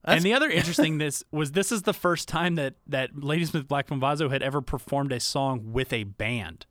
and 0.04 0.24
the 0.24 0.34
other 0.34 0.50
interesting 0.60 0.98
this 0.98 1.24
was 1.32 1.52
this 1.54 1.72
is 1.72 1.84
the 1.84 1.94
first 1.94 2.28
time 2.28 2.56
that 2.56 2.76
that 2.88 3.16
Ladysmith 3.16 3.68
Black 3.68 3.88
Mambazo 3.90 4.30
had 4.32 4.42
ever 4.42 4.62
performed 4.62 5.12
a 5.12 5.20
song 5.20 5.72
with 5.72 5.92
a 5.94 6.04
band. 6.04 6.66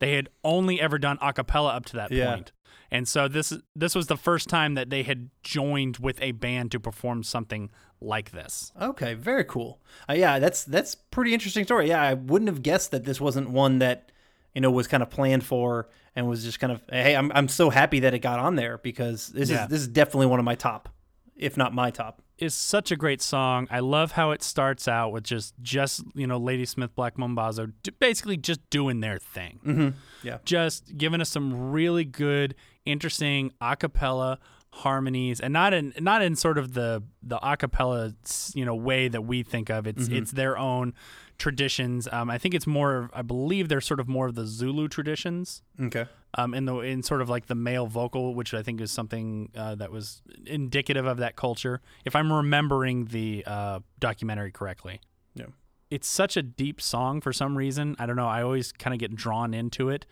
They 0.00 0.14
had 0.14 0.28
only 0.42 0.80
ever 0.80 0.98
done 0.98 1.18
a 1.22 1.32
cappella 1.32 1.70
up 1.70 1.84
to 1.86 1.96
that 1.96 2.10
Yeah. 2.12 2.34
point. 2.34 2.52
And 2.94 3.08
so 3.08 3.26
this 3.28 3.52
this 3.74 3.94
was 3.94 4.06
the 4.06 4.16
first 4.16 4.48
time 4.48 4.74
that 4.74 4.88
they 4.88 5.02
had 5.02 5.28
joined 5.42 5.96
with 5.98 6.20
a 6.22 6.30
band 6.32 6.70
to 6.72 6.80
perform 6.80 7.22
something 7.24 7.70
like 8.00 8.30
this. 8.30 8.72
Okay, 8.80 9.14
very 9.14 9.44
cool. 9.44 9.80
Uh, 10.08 10.12
yeah, 10.14 10.38
that's 10.38 10.62
that's 10.64 10.94
pretty 10.94 11.34
interesting 11.34 11.64
story. 11.64 11.88
Yeah, 11.88 12.00
I 12.00 12.14
wouldn't 12.14 12.48
have 12.48 12.62
guessed 12.62 12.92
that 12.92 13.04
this 13.04 13.20
wasn't 13.20 13.50
one 13.50 13.80
that 13.80 14.12
you 14.54 14.60
know 14.60 14.70
was 14.70 14.86
kind 14.86 15.02
of 15.02 15.10
planned 15.10 15.44
for 15.44 15.88
and 16.14 16.28
was 16.28 16.44
just 16.44 16.60
kind 16.60 16.72
of 16.72 16.82
hey, 16.88 17.16
I'm 17.16 17.32
I'm 17.34 17.48
so 17.48 17.68
happy 17.70 17.98
that 18.00 18.14
it 18.14 18.20
got 18.20 18.38
on 18.38 18.54
there 18.54 18.78
because 18.78 19.26
this 19.28 19.50
Yeah. 19.50 19.64
is 19.64 19.68
this 19.70 19.80
is 19.80 19.88
definitely 19.88 20.26
one 20.26 20.38
of 20.38 20.44
my 20.44 20.54
top, 20.54 20.88
if 21.36 21.56
not 21.56 21.74
my 21.74 21.90
top. 21.90 22.22
is 22.38 22.54
such 22.54 22.92
a 22.92 22.96
great 22.96 23.22
song. 23.22 23.66
I 23.70 23.80
love 23.80 24.12
how 24.12 24.30
it 24.32 24.42
starts 24.42 24.86
out 24.86 25.10
with 25.10 25.24
just 25.24 25.54
just 25.62 26.04
you 26.14 26.26
know 26.28 26.38
Ladysmith 26.38 26.94
Black 26.94 27.16
Mambazo 27.16 27.72
basically 27.98 28.36
just 28.36 28.60
doing 28.70 29.00
their 29.00 29.18
thing. 29.18 29.58
Mm-hmm. 29.66 29.88
Yeah. 30.22 30.38
just 30.44 30.96
giving 30.96 31.20
us 31.20 31.28
some 31.28 31.72
really 31.72 32.04
good, 32.06 32.54
interesting 32.86 33.52
a 33.60 33.76
cappella 33.76 34.38
harmonies, 34.70 35.40
and 35.40 35.52
not 35.52 35.72
in 35.72 35.92
not 36.00 36.20
in 36.22 36.34
sort 36.36 36.58
of 36.58 36.74
the 36.74 37.02
the 37.22 37.38
a 37.46 37.56
cappella 37.56 38.14
you 38.54 38.64
know 38.64 38.74
way 38.74 39.08
that 39.08 39.22
we 39.22 39.42
think 39.42 39.70
of. 39.70 39.86
It's 39.86 40.08
it's 40.08 40.32
their 40.32 40.58
own 40.58 40.94
traditions. 41.38 42.08
Um, 42.10 42.30
I 42.30 42.38
think 42.38 42.54
it's 42.54 42.66
more. 42.66 43.10
I 43.12 43.22
believe 43.22 43.68
they're 43.68 43.80
sort 43.80 44.00
of 44.00 44.08
more 44.08 44.26
of 44.26 44.34
the 44.34 44.46
Zulu 44.46 44.88
traditions 44.88 45.62
Okay. 45.80 46.06
um, 46.38 46.54
in 46.54 46.64
the 46.64 46.76
in 46.80 47.02
sort 47.02 47.22
of 47.22 47.28
like 47.28 47.46
the 47.46 47.54
male 47.54 47.86
vocal, 47.86 48.34
which 48.34 48.52
I 48.54 48.62
think 48.62 48.80
is 48.80 48.90
something 48.90 49.50
uh, 49.56 49.74
that 49.76 49.90
was 49.92 50.22
indicative 50.46 51.06
of 51.06 51.18
that 51.18 51.36
culture, 51.36 51.80
if 52.04 52.14
I'm 52.16 52.32
remembering 52.32 53.06
the 53.06 53.44
uh, 53.46 53.80
documentary 54.00 54.52
correctly. 54.52 55.00
Yeah. 55.34 55.46
It's 55.90 56.08
such 56.08 56.36
a 56.36 56.42
deep 56.42 56.80
song 56.80 57.20
for 57.20 57.32
some 57.32 57.56
reason. 57.56 57.94
I 57.98 58.06
don't 58.06 58.16
know. 58.16 58.26
I 58.28 58.42
always 58.42 58.72
kind 58.72 58.92
of 58.94 58.98
get 58.98 59.14
drawn 59.14 59.54
into 59.54 59.88
it, 59.88 60.06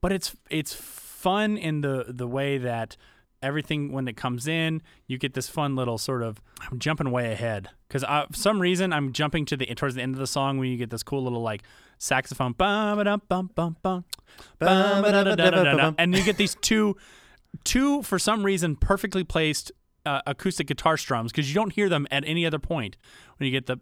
but 0.00 0.12
it's 0.12 0.34
it's 0.50 0.74
fun 1.18 1.56
in 1.56 1.80
the 1.80 2.06
the 2.08 2.28
way 2.28 2.58
that 2.58 2.96
everything 3.42 3.92
when 3.92 4.08
it 4.08 4.16
comes 4.16 4.46
in, 4.46 4.82
you 5.06 5.18
get 5.18 5.34
this 5.34 5.48
fun 5.48 5.76
little 5.76 5.98
sort 5.98 6.22
of. 6.22 6.40
I'm 6.70 6.78
jumping 6.78 7.10
way 7.10 7.32
ahead 7.32 7.68
because 7.88 8.04
for 8.04 8.36
some 8.36 8.60
reason 8.60 8.92
I'm 8.92 9.12
jumping 9.12 9.44
to 9.46 9.56
the 9.56 9.66
towards 9.74 9.96
the 9.96 10.02
end 10.02 10.14
of 10.14 10.20
the 10.20 10.26
song 10.26 10.58
when 10.58 10.70
you 10.70 10.76
get 10.76 10.90
this 10.90 11.02
cool 11.02 11.22
little 11.24 11.42
like 11.42 11.62
saxophone, 11.98 12.54
and 15.98 16.14
you 16.14 16.24
get 16.24 16.36
these 16.36 16.56
two 16.60 16.96
two 17.64 18.02
for 18.02 18.18
some 18.18 18.44
reason 18.44 18.76
perfectly 18.76 19.24
placed 19.24 19.72
uh, 20.06 20.20
acoustic 20.26 20.68
guitar 20.68 20.96
strums 20.96 21.32
because 21.32 21.48
you 21.48 21.54
don't 21.54 21.72
hear 21.72 21.88
them 21.88 22.06
at 22.10 22.24
any 22.24 22.46
other 22.46 22.58
point 22.58 22.96
when 23.38 23.46
you 23.46 23.52
get 23.52 23.66
the 23.66 23.78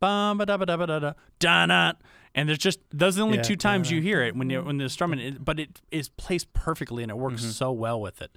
bum 0.00 0.38
bum 0.38 0.46
bum 0.46 0.58
bum 0.60 0.68
bum 0.68 0.78
bum 0.78 0.86
ba 0.86 0.86
da 0.86 0.86
ba 0.86 0.86
da 0.86 0.86
ba 0.86 0.86
da 0.86 1.12
da 1.38 1.66
da 1.66 1.92
and 2.34 2.48
there's 2.48 2.58
just 2.58 2.78
those 2.92 3.16
are 3.16 3.20
the 3.20 3.24
only 3.24 3.36
Yeah. 3.38 3.42
two 3.42 3.56
times 3.56 3.90
you 3.90 4.00
hear 4.00 4.22
it 4.22 4.36
when 4.36 4.50
you 4.50 4.62
when 4.62 4.76
the 4.78 4.88
strumming 4.88 5.38
but 5.40 5.58
it 5.58 5.80
is 5.90 6.08
placed 6.10 6.52
perfectly 6.52 7.02
and 7.02 7.10
it 7.10 7.16
works 7.18 7.44
so 7.44 7.72
well 7.72 8.00
with 8.00 8.22
it 8.22 8.30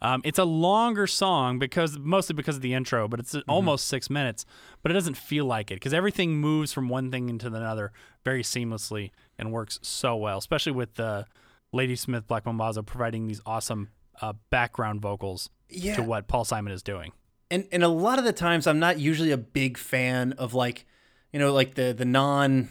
um, 0.00 0.20
it's 0.24 0.38
a 0.38 0.44
longer 0.44 1.08
song 1.08 1.58
because 1.58 1.98
mostly 1.98 2.32
because 2.34 2.54
of 2.54 2.62
the 2.62 2.72
intro, 2.72 3.08
but 3.08 3.18
it's 3.18 3.34
almost 3.48 3.88
six 3.88 4.08
minutes. 4.08 4.46
But 4.80 4.92
it 4.92 4.94
doesn't 4.94 5.16
feel 5.16 5.44
like 5.44 5.72
it 5.72 5.74
because 5.74 5.92
everything 5.92 6.36
moves 6.36 6.72
from 6.72 6.88
one 6.88 7.10
thing 7.10 7.28
into 7.28 7.48
another 7.48 7.90
very 8.24 8.44
seamlessly 8.44 9.10
and 9.40 9.50
works 9.50 9.80
so 9.82 10.14
well. 10.14 10.38
Especially 10.38 10.70
with 10.70 10.94
the 10.94 11.26
Ladysmith 11.72 12.28
Black 12.28 12.44
Mambazo 12.44 12.86
providing 12.86 13.26
these 13.26 13.40
awesome 13.44 13.88
uh, 14.22 14.34
background 14.50 15.00
vocals 15.00 15.50
Yeah. 15.68 15.96
to 15.96 16.02
what 16.04 16.28
Paul 16.28 16.44
Simon 16.44 16.72
is 16.72 16.80
doing. 16.84 17.10
And 17.50 17.66
and 17.72 17.82
a 17.82 17.88
lot 17.88 18.18
of 18.18 18.24
the 18.24 18.32
times 18.32 18.66
I'm 18.66 18.78
not 18.78 18.98
usually 18.98 19.30
a 19.30 19.36
big 19.38 19.78
fan 19.78 20.32
of 20.32 20.54
like 20.54 20.86
you 21.32 21.38
know 21.38 21.52
like 21.52 21.74
the 21.74 21.92
the 21.92 22.04
non 22.04 22.68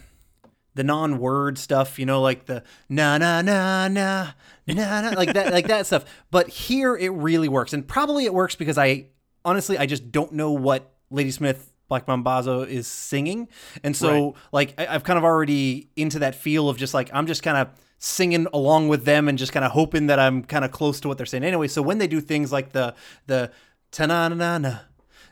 the 0.75 0.83
non 0.83 1.17
word 1.17 1.57
stuff 1.57 1.97
you 1.97 2.05
know 2.05 2.21
like 2.21 2.45
the 2.45 2.63
na 2.87 3.17
na 3.17 3.41
na 3.41 3.87
na 3.87 4.31
na 4.67 5.01
na 5.01 5.09
like 5.17 5.33
that 5.33 5.51
like 5.51 5.67
that 5.67 5.85
stuff. 5.87 6.05
But 6.31 6.49
here 6.49 6.95
it 6.95 7.09
really 7.09 7.47
works 7.49 7.73
and 7.73 7.87
probably 7.87 8.25
it 8.25 8.33
works 8.33 8.55
because 8.55 8.77
I 8.77 9.07
honestly 9.43 9.77
I 9.77 9.85
just 9.85 10.11
don't 10.11 10.33
know 10.33 10.51
what 10.51 10.93
Ladysmith 11.09 11.73
Black 11.87 12.05
Mambazo 12.05 12.67
is 12.67 12.85
singing. 12.85 13.47
And 13.83 13.95
so 13.95 14.09
Right. 14.25 14.33
like 14.51 14.73
I, 14.77 14.87
I've 14.93 15.03
kind 15.03 15.17
of 15.17 15.23
already 15.23 15.89
into 15.95 16.19
that 16.19 16.35
feel 16.35 16.69
of 16.69 16.77
just 16.77 16.93
like 16.93 17.09
I'm 17.13 17.27
just 17.27 17.43
kind 17.43 17.57
of 17.57 17.69
singing 17.97 18.45
along 18.53 18.89
with 18.89 19.05
them 19.05 19.27
and 19.27 19.39
just 19.39 19.51
kind 19.53 19.65
of 19.65 19.71
hoping 19.71 20.07
that 20.07 20.19
I'm 20.19 20.43
kind 20.43 20.63
of 20.63 20.71
close 20.71 20.99
to 20.99 21.07
what 21.07 21.17
they're 21.17 21.25
saying. 21.25 21.43
Anyway 21.43 21.67
so 21.67 21.81
when 21.81 21.97
they 21.97 22.07
do 22.07 22.21
things 22.21 22.51
like 22.51 22.73
the 22.73 22.93
the 23.25 23.51
ta 23.91 24.05
na 24.05 24.27
na 24.29 24.57
na 24.57 24.79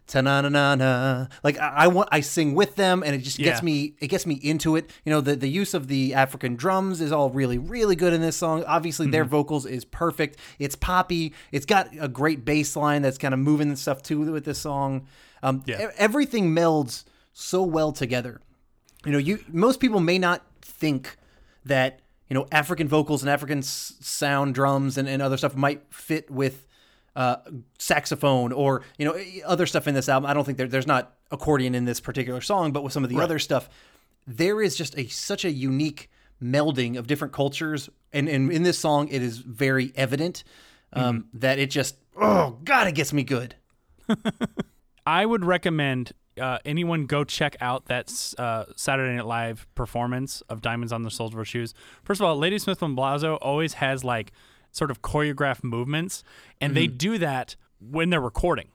ta 0.08 0.22
na 0.22 0.40
na 0.42 0.50
na 0.50 0.76
na 0.76 1.28
like 1.44 1.60
I, 1.60 1.70
I 1.70 1.88
want 1.88 2.10
I 2.12 2.20
sing 2.22 2.54
with 2.54 2.76
them 2.76 3.02
and 3.04 3.16
it 3.16 3.20
just 3.20 3.38
gets 3.38 3.60
Yeah. 3.62 3.66
me 3.66 3.96
it 4.00 4.08
gets 4.08 4.26
me 4.26 4.36
into 4.36 4.76
it. 4.76 4.90
You 5.04 5.12
know 5.12 5.22
the 5.22 5.36
the 5.36 5.50
use 5.50 5.74
of 5.74 5.88
the 5.88 6.14
African 6.14 6.56
drums 6.56 7.02
is 7.02 7.12
all 7.12 7.30
really 7.32 7.58
really 7.58 7.96
good 7.96 8.14
in 8.14 8.22
this 8.22 8.38
song. 8.38 8.64
Obviously 8.68 9.06
Mm-hmm. 9.08 9.12
their 9.14 9.26
vocals 9.26 9.66
is 9.66 9.84
perfect. 9.84 10.38
It's 10.60 10.76
poppy. 10.76 11.34
It's 11.52 11.66
got 11.66 11.90
a 12.00 12.08
great 12.08 12.46
bass 12.46 12.76
line 12.76 13.02
that's 13.02 13.18
kind 13.18 13.34
of 13.34 13.40
moving 13.40 13.68
and 13.70 13.80
stuff 13.80 14.04
too 14.04 14.32
with 14.32 14.46
this 14.46 14.60
song. 14.60 15.08
Um 15.42 15.64
Yeah. 15.66 15.90
everything 15.98 16.54
melds 16.56 17.04
so 17.34 17.64
well 17.64 17.92
together. 17.92 18.42
You 19.06 19.12
know 19.12 19.18
you 19.18 19.40
most 19.48 19.80
people 19.80 20.00
may 20.00 20.20
not 20.20 20.44
think 20.62 21.18
that 21.66 22.00
you 22.30 22.34
know 22.36 22.46
African 22.52 22.88
vocals 22.88 23.24
and 23.24 23.30
African 23.30 23.60
s- 23.60 23.94
sound 24.02 24.54
drums 24.56 24.98
and, 25.00 25.08
and 25.10 25.22
other 25.22 25.38
stuff 25.38 25.56
might 25.56 25.82
fit 25.92 26.30
with 26.30 26.68
uh, 27.16 27.38
saxophone 27.80 28.52
or 28.52 28.82
you 28.98 29.06
know 29.06 29.18
other 29.46 29.66
stuff 29.66 29.88
in 29.88 29.96
this 29.96 30.10
album. 30.10 30.30
I 30.30 30.34
don't 30.34 30.44
think 30.44 30.58
there, 30.58 30.68
there's 30.68 30.88
not 30.88 31.16
accordion 31.32 31.76
in 31.76 31.86
this 31.86 32.00
particular 32.00 32.42
song, 32.42 32.72
but 32.72 32.84
with 32.84 32.94
some 32.94 33.04
of 33.04 33.10
the 33.10 33.20
other 33.20 33.40
stuff, 33.40 33.70
there 34.28 34.62
is 34.62 34.76
just 34.76 34.98
a 34.98 35.08
such 35.08 35.46
a 35.46 35.52
unique 35.52 36.10
melding 36.42 36.98
of 36.98 37.08
different 37.08 37.34
cultures, 37.34 37.90
and, 38.12 38.28
and 38.28 38.52
in 38.52 38.64
this 38.64 38.78
song, 38.78 39.08
it 39.08 39.22
is 39.22 39.38
very 39.38 39.94
evident 39.96 40.44
um, 40.94 41.26
that 41.34 41.60
it 41.60 41.70
just 41.70 41.96
oh 42.20 42.58
god, 42.64 42.88
it 42.88 42.96
gets 42.96 43.14
me 43.14 43.24
good. 43.24 43.56
I 45.08 45.26
would 45.26 45.46
recommend 45.46 46.14
uh, 46.40 46.58
anyone 46.66 47.06
go 47.06 47.24
check 47.24 47.56
out 47.62 47.86
that 47.86 48.12
uh, 48.38 48.66
Saturday 48.76 49.16
Night 49.16 49.26
Live 49.26 49.68
performance 49.76 50.42
of 50.50 50.62
Diamonds 50.62 50.92
on 50.92 51.04
the 51.04 51.12
Soles 51.12 51.32
of 51.32 51.38
Her 51.38 51.46
Shoes. 51.46 51.74
First 52.04 52.20
of 52.20 52.26
all, 52.26 52.36
Lady 52.38 52.58
Smith 52.60 52.82
and 52.82 52.98
Blazo 52.98 53.38
always 53.42 53.76
has 53.76 54.04
like 54.04 54.32
sort 54.76 54.92
of 54.92 55.02
choreographed 55.02 55.64
movements, 55.64 56.24
and 56.60 56.76
they 56.76 56.88
do 56.88 57.18
that 57.18 57.56
when 57.80 58.10
they're 58.10 58.22
recording. 58.22 58.70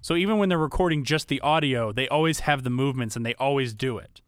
So 0.00 0.14
even 0.14 0.38
when 0.38 0.48
they're 0.48 0.58
recording 0.58 1.04
just 1.04 1.28
the 1.28 1.40
audio, 1.40 1.92
they 1.92 2.08
always 2.08 2.40
have 2.40 2.62
the 2.62 2.70
movements 2.70 3.16
and 3.16 3.26
they 3.26 3.34
always 3.34 3.74
do 3.74 3.98
it. 3.98 4.20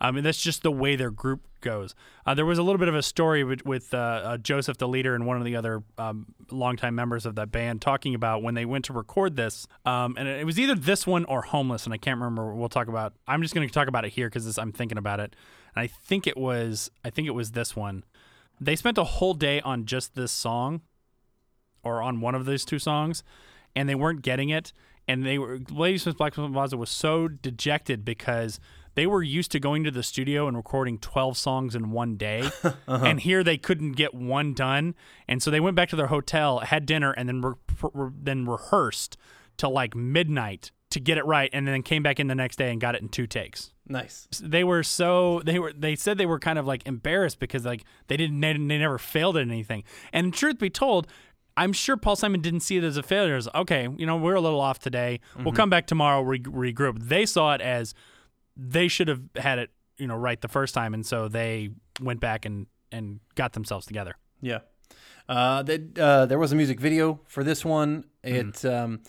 I 0.00 0.10
mean, 0.10 0.24
that's 0.24 0.42
just 0.42 0.62
the 0.62 0.72
way 0.72 0.96
their 0.96 1.12
group 1.12 1.42
goes. 1.60 1.94
Uh, 2.26 2.34
there 2.34 2.44
was 2.44 2.58
a 2.58 2.62
little 2.62 2.78
bit 2.78 2.88
of 2.88 2.94
a 2.94 3.02
story 3.02 3.44
with, 3.44 3.64
with 3.64 3.94
uh, 3.94 3.96
uh, 3.96 4.36
Joseph, 4.36 4.78
the 4.78 4.88
leader, 4.88 5.14
and 5.14 5.26
one 5.26 5.36
of 5.36 5.44
the 5.44 5.54
other 5.54 5.84
um, 5.96 6.26
longtime 6.50 6.96
members 6.96 7.24
of 7.24 7.36
that 7.36 7.52
band 7.52 7.80
talking 7.80 8.14
about 8.14 8.42
when 8.42 8.54
they 8.54 8.64
went 8.64 8.84
to 8.86 8.92
record 8.92 9.36
this. 9.36 9.68
Um, 9.86 10.16
and 10.18 10.26
it 10.26 10.44
was 10.44 10.58
either 10.58 10.74
this 10.74 11.06
one 11.06 11.24
or 11.26 11.42
Homeless, 11.42 11.84
and 11.84 11.94
I 11.94 11.98
can't 11.98 12.18
remember. 12.18 12.52
We'll 12.52 12.68
talk 12.68 12.88
about. 12.88 13.14
I'm 13.28 13.42
just 13.42 13.54
going 13.54 13.66
to 13.66 13.72
talk 13.72 13.86
about 13.86 14.04
it 14.04 14.12
here 14.12 14.28
because 14.28 14.58
I'm 14.58 14.72
thinking 14.72 14.98
about 14.98 15.20
it, 15.20 15.36
and 15.76 15.82
I 15.82 15.86
think 15.86 16.26
it 16.26 16.36
was. 16.36 16.90
I 17.04 17.10
think 17.10 17.28
it 17.28 17.32
was 17.32 17.52
this 17.52 17.76
one. 17.76 18.02
They 18.64 18.76
spent 18.76 18.98
a 18.98 19.04
whole 19.04 19.34
day 19.34 19.60
on 19.60 19.86
just 19.86 20.14
this 20.14 20.32
song, 20.32 20.82
or 21.82 22.00
on 22.00 22.20
one 22.20 22.34
of 22.34 22.44
those 22.44 22.64
two 22.64 22.78
songs, 22.78 23.22
and 23.74 23.88
they 23.88 23.94
weren't 23.94 24.22
getting 24.22 24.50
it. 24.50 24.72
And 25.08 25.26
they 25.26 25.38
were 25.38 25.58
Ladysmith 25.70 26.16
Black 26.16 26.34
Mambazo 26.34 26.78
was 26.78 26.90
so 26.90 27.26
dejected 27.26 28.04
because 28.04 28.60
they 28.94 29.06
were 29.06 29.22
used 29.22 29.50
to 29.52 29.60
going 29.60 29.82
to 29.84 29.90
the 29.90 30.02
studio 30.02 30.46
and 30.46 30.56
recording 30.56 30.98
12 30.98 31.36
songs 31.36 31.74
in 31.74 31.90
one 31.90 32.16
day. 32.16 32.50
Uh-huh. 32.88 33.04
And 33.06 33.20
here 33.20 33.44
they 33.44 33.56
couldn't 33.56 33.92
get 33.92 34.12
one 34.12 34.54
done. 34.54 34.94
And 35.28 35.42
so 35.42 35.50
they 35.50 35.60
went 35.60 35.76
back 35.76 35.88
to 35.90 35.96
their 35.96 36.08
hotel 36.08 36.58
had 36.58 36.84
dinner 36.84 37.12
and 37.12 37.28
then 37.28 37.40
re- 37.40 37.54
re- 37.92 38.10
then 38.20 38.44
rehearsed 38.44 39.16
till 39.56 39.70
like 39.70 39.94
midnight 39.94 40.72
to 40.90 41.00
get 41.00 41.16
it 41.16 41.24
right 41.24 41.48
and 41.52 41.66
then 41.66 41.82
came 41.82 42.02
back 42.02 42.20
in 42.20 42.26
the 42.26 42.34
next 42.34 42.56
day 42.56 42.70
and 42.70 42.80
got 42.80 42.94
it 42.94 43.02
in 43.02 43.08
two 43.08 43.26
takes 43.26 43.71
Nice. 43.86 44.28
they 44.42 44.64
were 44.64 44.82
so 44.82 45.42
they 45.44 45.58
were 45.58 45.72
they 45.72 45.96
said 45.96 46.16
they 46.16 46.26
were 46.26 46.38
kind 46.38 46.58
of 46.58 46.66
like 46.66 46.86
embarrassed 46.86 47.38
because 47.40 47.64
like 47.64 47.84
they 48.06 48.16
didn't 48.16 48.40
they, 48.40 48.52
they 48.52 48.78
never 48.78 48.98
failed 48.98 49.36
at 49.36 49.42
anything. 49.42 49.84
And 50.12 50.32
truth 50.32 50.58
be 50.58 50.70
told 50.70 51.06
i'm 51.56 51.72
sure 51.72 51.98
paul 51.98 52.16
simon 52.16 52.40
didn't 52.40 52.60
see 52.60 52.76
it 52.76 52.84
as 52.84 52.96
a 52.96 53.02
failure. 53.02 53.36
As 53.36 53.48
okay 53.54 53.88
you 53.96 54.06
know 54.06 54.16
we're 54.16 54.34
a 54.34 54.40
little 54.40 54.60
off 54.60 54.78
today. 54.78 55.20
We'll 55.38 55.52
come 55.52 55.68
back 55.68 55.86
tomorrow 55.86 56.22
re- 56.22 56.38
regroup. 56.40 57.08
They 57.08 57.26
saw 57.26 57.54
it 57.54 57.60
as 57.60 57.94
they 58.56 58.88
should 58.88 59.08
have 59.08 59.22
had 59.36 59.58
it 59.58 59.70
you 59.98 60.06
know 60.06 60.16
right 60.16 60.40
the 60.40 60.48
first 60.48 60.74
time 60.74 60.94
and 60.94 61.04
so 61.04 61.28
they 61.28 61.70
went 62.00 62.20
back 62.20 62.44
and 62.44 62.66
and 62.92 63.20
got 63.34 63.54
themselves 63.54 63.86
together. 63.86 64.16
Yeah. 64.40 64.58
Uh, 65.28 65.62
that 65.62 65.98
uh, 65.98 66.26
there 66.26 66.38
was 66.38 66.52
a 66.52 66.56
music 66.56 66.78
video 66.78 67.20
for 67.26 67.42
this 67.42 67.64
one. 67.64 68.04
It 68.22 68.64
um, 68.64 69.00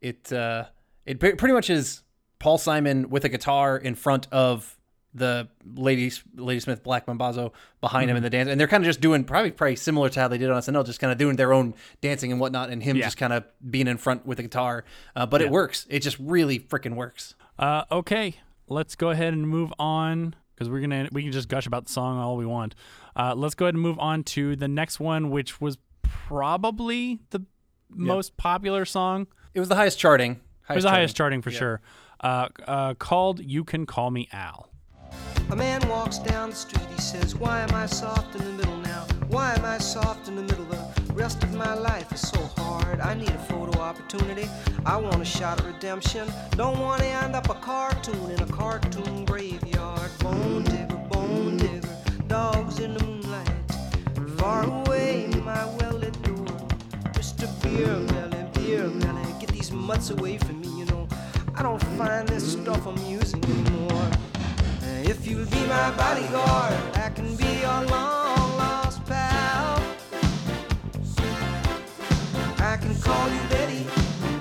it 0.00 0.32
uh, 0.32 0.64
it 1.04 1.20
pretty 1.20 1.52
much 1.52 1.70
is 1.70 2.02
Paul 2.38 2.58
Simon 2.58 3.10
with 3.10 3.24
a 3.24 3.28
guitar 3.28 3.76
in 3.76 3.94
front 3.94 4.28
of 4.32 4.72
the 5.14 5.48
Lady 5.74 6.12
Ladysmith 6.34 6.82
Black 6.82 7.06
Mambazo 7.06 7.52
behind 7.80 8.10
him 8.10 8.18
in 8.18 8.22
the 8.22 8.28
dance, 8.28 8.50
and 8.50 8.60
they're 8.60 8.68
kind 8.68 8.82
of 8.82 8.86
just 8.86 9.00
doing 9.00 9.24
probably 9.24 9.50
probably 9.50 9.76
similar 9.76 10.10
to 10.10 10.20
how 10.20 10.28
they 10.28 10.36
did 10.36 10.50
on 10.50 10.60
SNL, 10.60 10.84
just 10.84 11.00
kind 11.00 11.10
of 11.10 11.16
doing 11.16 11.36
their 11.36 11.54
own 11.54 11.74
dancing 12.02 12.30
and 12.32 12.38
whatnot, 12.40 12.68
and 12.68 12.82
him 12.82 12.96
Yeah. 12.98 13.06
just 13.06 13.16
kind 13.16 13.32
of 13.32 13.44
being 13.70 13.86
in 13.88 13.96
front 13.96 14.26
with 14.26 14.36
the 14.36 14.42
guitar. 14.42 14.84
Uh, 15.14 15.24
but 15.24 15.40
it 15.40 15.50
works. 15.50 15.86
It 15.88 16.00
just 16.00 16.18
really 16.18 16.58
freaking 16.58 16.96
works. 16.96 17.34
Uh, 17.58 17.84
okay, 17.90 18.34
let's 18.68 18.94
go 18.94 19.08
ahead 19.08 19.32
and 19.32 19.48
move 19.48 19.72
on 19.78 20.34
because 20.54 20.68
we're 20.68 20.80
gonna 20.82 21.08
we 21.12 21.22
can 21.22 21.32
just 21.32 21.48
gush 21.48 21.66
about 21.66 21.86
the 21.86 21.92
song 21.92 22.18
all 22.18 22.36
we 22.36 22.44
want. 22.44 22.74
Uh, 23.16 23.34
let's 23.34 23.54
go 23.54 23.64
ahead 23.64 23.74
and 23.74 23.82
move 23.82 23.98
on 23.98 24.22
to 24.24 24.54
the 24.56 24.68
next 24.68 25.00
one, 25.00 25.30
which 25.30 25.62
was 25.62 25.78
probably 26.02 27.20
the 27.30 27.40
most 27.88 28.36
popular 28.36 28.84
song. 28.84 29.26
It 29.54 29.60
was 29.60 29.70
the 29.70 29.76
highest 29.76 29.98
charting. 29.98 30.40
It 30.68 30.74
was 30.74 30.84
the 30.84 30.90
highest 30.90 31.16
charting 31.16 31.40
for 31.40 31.50
sure. 31.50 31.80
Uh, 32.20 32.48
uh, 32.66 32.94
called 32.94 33.40
"You 33.40 33.64
Can 33.64 33.86
Call 33.86 34.10
Me 34.10 34.28
Al." 34.32 34.70
A 35.48 35.54
man 35.54 35.86
walks 35.88 36.18
down 36.18 36.50
the 36.50 36.56
street, 36.56 36.86
he 36.92 37.00
says, 37.00 37.36
Why 37.36 37.60
am 37.60 37.72
I 37.72 37.86
soft 37.86 38.34
in 38.34 38.44
the 38.44 38.50
middle 38.50 38.78
now? 38.78 39.06
Why 39.28 39.54
am 39.54 39.64
I 39.64 39.78
soft 39.78 40.26
in 40.26 40.34
the 40.34 40.42
middle? 40.42 40.64
The 40.64 41.12
rest 41.14 41.44
of 41.44 41.54
my 41.54 41.72
life 41.72 42.12
is 42.12 42.20
so 42.20 42.40
hard. 42.56 43.00
I 43.00 43.14
need 43.14 43.30
a 43.30 43.38
photo 43.38 43.78
opportunity. 43.80 44.48
I 44.84 44.96
want 44.96 45.22
a 45.22 45.24
shot 45.24 45.60
of 45.60 45.66
redemption. 45.66 46.26
Don't 46.52 46.80
want 46.80 47.02
to 47.02 47.06
end 47.06 47.36
up 47.36 47.48
a 47.48 47.54
cartoon 47.54 48.32
in 48.32 48.42
a 48.42 48.46
cartoon 48.46 49.24
graveyard. 49.24 50.10
Bone 50.18 50.64
digger, 50.64 50.96
bone 51.10 51.58
digger, 51.58 51.96
dogs 52.26 52.80
in 52.80 52.94
the 52.94 53.04
moonlight. 53.04 53.48
Far 54.38 54.64
away, 54.64 55.28
my 55.44 55.64
well 55.76 55.92
lit 55.92 56.20
door. 56.22 56.44
Mr. 57.14 57.46
Beer 57.62 57.96
Melly, 58.12 58.42
Beerbelly, 58.54 59.40
get 59.40 59.50
these 59.50 59.70
mutts 59.70 60.10
away 60.10 60.38
from 60.38 60.60
me. 60.60 60.65
I 61.58 61.62
don't 61.62 61.82
find 61.96 62.28
this 62.28 62.52
stuff 62.52 62.86
amusing 62.86 63.42
anymore. 63.44 64.10
If 65.04 65.26
you'll 65.26 65.46
be 65.46 65.66
my 65.66 65.90
bodyguard, 65.92 66.74
I 66.96 67.10
can 67.14 67.34
be 67.36 67.60
your 67.60 67.82
long 67.86 68.56
lost 68.58 69.04
pal. 69.06 69.82
I 72.58 72.76
can 72.76 72.94
call 73.00 73.28
you 73.30 73.40
Betty, 73.48 73.86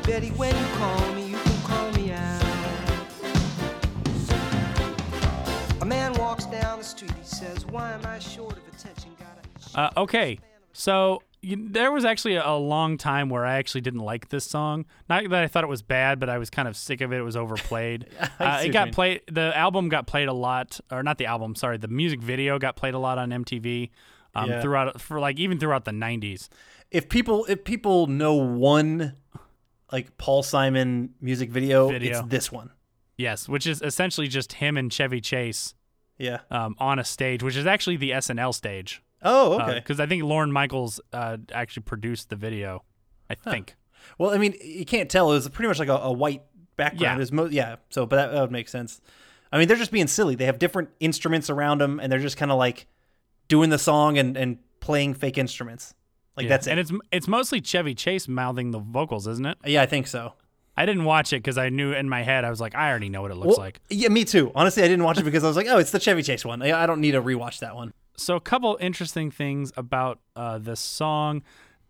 Betty, 0.06 0.30
when 0.32 0.54
you 0.56 0.66
call 0.78 1.14
me, 1.14 1.28
you 1.30 1.38
can 1.38 1.62
call 1.64 1.92
me 1.94 2.12
out. 2.12 2.44
A 5.82 5.86
man 5.86 6.14
walks 6.14 6.46
down 6.48 6.80
the 6.80 6.84
street, 6.84 7.12
he 7.12 7.26
says, 7.26 7.66
Why 7.66 7.94
am 7.94 8.06
I 8.06 8.20
short 8.20 8.58
of 8.58 8.68
attention? 8.74 9.12
Gotta 9.20 9.80
Uh, 9.80 10.02
okay, 10.02 10.40
so 10.74 11.22
you, 11.46 11.68
there 11.70 11.92
was 11.92 12.04
actually 12.06 12.36
a, 12.36 12.46
a 12.48 12.58
long 12.58 12.98
time 12.98 13.30
where 13.30 13.46
I 13.46 13.56
actually 13.58 13.82
didn't 13.82 14.00
like 14.02 14.30
this 14.30 14.46
song. 14.46 14.86
Not 15.10 15.30
that 15.30 15.44
I 15.44 15.48
thought 15.48 15.64
it 15.64 15.68
was 15.68 15.82
bad, 15.82 16.20
but 16.20 16.30
I 16.30 16.38
was 16.38 16.50
kind 16.50 16.68
of 16.68 16.76
sick 16.76 17.02
of 17.02 17.14
it. 17.14 17.18
It 17.18 17.24
was 17.24 17.36
overplayed. 17.38 18.08
Uh, 18.40 18.62
it 18.66 18.70
got 18.70 18.92
played. 18.92 19.22
The 19.32 19.56
album 19.58 19.88
got 19.90 20.08
played 20.08 20.28
a 20.28 20.34
lot, 20.34 20.80
or 20.92 21.04
not 21.04 21.18
the 21.18 21.26
album. 21.26 21.56
Sorry, 21.56 21.78
the 21.78 21.88
music 21.88 22.22
video 22.22 22.60
got 22.60 22.76
played 22.76 22.94
a 22.94 23.00
lot 23.00 23.18
on 23.18 23.30
MTV. 23.30 23.90
Um, 24.36 24.50
Yeah. 24.50 24.62
throughout 24.62 25.00
for 25.00 25.20
like 25.22 25.40
even 25.40 25.58
throughout 25.60 25.86
the 25.86 25.92
'90s. 25.92 26.50
if 26.92 27.08
people 27.08 27.46
if 27.46 27.64
people 27.64 28.08
know 28.08 28.34
one 28.34 29.16
like 29.92 30.18
Paul 30.18 30.44
Simon 30.44 31.14
music 31.22 31.50
video, 31.50 31.88
Video. 31.90 32.20
it's 32.20 32.28
this 32.30 32.52
one. 32.52 32.72
Yes, 33.18 33.48
which 33.48 33.66
is 33.66 33.82
essentially 33.82 34.28
just 34.28 34.54
him 34.54 34.76
and 34.76 34.92
Chevy 34.92 35.22
Chase 35.22 35.74
Yeah. 36.18 36.40
um, 36.52 36.76
on 36.80 37.00
a 37.00 37.06
stage, 37.06 37.42
which 37.44 37.56
is 37.56 37.66
actually 37.66 37.96
the 37.98 38.12
SNL 38.12 38.54
stage. 38.54 39.02
Oh, 39.26 39.60
okay. 39.62 39.76
Because 39.76 40.00
I 40.00 40.06
think 40.06 40.24
Lorne 40.24 40.52
Michaels 40.52 41.02
uh, 41.12 41.38
actually 41.52 41.84
produced 41.84 42.30
the 42.30 42.36
video. 42.36 42.84
I 43.30 43.36
think. 43.36 43.76
well, 44.20 44.30
I 44.32 44.38
mean, 44.38 44.56
you 44.64 44.86
can't 44.86 45.10
tell. 45.10 45.32
It 45.32 45.36
was 45.36 45.50
pretty 45.50 45.68
much 45.68 45.80
like 45.80 45.90
a, 45.90 45.96
a 45.98 46.12
white 46.12 46.44
background. 46.78 47.20
Yeah. 47.22 47.36
Mo- 47.36 47.46
yeah. 47.50 47.76
So, 47.90 48.06
but 48.06 48.16
that, 48.18 48.32
that 48.32 48.42
would 48.42 48.52
make 48.52 48.70
sense. 48.70 49.02
I 49.52 49.58
mean, 49.58 49.68
they're 49.68 49.78
just 49.78 49.92
being 49.92 50.08
silly. 50.08 50.36
They 50.36 50.46
have 50.46 50.60
different 50.60 50.90
instruments 51.00 51.50
around 51.50 51.82
them, 51.82 52.00
and 52.00 52.12
they're 52.12 52.20
just 52.20 52.38
kind 52.38 52.52
of 52.52 52.58
like 52.58 52.88
doing 53.48 53.70
the 53.70 53.78
song 53.80 54.18
and, 54.18 54.38
and 54.38 54.58
playing 54.80 55.14
fake 55.16 55.38
instruments. 55.38 55.94
Like 56.38 56.44
Yeah. 56.46 56.50
that's 56.50 56.68
it. 56.68 56.72
And 56.72 56.80
it's 56.80 56.92
it's 57.12 57.28
mostly 57.28 57.62
Chevy 57.62 57.96
Chase 57.96 58.28
mouthing 58.28 58.72
the 58.72 58.80
vocals, 58.80 59.26
isn't 59.28 59.46
it? 59.46 59.58
yeah, 59.66 59.82
I 59.82 59.86
think 59.86 60.08
so. 60.08 60.34
I 60.78 60.86
didn't 60.86 61.06
watch 61.06 61.32
it 61.32 61.38
because 61.38 61.58
I 61.58 61.70
knew 61.70 61.94
in 61.94 62.10
my 62.10 62.22
head 62.22 62.44
I 62.44 62.50
was 62.50 62.60
like, 62.60 62.76
I 62.76 62.90
already 62.90 63.08
know 63.08 63.22
what 63.22 63.32
it 63.32 63.36
looks 63.36 63.48
Well, 63.58 63.66
like. 63.66 63.80
Yeah, 63.90 64.10
me 64.10 64.26
too. 64.26 64.52
Honestly, 64.54 64.84
I 64.84 64.88
didn't 64.90 65.06
watch 65.06 65.18
it 65.18 65.24
because 65.24 65.44
I 65.46 65.48
was 65.48 65.56
like, 65.56 65.68
oh, 65.70 65.78
it's 65.78 65.92
the 65.92 66.00
Chevy 66.02 66.22
Chase 66.22 66.44
one. 66.44 66.62
I 66.62 66.84
I 66.84 66.86
don't 66.86 67.00
need 67.00 67.12
to 67.14 67.22
rewatch 67.22 67.60
that 67.60 67.76
one. 67.76 67.94
So 68.18 68.36
a 68.36 68.42
couple 68.42 68.78
interesting 68.80 69.32
things 69.32 69.72
about 69.76 70.20
uh, 70.36 70.58
this 70.58 70.80
song. 70.80 71.44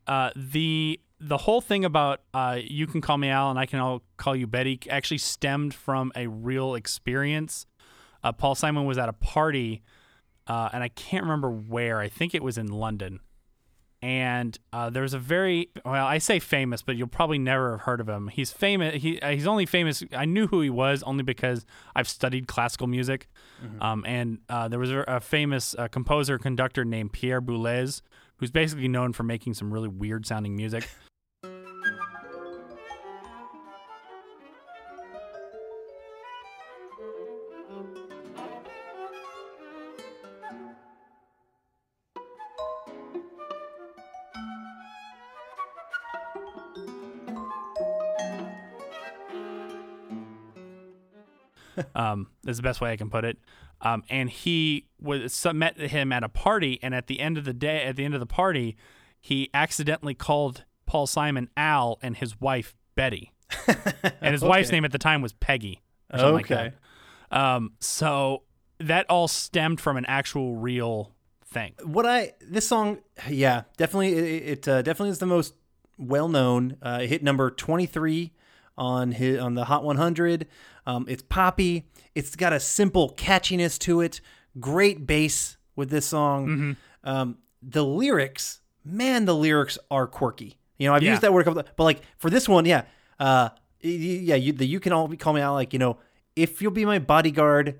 Uh, 0.07 0.31
the 0.35 0.99
the 1.19 1.37
whole 1.37 1.61
thing 1.61 1.85
about 1.85 2.21
uh, 2.33 2.59
you 2.61 2.87
can 2.87 3.01
call 3.01 3.17
me 3.17 3.29
Al 3.29 3.49
and 3.49 3.59
I 3.59 3.65
can 3.65 3.79
all 3.79 4.01
call 4.17 4.35
you 4.35 4.47
Betty 4.47 4.79
actually 4.89 5.19
stemmed 5.19 5.73
from 5.73 6.11
a 6.15 6.27
real 6.27 6.75
experience. 6.75 7.65
Uh, 8.23 8.31
Paul 8.31 8.55
Simon 8.55 8.85
was 8.85 8.97
at 8.97 9.07
a 9.07 9.13
party, 9.13 9.83
uh, 10.47 10.69
and 10.73 10.83
I 10.83 10.89
can't 10.89 11.23
remember 11.23 11.51
where. 11.51 11.99
I 11.99 12.09
think 12.09 12.33
it 12.33 12.43
was 12.43 12.57
in 12.57 12.67
London. 12.67 13.19
And 14.01 14.57
uh, 14.71 14.89
there's 14.91 15.13
a 15.13 15.19
very 15.19 15.69
well, 15.83 16.05
I 16.05 16.19
say 16.19 16.39
famous, 16.39 16.81
but 16.83 16.95
you'll 16.95 17.07
probably 17.07 17.39
never 17.39 17.71
have 17.71 17.81
heard 17.81 17.99
of 17.99 18.07
him. 18.07 18.27
He's 18.27 18.51
famous. 18.51 19.01
He 19.01 19.19
uh, 19.19 19.31
he's 19.31 19.47
only 19.47 19.65
famous. 19.65 20.03
I 20.11 20.25
knew 20.25 20.47
who 20.47 20.61
he 20.61 20.69
was 20.69 21.01
only 21.03 21.23
because 21.23 21.65
I've 21.95 22.07
studied 22.07 22.47
classical 22.47 22.87
music. 22.87 23.27
Um, 23.81 24.03
and 24.05 24.39
uh, 24.47 24.67
there 24.67 24.79
was 24.79 24.91
a, 24.91 24.99
a 25.07 25.19
famous 25.19 25.73
uh, 25.77 25.87
composer 25.87 26.37
conductor 26.37 26.85
named 26.85 27.13
Pierre 27.13 27.41
Boulez, 27.41 28.01
who's 28.37 28.51
basically 28.51 28.87
known 28.87 29.13
for 29.13 29.23
making 29.23 29.55
some 29.55 29.73
really 29.73 29.87
weird 29.89 30.25
sounding 30.25 30.55
music. 30.55 30.87
Is 52.45 52.57
the 52.57 52.63
best 52.63 52.81
way 52.81 52.91
I 52.91 52.97
can 52.97 53.09
put 53.09 53.25
it. 53.25 53.37
Um, 53.81 54.03
and 54.09 54.29
he 54.29 54.85
was 55.01 55.45
met 55.53 55.77
him 55.77 56.11
at 56.11 56.23
a 56.23 56.29
party, 56.29 56.79
and 56.81 56.95
at 56.95 57.07
the 57.07 57.19
end 57.19 57.37
of 57.37 57.45
the 57.45 57.53
day, 57.53 57.83
at 57.83 57.95
the 57.95 58.05
end 58.05 58.13
of 58.13 58.19
the 58.19 58.25
party, 58.25 58.77
he 59.19 59.49
accidentally 59.53 60.13
called 60.13 60.63
Paul 60.85 61.07
Simon 61.07 61.49
Al 61.57 61.99
and 62.01 62.15
his 62.15 62.39
wife 62.39 62.75
Betty, 62.95 63.31
and 64.21 64.31
his 64.31 64.41
wife's 64.41 64.71
name 64.71 64.85
at 64.85 64.91
the 64.91 64.97
time 64.97 65.21
was 65.21 65.33
Peggy. 65.33 65.81
Like 66.13 66.49
Okay. 66.51 66.73
that. 67.31 67.37
Um, 67.37 67.73
so 67.79 68.43
that 68.79 69.05
all 69.09 69.27
stemmed 69.27 69.81
from 69.81 69.97
an 69.97 70.05
actual 70.05 70.55
real 70.55 71.11
thing. 71.45 71.73
what 71.83 72.05
I 72.05 72.33
this 72.41 72.67
song, 72.67 72.99
yeah, 73.29 73.63
definitely 73.77 74.13
it, 74.13 74.49
it 74.49 74.67
uh, 74.67 74.81
definitely 74.83 75.09
is 75.09 75.19
the 75.19 75.25
most 75.25 75.53
well 75.97 76.29
known. 76.29 76.77
Uh, 76.81 76.99
it 77.01 77.07
hit 77.09 77.23
number 77.23 77.49
twenty 77.51 77.85
three 77.87 78.31
on 78.77 79.13
his 79.13 79.39
on 79.39 79.55
the 79.55 79.65
Hot 79.65 79.83
100. 79.83 80.47
Um, 80.85 81.05
it's 81.07 81.23
poppy. 81.23 81.85
It's 82.13 82.35
got 82.35 82.53
a 82.53 82.59
simple 82.59 83.13
catchiness 83.17 83.79
to 83.79 84.01
it. 84.01 84.21
Great 84.59 85.05
bass 85.07 85.57
with 85.75 85.89
this 85.89 86.05
song. 86.05 86.77
Um, 87.03 87.37
the 87.61 87.83
lyrics, 87.83 88.61
man, 88.83 89.25
the 89.25 89.35
lyrics 89.35 89.77
are 89.89 90.07
quirky. 90.07 90.57
You 90.77 90.87
know, 90.87 90.93
I've 90.93 91.03
Yeah. 91.03 91.11
used 91.11 91.21
that 91.23 91.33
word 91.33 91.41
a 91.41 91.43
couple, 91.45 91.63
but 91.75 91.83
like 91.83 92.01
for 92.17 92.29
this 92.29 92.47
one, 92.47 92.65
yeah, 92.65 92.83
uh, 93.19 93.49
yeah, 93.81 94.35
you 94.35 94.51
the 94.53 94.65
you 94.65 94.79
can 94.79 94.93
all 94.93 95.07
call 95.15 95.33
me 95.33 95.41
out 95.41 95.53
like 95.53 95.73
you 95.73 95.79
know, 95.79 95.97
if 96.35 96.61
you'll 96.61 96.71
be 96.71 96.85
my 96.85 96.99
bodyguard, 96.99 97.79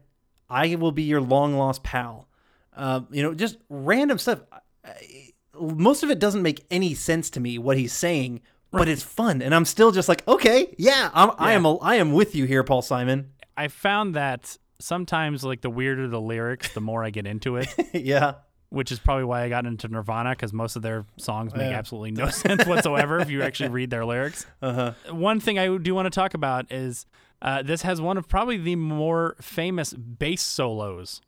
I 0.50 0.76
will 0.76 0.92
be 0.92 1.04
your 1.04 1.22
long 1.22 1.56
lost 1.56 1.84
pal. 1.84 2.28
Um, 2.74 3.08
you 3.12 3.22
know, 3.24 3.34
just 3.34 3.58
random 3.70 4.18
stuff. 4.18 4.40
I- 4.84 5.32
Most 5.58 6.04
of 6.04 6.10
it 6.12 6.20
doesn't 6.20 6.42
make 6.42 6.66
any 6.70 6.94
sense 6.94 7.30
to 7.32 7.40
me 7.40 7.58
what 7.58 7.78
he's 7.78 7.94
saying, 7.94 8.42
but 8.78 8.88
it's 8.88 9.04
fun, 9.04 9.42
and 9.42 9.54
I'm 9.56 9.66
still 9.66 9.92
just 9.92 10.08
like, 10.10 10.28
okay, 10.28 10.74
yeah, 10.78 11.10
I'm, 11.14 11.32
I 11.38 11.54
am, 11.54 11.66
a, 11.66 11.76
I 11.78 11.96
am 11.96 12.14
with 12.14 12.36
you 12.36 12.46
here, 12.46 12.64
Paul 12.64 12.82
Simon. 12.82 13.32
I 13.58 13.68
found 13.70 14.16
that 14.16 14.58
sometimes, 14.80 15.44
like 15.44 15.62
the 15.62 15.70
weirder 15.70 16.08
the 16.08 16.22
lyrics, 16.22 16.74
the 16.74 16.82
more 16.82 17.04
I 17.04 17.10
get 17.10 17.26
into 17.26 17.56
it. 17.58 17.68
yeah, 17.94 18.36
which 18.70 18.92
is 18.92 19.00
probably 19.00 19.24
why 19.24 19.44
I 19.44 19.50
got 19.50 19.66
into 19.66 19.88
Nirvana 19.88 20.32
because 20.32 20.52
most 20.52 20.76
of 20.76 20.82
their 20.82 21.06
songs 21.18 21.54
make 21.54 21.70
Yeah. 21.72 21.78
absolutely 21.78 22.12
no 22.12 22.30
sense 22.30 22.66
whatsoever 22.66 23.20
if 23.20 23.30
you 23.30 23.42
actually 23.42 23.70
read 23.70 23.90
their 23.90 24.04
lyrics. 24.06 24.46
uh-huh. 24.62 24.94
One 25.12 25.40
thing 25.40 25.58
I 25.58 25.78
do 25.78 25.96
want 25.96 26.08
to 26.08 26.10
talk 26.10 26.34
about 26.34 26.72
is 26.72 27.06
uh, 27.42 27.62
this 27.62 27.84
has 27.84 28.02
one 28.02 28.18
of 28.18 28.28
probably 28.28 28.58
the 28.58 28.76
more 28.76 29.36
famous 29.40 29.94
bass 29.94 30.42
solos. 30.42 31.22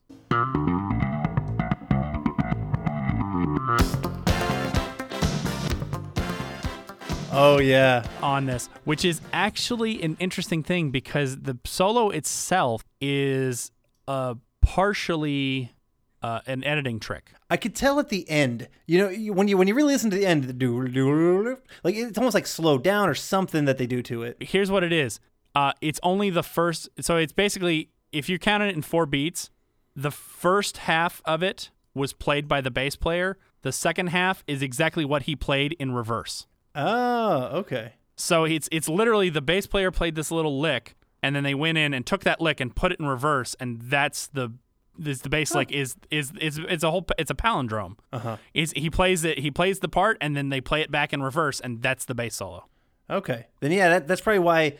Oh 7.31 7.59
yeah, 7.59 8.07
on 8.23 8.45
this, 8.45 8.69
which 8.85 9.03
is 9.03 9.19
actually 9.33 10.01
an 10.01 10.15
interesting 10.19 10.63
thing 10.63 10.91
because 10.91 11.37
the 11.39 11.57
solo 11.65 12.09
itself 12.09 12.83
is 13.01 13.71
uh, 14.07 14.35
partially 14.61 15.73
uh, 16.21 16.39
an 16.47 16.63
editing 16.63 16.99
trick. 16.99 17.31
I 17.49 17.57
could 17.57 17.75
tell 17.75 17.99
at 17.99 18.09
the 18.09 18.27
end. 18.29 18.69
You 18.85 18.99
know, 18.99 19.09
you- 19.09 19.33
when 19.33 19.47
you 19.49 19.57
when 19.57 19.67
you 19.67 19.73
really 19.75 19.93
listen 19.93 20.09
to 20.11 20.17
the 20.17 20.25
end, 20.25 20.45
the 20.45 20.53
do 20.53 20.87
do 20.87 21.57
like 21.83 21.95
it's 21.95 22.17
almost 22.17 22.33
like 22.33 22.47
slowed 22.47 22.83
down 22.83 23.09
or 23.09 23.13
something 23.15 23.65
that 23.65 23.77
they 23.77 23.87
do 23.87 24.01
to 24.03 24.23
it. 24.23 24.37
here's 24.39 24.71
what 24.71 24.83
it 24.83 24.93
is. 24.93 25.19
Uh, 25.53 25.73
it's 25.81 25.99
only 26.03 26.29
the 26.29 26.43
first. 26.43 26.87
So 27.01 27.17
it's 27.17 27.33
basically 27.33 27.89
if 28.11 28.29
you 28.29 28.39
count 28.39 28.63
it 28.63 28.73
in 28.75 28.81
four 28.81 29.05
beats, 29.05 29.49
the 29.95 30.11
first 30.11 30.77
half 30.77 31.21
of 31.25 31.43
it 31.43 31.71
was 31.93 32.13
played 32.13 32.47
by 32.47 32.61
the 32.61 32.71
bass 32.71 32.95
player. 32.95 33.37
The 33.63 33.71
second 33.71 34.07
half 34.07 34.43
is 34.47 34.61
exactly 34.61 35.03
what 35.03 35.23
he 35.23 35.35
played 35.35 35.75
in 35.79 35.91
reverse. 35.93 36.47
Oh, 36.77 37.49
okay. 37.59 37.93
So 38.15 38.45
it's 38.45 38.69
it's 38.71 38.87
literally 38.87 39.29
the 39.29 39.41
bass 39.41 39.67
player 39.67 39.91
played 39.91 40.15
this 40.15 40.31
little 40.31 40.59
lick, 40.59 40.95
and 41.21 41.35
then 41.35 41.43
they 41.43 41.53
went 41.55 41.77
in 41.77 41.93
and 41.93 42.05
took 42.05 42.23
that 42.23 42.39
lick 42.39 42.59
and 42.59 42.75
put 42.75 42.91
it 42.91 42.99
in 42.99 43.05
reverse, 43.05 43.55
and 43.59 43.81
that's 43.81 44.27
the 44.27 44.53
this 44.97 45.19
the 45.19 45.29
bass 45.29 45.53
lick 45.53 45.71
is 45.71 45.95
is 46.09 46.31
is 46.41 46.57
it's 46.57 46.83
a 46.83 46.89
whole 46.91 47.05
it's 47.19 47.29
a 47.31 47.35
palindrome. 47.35 47.97
Uh-huh. 48.13 48.37
Is 48.53 48.71
he 48.75 48.89
plays 48.89 49.23
it 49.23 49.39
he 49.39 49.51
plays 49.51 49.79
the 49.79 49.89
part 49.89 50.17
and 50.21 50.35
then 50.35 50.49
they 50.49 50.61
play 50.61 50.81
it 50.81 50.89
back 50.91 51.13
in 51.13 51.21
reverse, 51.21 51.59
and 51.59 51.81
that's 51.81 52.05
the 52.05 52.15
bass 52.15 52.35
solo. 52.35 52.65
Okay. 53.09 53.47
Then 53.59 53.71
yeah, 53.71 53.89
that, 53.89 54.07
that's 54.07 54.21
probably 54.21 54.39
why, 54.39 54.77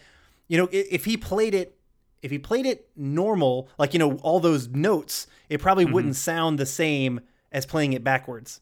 you 0.47 0.57
know, 0.57 0.65
i- 0.65 0.87
if 0.91 1.05
he 1.05 1.15
played 1.17 1.53
it, 1.55 1.77
if 2.23 2.31
he 2.31 2.39
played 2.39 2.65
it 2.65 2.89
normal, 2.95 3.69
like 3.77 3.93
you 3.93 3.99
know, 3.99 4.13
all 4.23 4.39
those 4.39 4.67
notes, 4.69 5.27
it 5.49 5.61
probably 5.61 5.85
Mm-hmm. 5.85 5.93
wouldn't 5.93 6.15
sound 6.15 6.57
the 6.59 6.65
same 6.65 7.21
as 7.51 7.65
playing 7.67 7.93
it 7.93 8.03
backwards. 8.03 8.59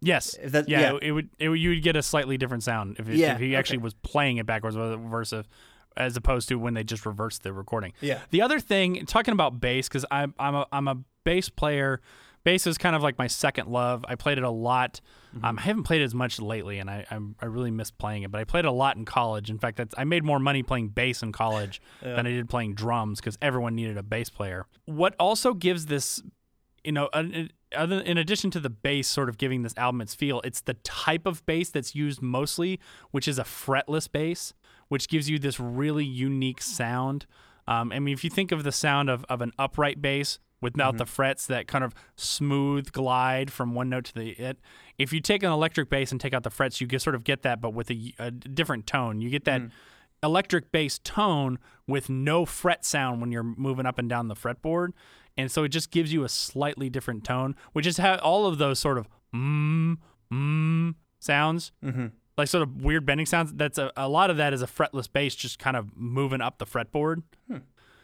Yes. 0.00 0.34
If 0.40 0.52
that- 0.52 0.68
yeah, 0.68 0.80
yeah. 0.92 0.98
It 1.02 1.12
would. 1.12 1.28
It 1.38 1.48
would. 1.48 1.60
You 1.60 1.70
would 1.70 1.82
get 1.82 1.96
a 1.96 2.02
slightly 2.02 2.36
different 2.38 2.62
sound 2.62 2.96
if, 2.98 3.08
it, 3.08 3.16
Yeah, 3.16 3.34
if 3.34 3.40
he 3.40 3.56
actually 3.56 3.78
okay. 3.78 3.84
was 3.84 3.94
playing 3.94 4.36
it 4.36 4.46
backwards 4.46 4.76
versus 4.76 5.46
as 5.96 6.16
opposed 6.16 6.48
to 6.48 6.54
when 6.58 6.74
they 6.74 6.84
just 6.84 7.04
reversed 7.04 7.42
the 7.42 7.52
recording. 7.52 7.92
Yeah. 8.00 8.20
The 8.30 8.42
other 8.42 8.60
thing, 8.60 9.04
talking 9.06 9.32
about 9.32 9.60
bass, 9.60 9.88
because 9.88 10.04
I'm 10.10 10.34
I'm 10.38 10.54
a 10.54 10.66
I'm 10.72 10.88
a 10.88 10.98
bass 11.24 11.48
player. 11.48 12.00
Bass 12.44 12.66
is 12.68 12.78
kind 12.78 12.94
of 12.94 13.02
like 13.02 13.18
my 13.18 13.26
second 13.26 13.68
love. 13.68 14.04
I 14.08 14.14
played 14.14 14.38
it 14.38 14.44
a 14.44 14.50
lot. 14.50 15.00
Mm-hmm. 15.34 15.44
Um, 15.44 15.58
I 15.58 15.62
haven't 15.62 15.82
played 15.82 16.00
it 16.00 16.04
as 16.04 16.14
much 16.14 16.40
lately, 16.40 16.78
and 16.78 16.88
I 16.88 17.04
I'm, 17.10 17.34
I 17.42 17.46
really 17.46 17.72
miss 17.72 17.90
playing 17.90 18.22
it. 18.22 18.30
But 18.30 18.40
I 18.40 18.44
played 18.44 18.64
it 18.64 18.68
a 18.68 18.72
lot 18.72 18.96
in 18.96 19.04
college. 19.04 19.50
In 19.50 19.58
fact, 19.58 19.76
that's, 19.76 19.94
I 19.98 20.04
made 20.04 20.22
more 20.22 20.38
money 20.38 20.62
playing 20.62 20.88
bass 20.90 21.22
in 21.22 21.32
college 21.32 21.82
than 22.00 22.26
I 22.26 22.30
did 22.30 22.48
playing 22.48 22.74
drums 22.74 23.18
because 23.20 23.36
everyone 23.42 23.74
needed 23.74 23.98
a 23.98 24.02
bass 24.04 24.30
player. 24.30 24.66
What 24.86 25.16
also 25.18 25.52
gives 25.52 25.86
this 25.86 26.22
you 26.84 26.92
know, 26.92 27.08
an- 27.12 27.50
other 27.74 28.00
in 28.00 28.18
addition 28.18 28.50
to 28.52 28.60
the 28.60 28.70
bass 28.70 29.08
sort 29.08 29.28
of 29.28 29.38
giving 29.38 29.62
this 29.62 29.76
album 29.76 30.00
its 30.00 30.14
feel, 30.14 30.40
it's 30.42 30.60
the 30.60 30.74
type 30.74 31.26
of 31.26 31.44
bass 31.46 31.70
that's 31.70 31.94
used 31.94 32.22
mostly, 32.22 32.80
which 33.10 33.28
is 33.28 33.38
a 33.38 33.44
fretless 33.44 34.10
bass, 34.10 34.54
which 34.88 35.08
gives 35.08 35.28
you 35.28 35.38
this 35.38 35.60
really 35.60 36.04
unique 36.04 36.62
sound. 36.62 37.26
Um, 37.66 37.92
I 37.92 37.98
mean, 37.98 38.14
if 38.14 38.24
you 38.24 38.30
think 38.30 38.52
of 38.52 38.64
the 38.64 38.72
sound 38.72 39.10
of, 39.10 39.24
of 39.28 39.42
an 39.42 39.52
upright 39.58 40.00
bass 40.00 40.38
without 40.60 40.96
the 40.96 41.06
frets, 41.06 41.46
that 41.46 41.68
kind 41.68 41.84
of 41.84 41.94
smooth 42.16 42.90
glide 42.92 43.50
from 43.52 43.74
one 43.74 43.88
note 43.88 44.06
to 44.06 44.14
the 44.14 44.30
it. 44.30 44.58
If 44.98 45.12
you 45.12 45.20
take 45.20 45.42
an 45.42 45.52
electric 45.52 45.88
bass 45.88 46.10
and 46.10 46.20
take 46.20 46.34
out 46.34 46.42
the 46.42 46.50
frets, 46.50 46.80
you 46.80 46.86
get 46.86 47.02
sort 47.02 47.14
of 47.14 47.24
get 47.24 47.42
that, 47.42 47.60
but 47.60 47.74
with 47.74 47.90
a, 47.90 48.14
a 48.18 48.30
different 48.30 48.86
tone. 48.86 49.20
You 49.20 49.30
get 49.30 49.44
that 49.44 49.62
electric 50.22 50.72
bass 50.72 50.98
tone 50.98 51.58
with 51.86 52.08
no 52.08 52.44
fret 52.44 52.84
sound 52.84 53.20
when 53.20 53.30
you're 53.30 53.44
moving 53.44 53.86
up 53.86 53.98
and 53.98 54.08
down 54.08 54.28
the 54.28 54.34
fretboard. 54.34 54.92
And 55.38 55.50
so 55.50 55.64
it 55.64 55.68
just 55.68 55.90
gives 55.90 56.12
you 56.12 56.24
a 56.24 56.28
slightly 56.28 56.90
different 56.90 57.24
tone, 57.24 57.54
which 57.72 57.86
is 57.86 57.96
how 57.96 58.16
all 58.16 58.44
of 58.44 58.58
those 58.58 58.78
sort 58.78 58.98
of 58.98 59.08
mm, 59.34 59.96
mm 60.30 60.94
sounds, 61.20 61.72
mm-hmm. 61.82 62.08
like 62.36 62.48
sort 62.48 62.62
of 62.62 62.82
weird 62.82 63.06
bending 63.06 63.24
sounds. 63.24 63.54
That's 63.54 63.78
a, 63.78 63.92
a 63.96 64.08
lot 64.08 64.30
of 64.30 64.36
that 64.36 64.52
is 64.52 64.62
a 64.62 64.66
fretless 64.66 65.10
bass 65.10 65.34
just 65.34 65.58
kind 65.58 65.76
of 65.76 65.96
moving 65.96 66.40
up 66.40 66.58
the 66.58 66.66
fretboard. 66.66 67.22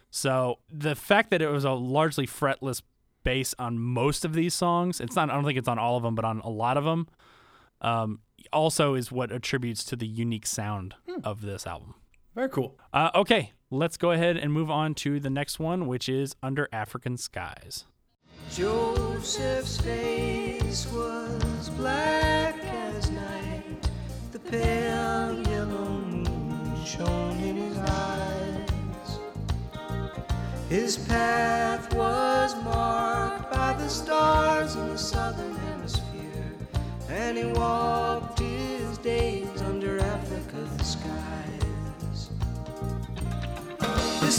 So 0.09 0.59
the 0.71 0.95
fact 0.95 1.29
that 1.31 1.41
it 1.41 1.49
was 1.49 1.65
a 1.65 1.71
largely 1.71 2.25
fretless 2.25 2.81
bass 3.25 3.53
on 3.59 3.77
most 3.77 4.23
of 4.23 4.33
these 4.33 4.53
songs, 4.53 5.01
it's 5.01 5.13
not, 5.13 5.29
I 5.29 5.33
don't 5.33 5.43
think 5.43 5.57
it's 5.57 5.67
on 5.67 5.77
all 5.77 5.97
of 5.97 6.03
them, 6.03 6.15
but 6.15 6.23
on 6.23 6.39
a 6.39 6.49
lot 6.49 6.77
of 6.77 6.85
them, 6.85 7.09
um, 7.81 8.19
also 8.53 8.93
is 8.93 9.11
what 9.11 9.33
attributes 9.33 9.83
to 9.85 9.97
the 9.97 10.07
unique 10.07 10.47
sound 10.47 10.95
of 11.25 11.41
this 11.41 11.67
album. 11.67 11.95
Very 12.33 12.47
cool. 12.47 12.79
Uh, 12.93 13.09
okay, 13.13 13.51
let's 13.71 13.97
go 13.97 14.11
ahead 14.11 14.37
and 14.37 14.51
move 14.53 14.69
on 14.69 14.93
to 14.95 15.19
the 15.19 15.29
next 15.29 15.59
one, 15.59 15.87
which 15.87 16.07
is 16.07 16.35
Under 16.43 16.69
African 16.71 17.17
Skies. 17.17 17.85
Joseph's 18.51 19.81
face 19.81 20.87
was 20.91 21.69
black 21.71 22.55
as 22.63 23.09
night. 23.11 23.89
The 24.31 24.39
pale 24.39 25.41
yellow 25.49 25.89
moon 26.01 26.85
shone 26.85 27.37
in 27.39 27.55
his 27.55 27.77
eyes. 27.77 29.19
His 30.69 30.97
path 30.97 31.93
was 31.93 32.55
marked 32.63 33.51
by 33.51 33.73
the 33.73 33.89
stars 33.89 34.75
in 34.75 34.89
the 34.89 34.97
southern 34.97 35.55
hemisphere, 35.55 36.55
and 37.09 37.37
he 37.37 37.45
walked 37.45 38.39
his 38.39 38.97
days 38.99 39.61
under 39.61 39.99
Africa's 39.99 40.87
skies. 40.87 41.54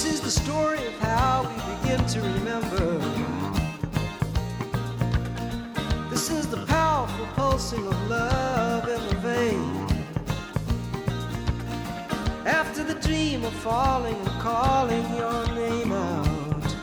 This 0.06 0.20
is 0.20 0.20
the 0.36 0.40
story 0.40 0.86
of 0.86 0.92
how 1.00 1.42
we 1.42 1.56
begin 1.74 2.06
to 2.06 2.20
remember. 2.20 2.98
This 6.10 6.30
is 6.30 6.46
the 6.46 6.64
powerful 6.64 7.26
pulsing 7.34 7.84
of 7.84 8.08
love 8.08 8.88
in 8.88 9.04
the 9.08 9.16
vein. 9.16 9.86
After 12.46 12.84
the 12.84 12.94
dream 12.94 13.44
of 13.44 13.52
falling 13.54 14.14
and 14.14 14.40
calling 14.40 15.04
your 15.16 15.44
name 15.56 15.90
out. 15.90 16.76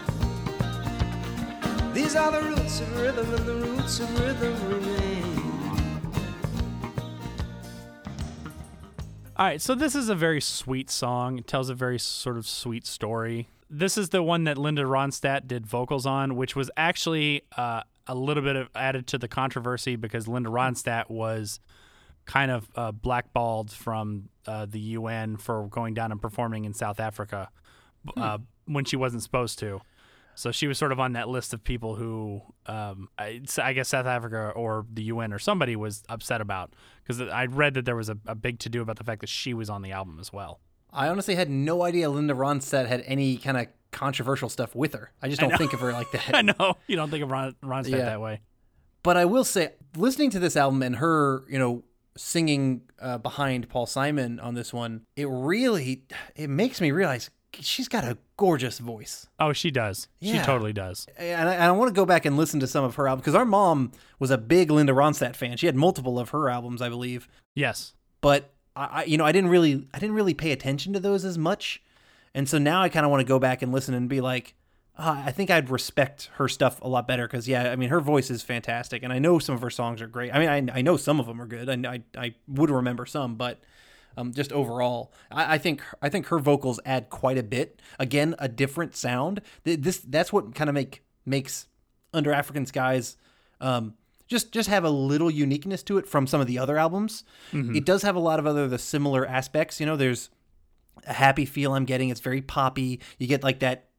These 1.93 2.17
are 2.17 2.29
the 2.29 2.41
roots 2.41 2.81
of 2.81 2.99
rhythm, 2.99 3.33
and 3.35 3.45
the 3.45 3.55
roots 3.55 4.01
of 4.01 4.19
rhythm 4.19 4.53
remain. 4.67 5.12
All 9.35 9.47
right, 9.47 9.59
so 9.59 9.73
this 9.73 9.95
is 9.95 10.09
a 10.09 10.15
very 10.15 10.39
sweet 10.39 10.91
song. 10.91 11.39
It 11.39 11.47
tells 11.47 11.69
a 11.69 11.73
very 11.73 11.97
sort 11.97 12.37
of 12.37 12.45
sweet 12.45 12.85
story. 12.85 13.47
This 13.67 13.97
is 13.97 14.09
the 14.09 14.21
one 14.21 14.43
that 14.43 14.59
Linda 14.59 14.83
Ronstadt 14.83 15.47
did 15.47 15.65
vocals 15.65 16.05
on, 16.05 16.35
which 16.35 16.55
was 16.55 16.69
actually 16.77 17.41
uh, 17.57 17.81
a 18.05 18.13
little 18.13 18.43
bit 18.43 18.55
of 18.55 18.69
added 18.75 19.07
to 19.07 19.17
the 19.17 19.27
controversy 19.27 19.95
because 19.95 20.27
Linda 20.27 20.49
Ronstadt 20.49 21.09
was 21.09 21.59
kind 22.25 22.51
of 22.51 22.69
uh, 22.75 22.91
blackballed 22.91 23.71
from 23.71 24.29
uh, 24.45 24.67
the 24.69 24.79
UN 24.79 25.37
for 25.37 25.67
going 25.67 25.95
down 25.95 26.11
and 26.11 26.21
performing 26.21 26.65
in 26.65 26.75
South 26.75 26.99
Africa 26.99 27.49
uh, 28.15 28.37
when 28.65 28.85
she 28.85 28.95
wasn't 28.95 29.23
supposed 29.23 29.57
to. 29.59 29.81
So 30.35 30.51
she 30.51 30.67
was 30.67 30.77
sort 30.77 30.91
of 30.91 30.99
on 30.99 31.13
that 31.13 31.29
list 31.29 31.53
of 31.53 31.63
people 31.63 31.95
who, 31.95 32.41
um, 32.65 33.07
I, 33.17 33.41
I 33.61 33.73
guess 33.73 33.89
South 33.89 34.05
Africa 34.05 34.51
or 34.55 34.85
the 34.91 35.03
UN 35.03 35.31
or 35.33 35.39
somebody 35.39 35.75
was 35.75 36.03
upset 36.09 36.41
about 36.41 36.73
because 37.03 37.21
I 37.21 37.45
read 37.45 37.73
that 37.75 37.85
there 37.85 37.95
was 37.95 38.09
a, 38.09 38.17
a 38.25 38.35
big 38.35 38.59
to 38.59 38.69
do 38.69 38.81
about 38.81 38.97
the 38.97 39.03
fact 39.03 39.21
that 39.21 39.29
she 39.29 39.53
was 39.53 39.69
on 39.69 39.81
the 39.81 39.91
album 39.91 40.17
as 40.19 40.33
well. 40.33 40.59
I 40.91 41.07
honestly 41.07 41.35
had 41.35 41.49
no 41.49 41.83
idea 41.83 42.09
Linda 42.09 42.33
Ronstadt 42.33 42.87
had 42.87 43.03
any 43.05 43.37
kind 43.37 43.57
of 43.57 43.67
controversial 43.91 44.49
stuff 44.49 44.75
with 44.75 44.93
her. 44.93 45.11
I 45.21 45.29
just 45.29 45.39
don't 45.41 45.57
think 45.57 45.73
of 45.73 45.79
her 45.81 45.91
like 45.91 46.11
that. 46.11 46.33
I 46.35 46.41
know 46.41 46.77
you 46.87 46.95
don't 46.95 47.09
think 47.09 47.23
of 47.23 47.31
Ron, 47.31 47.55
Ronstadt 47.63 47.89
Yeah. 47.91 48.05
that 48.05 48.21
way. 48.21 48.41
But 49.03 49.17
I 49.17 49.25
will 49.25 49.43
say, 49.43 49.73
listening 49.97 50.29
to 50.31 50.39
this 50.39 50.55
album 50.55 50.81
and 50.81 50.95
her, 50.95 51.43
you 51.49 51.59
know, 51.59 51.83
singing 52.15 52.81
uh, 52.99 53.17
behind 53.17 53.69
Paul 53.69 53.85
Simon 53.85 54.39
on 54.39 54.53
this 54.53 54.71
one, 54.71 55.01
it 55.15 55.27
really 55.27 56.03
it 56.35 56.49
makes 56.49 56.79
me 56.79 56.91
realize 56.91 57.29
she's 57.59 57.87
got 57.87 58.03
a 58.03 58.17
gorgeous 58.37 58.79
voice. 58.79 59.27
Oh, 59.39 59.53
she 59.53 59.71
does. 59.71 60.07
She 60.21 60.39
totally 60.39 60.73
does. 60.73 61.07
And 61.17 61.47
I, 61.49 61.53
and 61.53 61.63
I 61.63 61.71
want 61.71 61.89
to 61.89 61.93
go 61.93 62.05
back 62.05 62.25
and 62.25 62.37
listen 62.37 62.59
to 62.61 62.67
some 62.67 62.83
of 62.83 62.95
her 62.95 63.07
albums 63.07 63.23
because 63.23 63.35
our 63.35 63.45
mom 63.45 63.91
was 64.19 64.31
a 64.31 64.37
big 64.37 64.71
Linda 64.71 64.93
Ronstadt 64.93 65.35
fan. 65.35 65.57
She 65.57 65.65
had 65.65 65.75
multiple 65.75 66.19
of 66.19 66.29
her 66.29 66.49
albums, 66.49 66.81
I 66.81 66.89
believe. 66.89 67.27
Yes. 67.55 67.93
But 68.21 68.51
I, 68.75 68.85
I 68.85 69.03
you 69.05 69.17
know, 69.17 69.25
I 69.25 69.31
didn't 69.31 69.49
really, 69.49 69.87
I 69.93 69.99
didn't 69.99 70.15
really 70.15 70.33
pay 70.33 70.51
attention 70.51 70.93
to 70.93 70.99
those 70.99 71.25
as 71.25 71.37
much, 71.37 71.81
and 72.33 72.47
so 72.47 72.57
now 72.57 72.81
I 72.81 72.89
kind 72.89 73.05
of 73.05 73.11
want 73.11 73.21
to 73.21 73.27
go 73.27 73.39
back 73.39 73.61
and 73.61 73.71
listen 73.71 73.93
and 73.93 74.09
be 74.09 74.21
like, 74.21 74.55
uh, 74.97 75.23
I 75.25 75.31
think 75.31 75.49
I'd 75.49 75.69
respect 75.69 76.29
her 76.35 76.47
stuff 76.47 76.79
a 76.81 76.87
lot 76.87 77.07
better 77.07 77.27
because 77.27 77.47
yeah, 77.47 77.71
I 77.71 77.75
mean, 77.75 77.89
her 77.89 77.99
voice 77.99 78.29
is 78.31 78.41
fantastic, 78.41 79.03
and 79.03 79.11
I 79.13 79.19
know 79.19 79.39
some 79.39 79.55
of 79.55 79.61
her 79.61 79.69
songs 79.69 80.01
are 80.01 80.07
great. 80.07 80.33
I 80.33 80.39
mean, 80.39 80.69
I, 80.69 80.79
I 80.79 80.81
know 80.81 80.97
some 80.97 81.19
of 81.19 81.25
them 81.25 81.41
are 81.41 81.45
good, 81.45 81.69
and 81.69 81.85
I, 81.85 82.01
I 82.17 82.35
would 82.47 82.69
remember 82.69 83.05
some, 83.05 83.35
but. 83.35 83.59
Um, 84.17 84.33
just 84.33 84.51
overall, 84.51 85.13
I, 85.31 85.55
I 85.55 85.57
think 85.57 85.81
I 86.01 86.09
think 86.09 86.27
her 86.27 86.39
vocals 86.39 86.79
add 86.85 87.09
quite 87.09 87.37
a 87.37 87.43
bit. 87.43 87.81
Again, 87.99 88.35
a 88.39 88.47
different 88.47 88.95
sound. 88.95 89.41
This 89.63 89.99
that's 89.99 90.31
what 90.31 90.55
kind 90.55 90.69
of 90.69 90.73
make 90.73 91.03
makes 91.25 91.67
Under 92.13 92.31
African 92.33 92.65
Skies 92.65 93.17
um, 93.61 93.93
just 94.27 94.51
just 94.51 94.69
have 94.69 94.83
a 94.83 94.89
little 94.89 95.31
uniqueness 95.31 95.83
to 95.83 95.97
it 95.97 96.07
from 96.07 96.27
some 96.27 96.41
of 96.41 96.47
the 96.47 96.59
other 96.59 96.77
albums. 96.77 97.23
It 97.75 97.85
does 97.85 98.01
have 98.03 98.15
a 98.15 98.19
lot 98.19 98.39
of 98.39 98.45
other 98.47 98.67
the 98.67 98.77
similar 98.77 99.25
aspects. 99.25 99.79
You 99.79 99.85
know, 99.85 99.95
there's 99.95 100.29
a 101.07 101.13
happy 101.13 101.45
feel 101.45 101.73
I'm 101.73 101.85
getting. 101.85 102.09
It's 102.09 102.19
very 102.19 102.41
poppy. 102.41 102.99
You 103.17 103.27
get 103.27 103.43
like 103.43 103.59
that 103.59 103.89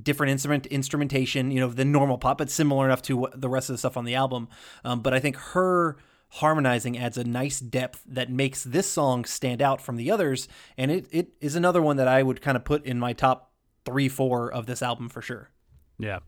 different 0.00 0.30
instrument 0.30 0.66
instrumentation, 0.66 1.50
you 1.50 1.60
know, 1.60 1.68
than 1.68 1.90
normal 1.90 2.18
pop, 2.18 2.38
but 2.38 2.50
similar 2.50 2.84
enough 2.84 3.02
to 3.02 3.28
the 3.34 3.48
rest 3.48 3.68
of 3.68 3.74
the 3.74 3.78
stuff 3.78 3.96
on 3.96 4.04
the 4.04 4.14
album. 4.14 4.48
Um, 4.84 5.00
but 5.00 5.12
I 5.12 5.20
think 5.20 5.36
her 5.36 5.96
harmonizing 6.30 6.98
adds 6.98 7.16
a 7.16 7.24
nice 7.24 7.60
depth 7.60 8.02
that 8.06 8.30
makes 8.30 8.62
this 8.62 8.86
song 8.86 9.24
stand 9.24 9.62
out 9.62 9.80
from 9.80 9.96
the 9.96 10.10
others, 10.10 10.48
and 10.76 10.90
it, 10.90 11.06
it 11.10 11.28
is 11.40 11.56
another 11.56 11.82
one 11.82 11.96
that 11.96 12.08
I 12.08 12.22
would 12.22 12.40
kind 12.40 12.56
of 12.56 12.64
put 12.64 12.84
in 12.84 12.98
my 12.98 13.12
top 13.12 13.52
three, 13.84 14.08
four 14.08 14.52
of 14.52 14.66
this 14.66 14.82
album 14.82 15.08
for 15.08 15.22
sure. 15.22 15.50
Yeah. 15.98 16.20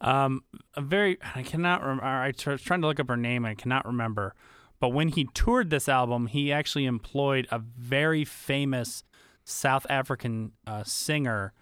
Um, 0.00 0.42
a 0.74 0.80
very, 0.80 1.18
I 1.34 1.42
cannot 1.42 1.82
remember. 1.82 2.04
I 2.04 2.32
was 2.46 2.62
trying 2.62 2.80
to 2.80 2.86
look 2.86 3.00
up 3.00 3.08
her 3.08 3.16
name 3.16 3.44
I 3.44 3.54
cannot 3.54 3.86
remember. 3.86 4.34
But 4.80 4.90
when 4.90 5.08
he 5.08 5.28
toured 5.34 5.68
this 5.68 5.88
album, 5.88 6.26
he 6.26 6.50
actually 6.50 6.86
employed 6.86 7.46
a 7.50 7.58
very 7.58 8.24
famous 8.24 9.04
South 9.44 9.86
African 9.90 10.52
uh, 10.66 10.84
singer 10.84 11.52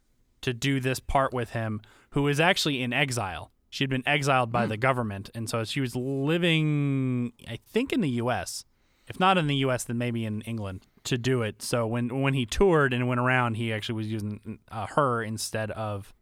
to 0.40 0.54
do 0.54 0.78
this 0.78 1.00
part 1.00 1.34
with 1.34 1.50
him, 1.50 1.80
who 2.10 2.28
is 2.28 2.38
actually 2.38 2.80
in 2.80 2.92
exile. 2.92 3.50
She 3.70 3.84
had 3.84 3.90
been 3.90 4.02
exiled 4.06 4.50
by 4.50 4.66
the 4.66 4.76
government, 4.76 5.30
and 5.34 5.48
so 5.48 5.62
she 5.64 5.80
was 5.80 5.94
living, 5.94 7.32
I 7.46 7.58
think, 7.70 7.92
in 7.92 8.00
the 8.00 8.08
U.S. 8.10 8.64
If 9.06 9.18
not 9.20 9.36
in 9.38 9.46
the 9.46 9.56
U.S., 9.56 9.84
then 9.84 9.98
maybe 9.98 10.24
in 10.24 10.40
England 10.42 10.86
to 11.04 11.16
do 11.18 11.42
it. 11.42 11.62
So 11.62 11.86
when 11.86 12.20
when 12.22 12.34
he 12.34 12.46
toured 12.46 12.92
and 12.92 13.08
went 13.08 13.20
around, 13.20 13.54
he 13.54 13.72
actually 13.72 13.96
was 13.96 14.06
using 14.08 14.58
uh, 14.70 14.86
her 14.88 15.22
instead 15.22 15.70
of 15.72 16.14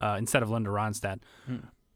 uh, 0.00 0.16
instead 0.18 0.42
of 0.42 0.50
Linda 0.50 0.70
Ronstadt. 0.70 1.20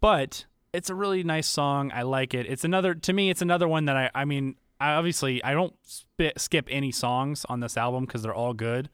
But 0.01 0.45
it's 0.73 0.91
a 0.91 0.95
really 0.95 1.23
nice 1.23 1.47
song. 1.47 1.91
I 1.95 2.03
like 2.03 2.35
it. 2.35 2.47
It's 2.47 2.65
another 2.65 2.95
to 2.95 3.13
me. 3.13 3.31
It's 3.31 3.43
another 3.43 3.69
one 3.69 3.87
that 3.87 3.97
I. 3.97 4.11
I 4.15 4.25
mean, 4.25 4.57
I 4.81 4.93
obviously 4.95 5.43
I 5.45 5.53
don't 5.55 5.75
sp- 5.85 6.37
skip 6.37 6.69
any 6.71 6.93
songs 6.93 7.45
on 7.49 7.61
this 7.61 7.77
album 7.77 8.05
because 8.05 8.23
they're 8.23 8.35
all 8.35 8.55
good. 8.55 8.91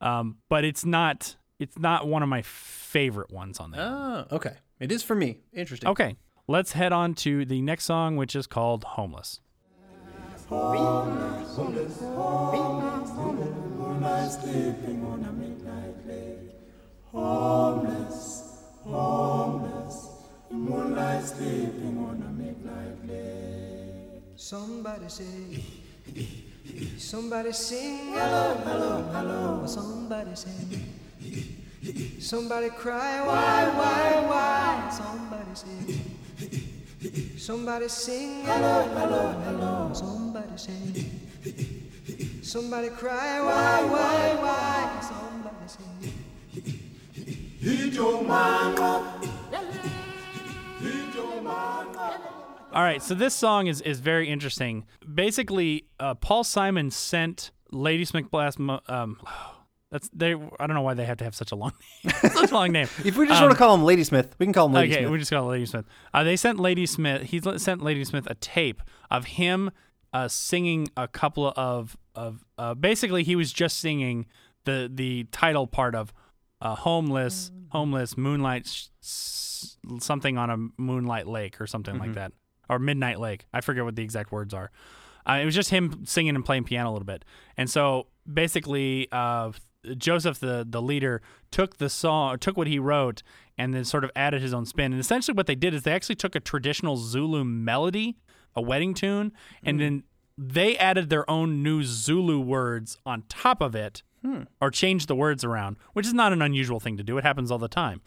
Um, 0.00 0.38
but 0.48 0.64
it's 0.64 0.84
not. 0.84 1.36
It's 1.58 1.78
not 1.78 2.08
one 2.08 2.22
of 2.22 2.28
my 2.28 2.42
favorite 2.42 3.30
ones 3.30 3.60
on 3.60 3.70
there. 3.70 3.82
Oh, 3.82 4.26
okay. 4.32 4.54
It 4.82 4.90
is 4.90 5.04
for 5.04 5.14
me. 5.14 5.38
Interesting. 5.52 5.88
Okay, 5.90 6.16
let's 6.48 6.72
head 6.72 6.92
on 6.92 7.14
to 7.22 7.44
the 7.44 7.62
next 7.62 7.84
song, 7.84 8.16
which 8.16 8.34
is 8.34 8.48
called 8.48 8.82
"Homeless." 8.82 9.38
Somebody 24.34 25.08
say, 25.08 25.62
somebody 26.98 27.52
sing, 27.52 28.14
hello, 28.14 28.60
hello, 28.64 29.02
hello. 29.12 29.66
Somebody 29.66 30.34
say, 30.34 31.61
somebody 32.18 32.70
cry, 32.70 33.26
why, 33.26 33.68
why, 33.76 34.26
why? 34.28 34.90
Somebody 34.90 35.54
say, 35.54 37.38
somebody 37.38 37.88
sing, 37.88 38.44
hello, 38.44 38.88
hello, 38.94 39.32
hello. 39.44 39.90
Somebody 39.92 40.56
say, 40.56 41.06
somebody 42.42 42.88
cry, 42.90 43.40
why, 43.40 43.82
why, 43.84 44.34
why? 44.40 45.00
Somebody 45.02 45.68
say. 45.68 46.12
All 52.74 52.82
right, 52.82 53.02
so 53.02 53.14
this 53.14 53.34
song 53.34 53.66
is 53.66 53.80
is 53.82 54.00
very 54.00 54.28
interesting. 54.30 54.86
Basically, 55.12 55.84
uh, 56.00 56.14
Paul 56.14 56.42
Simon 56.42 56.90
sent 56.90 57.50
Ladysmith 57.70 58.30
Blast. 58.30 58.58
Um, 58.58 59.18
that's 59.92 60.08
they. 60.12 60.34
I 60.34 60.66
don't 60.66 60.74
know 60.74 60.82
why 60.82 60.94
they 60.94 61.04
have 61.04 61.18
to 61.18 61.24
have 61.24 61.34
such 61.36 61.52
a 61.52 61.54
long, 61.54 61.72
such 62.20 62.50
a 62.50 62.54
long 62.54 62.72
name. 62.72 62.88
If 63.04 63.16
we 63.16 63.28
just 63.28 63.40
want 63.40 63.52
to 63.52 63.58
call 63.58 63.74
him 63.74 63.84
Ladysmith, 63.84 64.34
we 64.40 64.46
can 64.46 64.52
call 64.52 64.66
him 64.66 64.72
Ladysmith. 64.72 64.98
Um, 64.98 65.04
Okay, 65.04 65.12
we 65.12 65.18
just 65.18 65.30
got 65.30 65.44
Ladysmith. 65.44 65.84
Uh, 66.12 66.24
they 66.24 66.34
sent 66.36 66.58
Ladysmith. 66.58 67.22
He 67.22 67.40
l- 67.46 67.58
sent 67.60 67.82
Ladysmith 67.82 68.26
a 68.28 68.34
tape 68.34 68.82
of 69.10 69.26
him 69.26 69.70
uh, 70.12 70.26
singing 70.26 70.88
a 70.96 71.06
couple 71.06 71.52
of 71.56 71.96
of. 72.16 72.44
Uh, 72.58 72.74
basically, 72.74 73.22
he 73.22 73.36
was 73.36 73.52
just 73.52 73.78
singing 73.78 74.26
the 74.64 74.90
the 74.92 75.24
title 75.30 75.66
part 75.68 75.94
of 75.94 76.12
uh, 76.60 76.74
"Homeless," 76.74 77.50
"Homeless," 77.68 78.16
"Moonlight," 78.16 78.66
sh- 78.66 78.86
s- 79.02 79.76
something 80.00 80.38
on 80.38 80.50
a 80.50 80.56
moonlight 80.80 81.26
lake 81.28 81.60
or 81.60 81.66
something 81.66 81.98
like 81.98 82.14
that, 82.14 82.32
or 82.68 82.78
"Midnight 82.78 83.20
Lake." 83.20 83.44
I 83.52 83.60
forget 83.60 83.84
what 83.84 83.94
the 83.96 84.02
exact 84.02 84.32
words 84.32 84.54
are. 84.54 84.70
Uh, 85.28 85.34
it 85.40 85.44
was 85.44 85.54
just 85.54 85.70
him 85.70 86.04
singing 86.04 86.34
and 86.34 86.44
playing 86.44 86.64
piano 86.64 86.90
a 86.90 86.92
little 86.92 87.06
bit, 87.06 87.24
and 87.56 87.70
so 87.70 88.06
basically, 88.32 89.06
uh, 89.12 89.52
Joseph, 89.98 90.38
the 90.38 90.66
the 90.68 90.80
leader, 90.80 91.22
took 91.50 91.78
the 91.78 91.88
song, 91.88 92.38
took 92.38 92.56
what 92.56 92.66
he 92.66 92.78
wrote, 92.78 93.22
and 93.58 93.74
then 93.74 93.84
sort 93.84 94.04
of 94.04 94.10
added 94.14 94.40
his 94.40 94.54
own 94.54 94.66
spin. 94.66 94.92
And 94.92 95.00
essentially, 95.00 95.34
what 95.34 95.46
they 95.46 95.54
did 95.54 95.74
is 95.74 95.82
they 95.82 95.92
actually 95.92 96.14
took 96.16 96.34
a 96.34 96.40
traditional 96.40 96.96
Zulu 96.96 97.44
melody, 97.44 98.16
a 98.54 98.62
wedding 98.62 98.94
tune, 98.94 99.32
and 99.64 99.80
then 99.80 100.02
they 100.38 100.76
added 100.78 101.10
their 101.10 101.28
own 101.28 101.62
new 101.62 101.82
Zulu 101.82 102.40
words 102.40 102.96
on 103.04 103.24
top 103.28 103.60
of 103.60 103.74
it, 103.74 104.02
or 104.60 104.70
changed 104.70 105.08
the 105.08 105.16
words 105.16 105.42
around, 105.44 105.76
which 105.94 106.06
is 106.06 106.14
not 106.14 106.32
an 106.32 106.42
unusual 106.42 106.78
thing 106.80 106.96
to 106.96 107.02
do. 107.02 107.18
It 107.18 107.24
happens 107.24 107.50
all 107.50 107.58
the 107.58 107.68
time. 107.68 108.00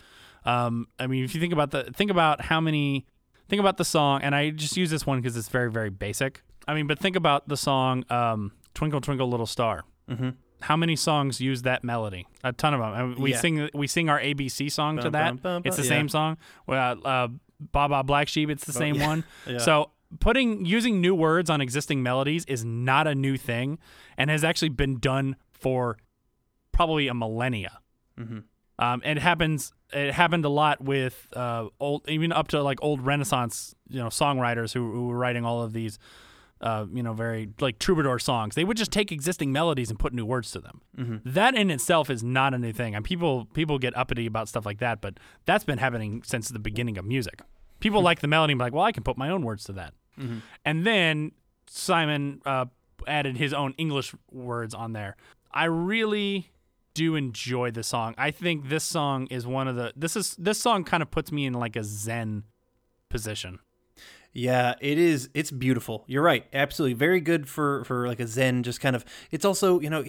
Um, 0.46 0.88
I 1.00 1.08
mean, 1.08 1.24
if 1.24 1.36
you 1.36 1.42
think 1.42 1.54
about 1.54 1.72
the 1.72 1.84
think 1.94 2.10
about 2.10 2.40
how 2.42 2.62
many 2.62 3.06
think 3.50 3.60
about 3.60 3.78
the 3.78 3.86
song, 3.86 4.22
and 4.22 4.34
I 4.34 4.52
just 4.52 4.78
use 4.78 4.90
this 4.90 5.06
one 5.06 5.20
because 5.20 5.36
it's 5.36 5.50
very 5.50 5.70
very 5.70 5.90
basic. 5.90 6.42
I 6.68 6.74
mean, 6.74 6.88
but 6.88 7.00
think 7.00 7.16
about 7.16 7.48
the 7.50 7.58
song 7.58 8.06
um, 8.10 8.54
"Twinkle 8.74 9.02
Twinkle 9.02 9.28
Little 9.28 9.46
Star." 9.46 9.84
Mm-hmm. 10.10 10.30
How 10.66 10.76
many 10.76 10.96
songs 10.96 11.40
use 11.40 11.62
that 11.62 11.84
melody? 11.84 12.28
A 12.44 12.52
ton 12.52 12.74
of 12.74 12.80
them. 12.80 13.22
We 13.22 13.32
Yeah. 13.32 13.40
sing 13.40 13.70
we 13.74 13.88
sing 13.88 14.10
our 14.10 14.20
ABC 14.20 14.72
song 14.72 14.98
to 14.98 15.10
that. 15.12 15.30
bum, 15.30 15.38
bum, 15.38 15.62
it's 15.66 15.76
the 15.78 15.84
bum. 15.84 15.90
same 15.90 16.10
song. 16.10 16.38
Well, 16.66 17.00
uh, 17.06 17.28
Baa 17.72 17.88
Baa 17.88 18.04
Black 18.04 18.28
Sheep. 18.28 18.50
It's 18.50 18.66
the 18.66 18.74
same 18.74 18.96
yeah. 18.96 19.08
one. 19.08 19.24
Yeah. 19.48 19.60
So 19.60 19.92
putting 20.20 20.66
using 20.66 21.02
new 21.02 21.14
words 21.14 21.50
on 21.50 21.62
existing 21.62 22.02
melodies 22.02 22.46
is 22.46 22.66
not 22.66 23.06
a 23.08 23.14
new 23.16 23.38
thing, 23.38 23.78
and 24.18 24.30
has 24.30 24.44
actually 24.44 24.70
been 24.70 24.98
done 25.00 25.36
for 25.52 25.98
probably 26.72 27.08
a 27.08 27.14
millennia. 27.14 27.80
Um, 28.78 29.02
it 29.06 29.18
happens. 29.20 29.72
It 29.94 30.14
happened 30.14 30.46
a 30.46 30.50
lot 30.50 30.82
with 30.82 31.28
uh, 31.34 31.68
old, 31.80 32.10
even 32.10 32.32
up 32.32 32.48
to 32.50 32.62
like 32.64 32.80
old 32.82 33.06
Renaissance, 33.06 33.76
you 33.88 34.00
know, 34.00 34.08
songwriters 34.08 34.74
who, 34.74 34.92
who 34.92 35.08
were 35.08 35.18
writing 35.18 35.46
all 35.46 35.62
of 35.64 35.74
these, 35.74 36.00
uh, 36.62 36.86
you 36.92 37.04
know, 37.04 37.14
very 37.14 37.50
like 37.60 37.80
troubadour 37.80 38.18
songs. 38.20 38.56
They 38.56 38.64
would 38.64 38.78
just 38.78 38.92
take 38.92 39.12
existing 39.12 39.52
melodies 39.52 39.90
and 39.90 40.00
put 40.00 40.14
new 40.14 40.26
words 40.26 40.52
to 40.52 40.60
them. 40.60 40.82
That 41.26 41.56
in 41.56 41.70
itself 41.70 42.10
is 42.10 42.24
not 42.24 42.54
a 42.54 42.58
new 42.58 42.72
thing, 42.72 42.96
and 42.96 43.04
people 43.04 43.46
people 43.54 43.78
get 43.80 43.96
uppity 43.98 44.26
about 44.26 44.48
stuff 44.48 44.66
like 44.66 44.80
that. 44.80 45.02
But 45.02 45.20
that's 45.46 45.64
been 45.64 45.78
happening 45.80 46.24
since 46.26 46.50
the 46.50 46.60
beginning 46.60 46.98
of 46.98 47.06
music. 47.06 47.42
People 47.80 48.02
like 48.02 48.22
the 48.22 48.28
melody 48.28 48.54
and 48.54 48.60
be 48.60 48.64
like, 48.64 48.74
well, 48.74 48.86
I 48.86 48.92
can 48.92 49.04
put 49.04 49.18
my 49.18 49.30
own 49.30 49.44
words 49.44 49.66
to 49.66 49.74
that. 49.74 49.94
And 50.64 50.86
then 50.86 51.34
Simon 51.68 52.42
uh, 52.46 52.66
added 53.06 53.36
his 53.38 53.54
own 53.54 53.74
English 53.78 54.16
words 54.32 54.74
on 54.74 54.94
there. 54.94 55.18
I 55.52 55.66
really 55.66 56.52
do 56.94 57.16
enjoy 57.16 57.72
the 57.72 57.84
song. 57.84 58.16
I 58.18 58.32
think 58.32 58.70
this 58.70 58.86
song 58.86 59.28
is 59.28 59.46
one 59.46 59.68
of 59.68 59.76
the 59.76 59.92
this 59.96 60.16
is 60.16 60.36
this 60.40 60.58
song 60.58 60.86
kind 60.86 61.04
of 61.04 61.12
puts 61.12 61.32
me 61.34 61.46
in 61.46 61.54
like 61.54 61.76
a 61.76 61.84
zen 61.84 62.44
position. 63.10 63.60
Yeah, 64.36 64.76
it 64.82 64.98
is. 64.98 65.30
It's 65.34 65.50
beautiful. 65.50 66.04
You're 66.08 66.22
right. 66.22 66.46
Absolutely, 66.52 66.94
very 66.94 67.22
good 67.22 67.48
for 67.48 67.86
for 67.86 68.06
like 68.06 68.20
a 68.20 68.28
Zen. 68.28 68.64
Just 68.64 68.82
kind 68.82 68.94
of. 68.94 69.06
It's 69.32 69.46
also 69.46 69.80
you 69.80 69.90
know 69.90 70.04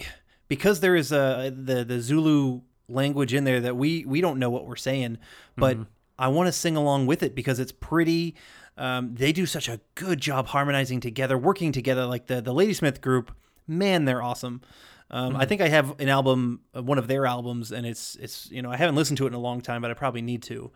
because 0.49 0.81
there 0.81 0.97
is 0.97 1.13
a 1.13 1.49
the 1.55 1.85
the 1.85 2.01
Zulu 2.01 2.59
language 2.89 3.33
in 3.33 3.45
there 3.45 3.61
that 3.61 3.77
we 3.77 4.03
we 4.05 4.19
don't 4.19 4.37
know 4.37 4.49
what 4.49 4.67
we're 4.67 4.75
saying, 4.75 5.17
but 5.55 5.77
I 6.19 6.27
want 6.27 6.47
to 6.47 6.51
sing 6.51 6.75
along 6.75 7.05
with 7.07 7.23
it 7.23 7.35
because 7.35 7.57
it's 7.57 7.71
pretty. 7.71 8.35
Um, 8.75 9.15
they 9.15 9.31
do 9.31 9.45
such 9.45 9.69
a 9.69 9.79
good 9.95 10.19
job 10.19 10.47
harmonizing 10.47 10.99
together, 10.99 11.37
working 11.37 11.71
together. 11.71 12.05
Like 12.05 12.27
the 12.27 12.41
the 12.41 12.53
Ladysmith 12.53 12.99
group, 12.99 13.33
man, 13.65 14.03
they're 14.03 14.21
awesome. 14.21 14.61
Um, 15.09 15.37
I 15.37 15.45
think 15.45 15.61
I 15.61 15.69
have 15.69 15.97
an 16.01 16.09
album, 16.09 16.59
uh, 16.75 16.83
one 16.83 16.97
of 16.97 17.07
their 17.07 17.25
albums, 17.25 17.71
and 17.71 17.85
it's 17.85 18.15
it's 18.15 18.51
you 18.51 18.61
know 18.61 18.69
I 18.69 18.75
haven't 18.75 18.95
listened 18.95 19.17
to 19.19 19.23
it 19.23 19.29
in 19.29 19.35
a 19.35 19.39
long 19.39 19.61
time, 19.61 19.81
but 19.81 19.89
I 19.89 19.93
probably 19.93 20.21
need 20.21 20.43
to. 20.43 20.71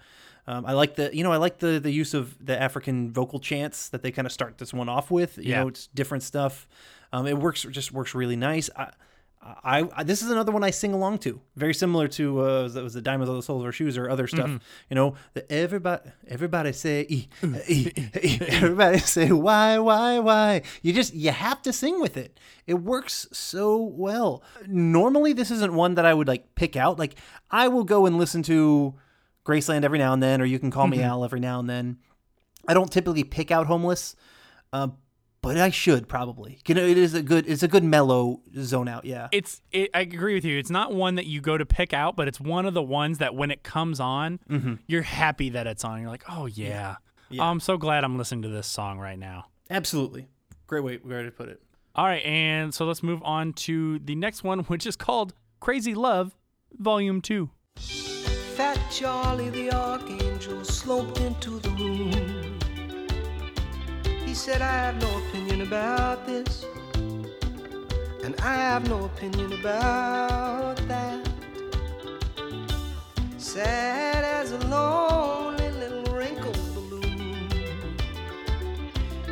Um, 0.48 0.66
I 0.66 0.74
like 0.74 0.96
the 0.96 1.16
you 1.16 1.24
know 1.24 1.32
I 1.32 1.38
like 1.38 1.60
the 1.60 1.80
the 1.80 1.92
use 1.92 2.14
of 2.14 2.36
the 2.46 2.60
African 2.60 3.12
vocal 3.14 3.40
chants 3.40 3.90
that 3.90 4.02
they 4.04 4.12
kind 4.12 4.26
of 4.26 4.32
start 4.32 4.58
this 4.58 4.74
one 4.74 4.90
off 4.90 5.12
with. 5.12 5.38
You 5.38 5.44
Yeah. 5.52 5.62
know, 5.62 5.68
it's 5.70 5.88
different 5.88 6.24
stuff. 6.24 6.68
Um, 7.14 7.28
it 7.28 7.38
works 7.38 7.64
just 7.64 7.92
works 7.92 8.16
really 8.16 8.36
nice. 8.38 8.70
I, 8.76 8.92
I, 9.44 9.90
I 9.96 10.04
this 10.04 10.22
is 10.22 10.30
another 10.30 10.52
one 10.52 10.64
I 10.64 10.70
sing 10.70 10.94
along 10.94 11.18
to. 11.20 11.42
Very 11.56 11.74
similar 11.74 12.08
to 12.10 12.42
uh, 12.42 12.64
was 12.64 12.76
it 12.76 12.84
was 12.84 12.94
the 12.94 13.02
Diamonds 13.02 13.28
on 13.30 13.36
the 13.36 13.42
Soles 13.42 13.62
of 13.62 13.66
Our 13.66 13.72
Shoes 13.72 13.98
or 13.98 14.08
other 14.10 14.28
stuff. 14.28 14.52
You 14.90 14.96
know, 14.96 15.16
the 15.34 15.52
everybody 15.52 16.12
everybody 16.28 16.72
say 16.74 17.06
e, 17.10 17.28
e, 17.68 17.92
e, 18.22 18.38
everybody 18.50 19.00
say 19.00 19.32
why 19.32 19.80
why 19.80 20.20
why. 20.20 20.62
You 20.84 20.94
just 20.94 21.14
you 21.16 21.32
have 21.32 21.62
to 21.64 21.74
sing 21.74 22.00
with 22.00 22.18
it. 22.18 22.40
It 22.68 22.76
works 22.76 23.28
so 23.32 23.78
well. 23.82 24.44
Normally 24.68 25.34
this 25.34 25.50
isn't 25.52 25.74
one 25.74 25.96
that 25.96 26.06
I 26.06 26.14
would 26.14 26.28
like 26.28 26.54
pick 26.56 26.76
out. 26.76 27.00
Like 27.00 27.16
I 27.50 27.68
will 27.68 27.84
go 27.84 28.06
and 28.06 28.18
listen 28.20 28.44
to 28.44 28.94
Graceland 29.46 29.84
every 29.84 29.98
now 29.98 30.14
and 30.14 30.22
then, 30.22 30.42
or 30.42 30.46
you 30.46 30.60
can 30.60 30.72
call 30.72 30.88
me 30.88 31.02
Al 31.02 31.24
every 31.24 31.40
now 31.40 31.60
and 31.60 31.70
then. 31.70 31.98
I 32.68 32.74
don't 32.74 32.92
typically 32.92 33.24
pick 33.24 33.50
out 33.50 33.66
homeless, 33.68 34.16
uh, 34.72 34.90
but 35.42 35.58
I 35.58 35.72
should 35.72 36.08
probably. 36.08 36.60
You 36.68 36.76
know, 36.76 36.86
it 36.86 36.98
is 36.98 37.16
a 37.16 37.24
good, 37.24 37.48
it's 37.48 37.64
a 37.64 37.68
good 37.68 37.84
mellow 37.84 38.42
zone 38.60 38.88
out. 38.88 39.04
Yeah, 39.06 39.30
It's 39.32 39.62
it, 39.72 39.90
I 39.96 40.02
agree 40.02 40.36
with 40.36 40.46
you. 40.46 40.60
It's 40.60 40.70
not 40.70 40.94
one 40.94 41.16
that 41.16 41.26
you 41.26 41.42
go 41.42 41.58
to 41.58 41.66
pick 41.66 41.92
out, 41.94 42.16
but 42.16 42.28
it's 42.28 42.40
one 42.40 42.68
of 42.68 42.76
the 42.76 42.84
ones 42.84 43.18
that 43.18 43.34
when 43.34 43.50
it 43.50 43.64
comes 43.64 44.00
on, 44.00 44.40
you're 44.86 45.02
happy 45.02 45.50
that 45.50 45.66
it's 45.66 45.84
on. 45.84 46.02
You're 46.02 46.12
like, 46.12 46.26
oh 46.30 46.46
yeah. 46.46 46.98
Yeah. 47.32 47.44
I'm 47.50 47.60
so 47.62 47.78
glad 47.78 48.04
I'm 48.04 48.18
listening 48.18 48.42
to 48.44 48.50
this 48.50 48.68
song 48.68 49.00
right 49.00 49.18
now. 49.18 49.46
absolutely. 49.70 50.28
Great 50.68 50.84
way, 50.84 50.98
way 51.04 51.24
to 51.24 51.32
put 51.32 51.50
it. 51.50 51.62
All 51.96 52.06
right, 52.06 52.24
and 52.24 52.74
so 52.74 52.86
let's 52.86 53.02
move 53.04 53.22
on 53.24 53.54
to 53.54 54.00
the 54.00 54.16
next 54.16 54.44
one, 54.44 54.60
which 54.66 54.86
is 54.86 54.96
called 54.96 55.34
Crazy 55.60 55.96
Love, 55.96 56.36
Volume 56.78 57.22
2. 57.22 57.50
Charlie 58.92 59.50
the 59.50 59.72
Archangel 59.72 60.66
sloped 60.66 61.22
into 61.22 61.60
the 61.60 61.70
room. 61.70 62.60
He 64.26 64.34
said, 64.34 64.62
I 64.62 64.70
have 64.70 65.02
no 65.02 65.18
opinion 65.20 65.62
about 65.62 66.28
this, 66.28 66.66
and 68.26 68.36
I 68.42 68.54
have 68.54 68.90
no 68.90 69.06
opinion 69.06 69.54
about 69.54 70.76
that. 70.90 71.26
Sad 73.38 74.26
as 74.26 74.52
a 74.52 74.60
lonely 74.68 75.70
little 75.72 76.14
wrinkled 76.14 76.60
balloon. 76.76 77.50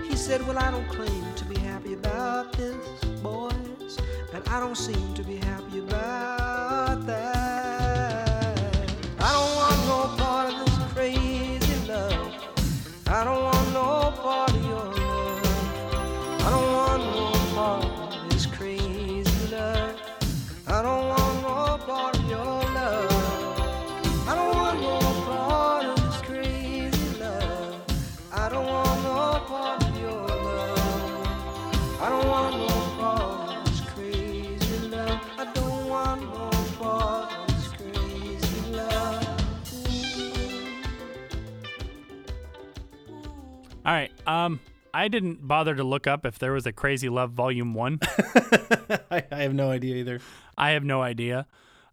He 0.08 0.16
said, 0.16 0.48
Well, 0.48 0.58
I 0.58 0.72
don't 0.72 0.88
claim 0.88 1.36
to 1.36 1.44
be 1.44 1.60
happy 1.60 1.96
about 1.96 2.54
this, 2.54 2.78
boys, 3.22 3.98
and 4.34 4.48
I 4.48 4.62
don't 4.62 4.78
seem 4.78 5.14
to 5.16 5.24
be 5.24 5.36
happy 5.36 5.80
about 5.80 7.06
that. 7.08 7.59
Um 44.30 44.60
I 44.94 45.08
didn't 45.08 45.48
bother 45.48 45.76
to 45.76 45.84
look 45.84 46.08
up 46.08 46.26
if 46.26 46.40
there 46.40 46.52
was 46.52 46.66
a 46.66 46.72
Crazy 46.72 47.10
Love 47.10 47.32
Volume 47.32 47.74
1. 47.76 48.00
I, 49.12 49.24
I 49.32 49.42
have 49.44 49.54
no 49.54 49.70
idea 49.70 49.98
either. 49.98 50.20
I 50.58 50.72
have 50.72 50.84
no 50.84 51.02
idea. 51.02 51.46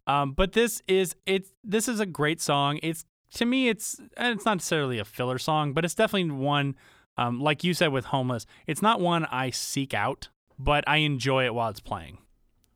Um, 0.06 0.32
but 0.32 0.52
this 0.52 0.82
is 0.86 1.14
it's 1.26 1.52
this 1.64 1.88
is 1.88 2.00
a 2.00 2.06
great 2.06 2.40
song. 2.40 2.78
It's 2.82 3.04
to 3.34 3.44
me 3.44 3.68
it's 3.68 4.00
and 4.16 4.34
it's 4.34 4.44
not 4.44 4.54
necessarily 4.54 4.98
a 4.98 5.04
filler 5.04 5.38
song, 5.38 5.72
but 5.72 5.84
it's 5.84 5.94
definitely 5.94 6.30
one 6.30 6.76
um, 7.18 7.40
like 7.40 7.64
you 7.64 7.74
said 7.74 7.88
with 7.88 8.06
Homeless. 8.06 8.46
It's 8.66 8.82
not 8.82 9.00
one 9.00 9.24
I 9.26 9.50
seek 9.50 9.94
out, 9.94 10.28
but 10.58 10.84
I 10.86 10.98
enjoy 10.98 11.44
it 11.44 11.54
while 11.54 11.70
it's 11.70 11.80
playing. 11.80 12.18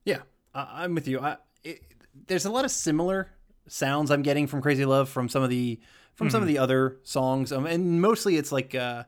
Yeah, 0.05 0.23
I, 0.55 0.85
I'm 0.85 0.95
with 0.95 1.07
you. 1.07 1.21
I, 1.21 1.37
it, 1.63 1.83
there's 2.27 2.47
a 2.47 2.51
lot 2.51 2.65
of 2.65 2.71
similar 2.71 3.31
sounds 3.69 4.11
I'm 4.11 4.23
getting 4.23 4.47
from 4.47 4.61
Crazy 4.61 4.85
Love 4.85 5.09
from 5.09 5.29
some 5.29 5.43
of 5.43 5.51
the 5.51 5.79
from 6.17 6.29
some 6.29 6.43
of 6.43 6.49
the 6.49 6.59
other 6.59 6.99
songs, 7.03 7.51
um, 7.51 7.65
and 7.65 8.03
mostly 8.03 8.37
it's 8.37 8.53
like 8.53 8.75
uh, 8.75 9.05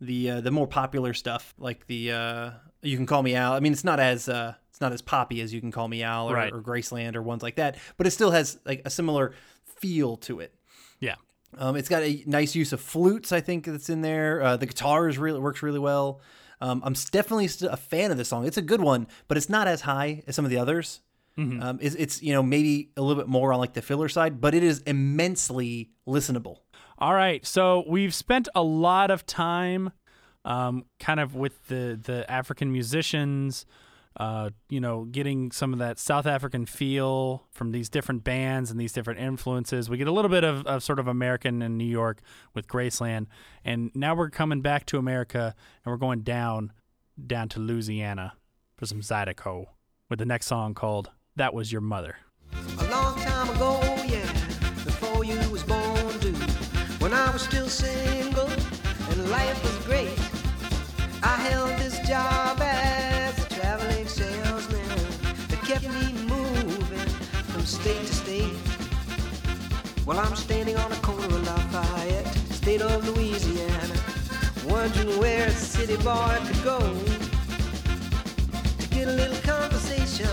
the 0.00 0.30
uh, 0.30 0.40
the 0.40 0.50
more 0.50 0.66
popular 0.66 1.14
stuff, 1.14 1.54
like 1.58 1.86
the 1.86 2.12
uh, 2.12 2.50
"You 2.82 2.96
Can 2.96 3.06
Call 3.06 3.22
Me 3.22 3.34
Al." 3.34 3.52
I 3.54 3.60
mean, 3.60 3.72
it's 3.72 3.84
not 3.84 3.98
as 4.00 4.28
uh, 4.28 4.54
it's 4.70 4.80
not 4.80 4.92
as 4.92 5.02
poppy 5.02 5.40
as 5.40 5.52
"You 5.54 5.60
Can 5.60 5.72
Call 5.72 5.88
Me 5.88 6.02
Al" 6.02 6.28
or, 6.30 6.34
Right. 6.34 6.52
or 6.52 6.60
"Graceland" 6.62 7.16
or 7.16 7.22
ones 7.22 7.42
like 7.42 7.56
that, 7.56 7.76
but 7.96 8.06
it 8.06 8.10
still 8.10 8.30
has 8.30 8.58
like 8.64 8.82
a 8.84 8.90
similar 8.90 9.32
feel 9.64 10.16
to 10.18 10.40
it. 10.40 10.54
Yeah. 11.00 11.16
Um, 11.58 11.76
it's 11.76 11.88
got 11.88 12.02
a 12.02 12.22
nice 12.26 12.54
use 12.54 12.72
of 12.72 12.80
flutes, 12.80 13.32
I 13.32 13.40
think 13.40 13.64
that's 13.66 13.88
in 13.88 14.02
there. 14.02 14.42
Uh, 14.42 14.56
the 14.56 14.66
guitar 14.66 15.08
is 15.08 15.16
really 15.16 15.38
works 15.40 15.62
really 15.62 15.78
well. 15.78 16.20
Um, 16.60 16.82
I'm 16.84 16.94
definitely 17.10 17.48
st- 17.48 17.70
a 17.72 17.76
fan 17.76 18.10
of 18.10 18.16
this 18.18 18.28
song. 18.28 18.46
It's 18.46 18.56
a 18.56 18.62
good 18.62 18.80
one, 18.80 19.06
but 19.28 19.36
it's 19.36 19.48
not 19.48 19.68
as 19.68 19.82
high 19.82 20.22
as 20.26 20.34
some 20.34 20.44
of 20.44 20.50
the 20.50 20.58
others. 20.58 21.00
Um, 21.38 21.78
it's, 21.82 21.94
it's 21.96 22.22
you 22.22 22.32
know 22.32 22.42
maybe 22.42 22.92
a 22.96 23.02
little 23.02 23.22
bit 23.22 23.28
more 23.28 23.52
on 23.52 23.58
like 23.60 23.74
the 23.74 23.82
filler 23.82 24.08
side, 24.08 24.40
but 24.40 24.54
it 24.54 24.62
is 24.62 24.80
immensely 24.86 25.90
listenable. 26.06 26.60
All 26.98 27.12
right, 27.12 27.44
so 27.44 27.84
we've 27.86 28.14
spent 28.14 28.48
a 28.54 28.62
lot 28.62 29.10
of 29.10 29.26
time, 29.26 29.92
um, 30.46 30.86
kind 30.98 31.20
of 31.20 31.34
with 31.34 31.66
the 31.68 32.00
the 32.02 32.30
African 32.30 32.72
musicians, 32.72 33.66
uh, 34.18 34.48
you 34.70 34.80
know, 34.80 35.04
getting 35.04 35.52
some 35.52 35.74
of 35.74 35.78
that 35.78 35.98
South 35.98 36.24
African 36.24 36.64
feel 36.64 37.44
from 37.50 37.72
these 37.72 37.90
different 37.90 38.24
bands 38.24 38.70
and 38.70 38.80
these 38.80 38.92
different 38.94 39.20
influences. 39.20 39.90
We 39.90 39.98
get 39.98 40.08
a 40.08 40.12
little 40.12 40.30
bit 40.30 40.42
of, 40.42 40.66
of 40.66 40.82
sort 40.82 40.98
of 40.98 41.06
American 41.06 41.60
in 41.60 41.76
New 41.76 41.84
York 41.84 42.20
with 42.54 42.66
Graceland, 42.66 43.26
and 43.62 43.90
now 43.94 44.14
we're 44.14 44.30
coming 44.30 44.62
back 44.62 44.86
to 44.86 44.96
America 44.96 45.54
and 45.84 45.92
we're 45.92 45.98
going 45.98 46.20
down 46.22 46.72
down 47.26 47.50
to 47.50 47.60
Louisiana 47.60 48.34
for 48.78 48.86
some 48.86 49.00
Zydeco 49.00 49.66
with 50.08 50.18
the 50.18 50.26
next 50.26 50.46
song 50.46 50.72
called 50.72 51.10
"That 51.36 51.52
Was 51.52 51.72
Your 51.72 51.82
Mother." 51.82 52.16
A 52.78 52.88
long 52.88 53.20
time 53.20 53.50
ago, 53.54 53.85
state 67.66 68.06
to 68.06 68.14
state. 68.14 68.52
Well, 70.06 70.20
I'm 70.20 70.36
standing 70.36 70.76
on 70.76 70.90
the 70.90 70.96
corner 70.96 71.26
of 71.26 71.46
Lafayette, 71.46 72.26
state 72.52 72.80
of 72.80 73.08
Louisiana, 73.08 73.94
wondering 74.66 75.18
where 75.18 75.48
a 75.48 75.50
city 75.50 75.96
boy 75.96 76.38
could 76.46 76.62
go 76.62 76.78
to 78.78 78.88
get 78.90 79.08
a 79.08 79.12
little 79.12 79.36
conversation, 79.42 80.28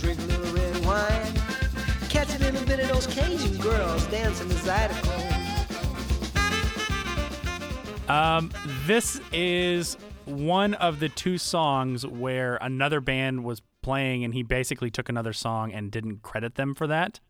drink 0.00 0.18
a 0.18 0.22
little 0.22 0.52
red 0.54 0.84
wine, 0.84 1.32
catch 2.08 2.34
a 2.34 2.38
little 2.40 2.66
bit 2.66 2.80
of 2.80 2.88
those 2.88 3.06
Cajun 3.06 3.58
girls 3.58 4.04
dancing 4.08 4.48
the 4.48 4.54
Zydeco. 4.56 5.36
Um, 8.10 8.50
this 8.86 9.20
is 9.32 9.96
one 10.24 10.74
of 10.74 10.98
the 10.98 11.08
two 11.08 11.38
songs 11.38 12.04
where 12.04 12.56
another 12.56 13.00
band 13.00 13.44
was 13.44 13.62
playing 13.86 14.24
and 14.24 14.34
he 14.34 14.42
basically 14.42 14.90
took 14.90 15.08
another 15.08 15.32
song 15.32 15.72
and 15.76 15.90
didn't 15.96 16.18
credit 16.30 16.52
them 16.60 16.74
for 16.74 16.86
that. 16.88 17.20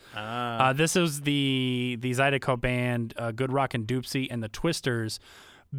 Uh, 0.63 0.73
this 0.83 0.97
is 0.97 1.21
the 1.23 1.97
the 2.01 2.11
Zydeco 2.19 2.55
band, 2.69 3.13
uh, 3.17 3.31
Good 3.41 3.53
Rockin' 3.53 3.85
Dopsie 3.87 4.27
and 4.31 4.43
the 4.43 4.49
Twisters. 4.49 5.21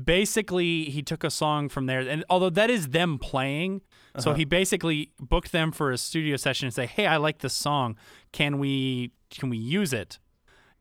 basically 0.06 0.86
he 0.86 1.02
took 1.02 1.24
a 1.24 1.30
song 1.30 1.70
from 1.70 1.86
there, 1.86 2.02
and 2.02 2.24
although 2.30 2.50
that 2.52 2.70
is 2.70 2.90
them 2.90 3.18
playing, 3.18 3.82
so 4.20 4.34
he 4.34 4.46
basically 4.46 5.12
booked 5.20 5.52
them 5.52 5.72
for 5.72 5.92
a 5.92 5.98
studio 5.98 6.36
session 6.38 6.66
and 6.68 6.74
say, 6.74 6.86
"Hey, 6.86 7.06
I 7.08 7.18
like 7.18 7.40
this 7.40 7.54
song. 7.54 7.96
Can 8.32 8.60
we 8.60 9.12
can 9.30 9.50
we 9.50 9.58
use 9.58 9.94
it?" 9.94 10.20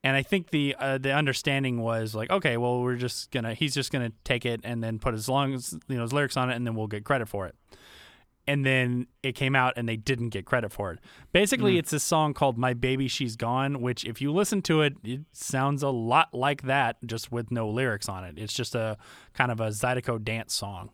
And 0.04 0.16
I 0.16 0.22
think 0.22 0.50
the 0.50 0.74
uh, 0.78 0.98
the 0.98 1.12
understanding 1.12 1.80
was 1.80 2.14
like, 2.14 2.30
okay, 2.30 2.56
well, 2.56 2.80
we're 2.82 2.96
just 2.96 3.30
gonna 3.30 3.54
he's 3.54 3.74
just 3.74 3.90
gonna 3.92 4.12
take 4.24 4.44
it 4.46 4.60
and 4.62 4.82
then 4.82 4.98
put 4.98 5.14
his 5.14 5.24
songs, 5.26 5.74
you 5.88 5.96
know, 5.96 6.02
his 6.02 6.12
lyrics 6.12 6.36
on 6.36 6.50
it, 6.50 6.54
and 6.56 6.66
then 6.66 6.74
we'll 6.76 6.86
get 6.86 7.04
credit 7.04 7.28
for 7.28 7.46
it. 7.46 7.54
And 8.48 8.64
then 8.64 9.06
it 9.22 9.32
came 9.34 9.56
out, 9.56 9.72
and 9.76 9.88
they 9.88 9.96
didn't 9.96 10.28
get 10.28 10.44
credit 10.46 10.72
for 10.72 10.92
it. 10.92 11.00
Basically, 11.32 11.74
mm. 11.74 11.78
it's 11.78 11.92
a 11.92 11.98
song 12.00 12.32
called 12.32 12.56
"My 12.56 12.74
Baby 12.74 13.08
She's 13.08 13.34
Gone," 13.36 13.80
which, 13.80 14.04
if 14.04 14.20
you 14.20 14.32
listen 14.32 14.62
to 14.62 14.82
it, 14.82 14.94
it 15.02 15.22
sounds 15.32 15.82
a 15.82 15.88
lot 15.88 16.32
like 16.32 16.62
that, 16.62 16.96
just 17.04 17.32
with 17.32 17.50
no 17.50 17.68
lyrics 17.68 18.08
on 18.08 18.22
it. 18.24 18.34
It's 18.38 18.52
just 18.54 18.74
a 18.74 18.96
kind 19.34 19.50
of 19.50 19.60
a 19.60 19.68
Zydeco 19.68 20.22
dance 20.22 20.54
song 20.54 20.90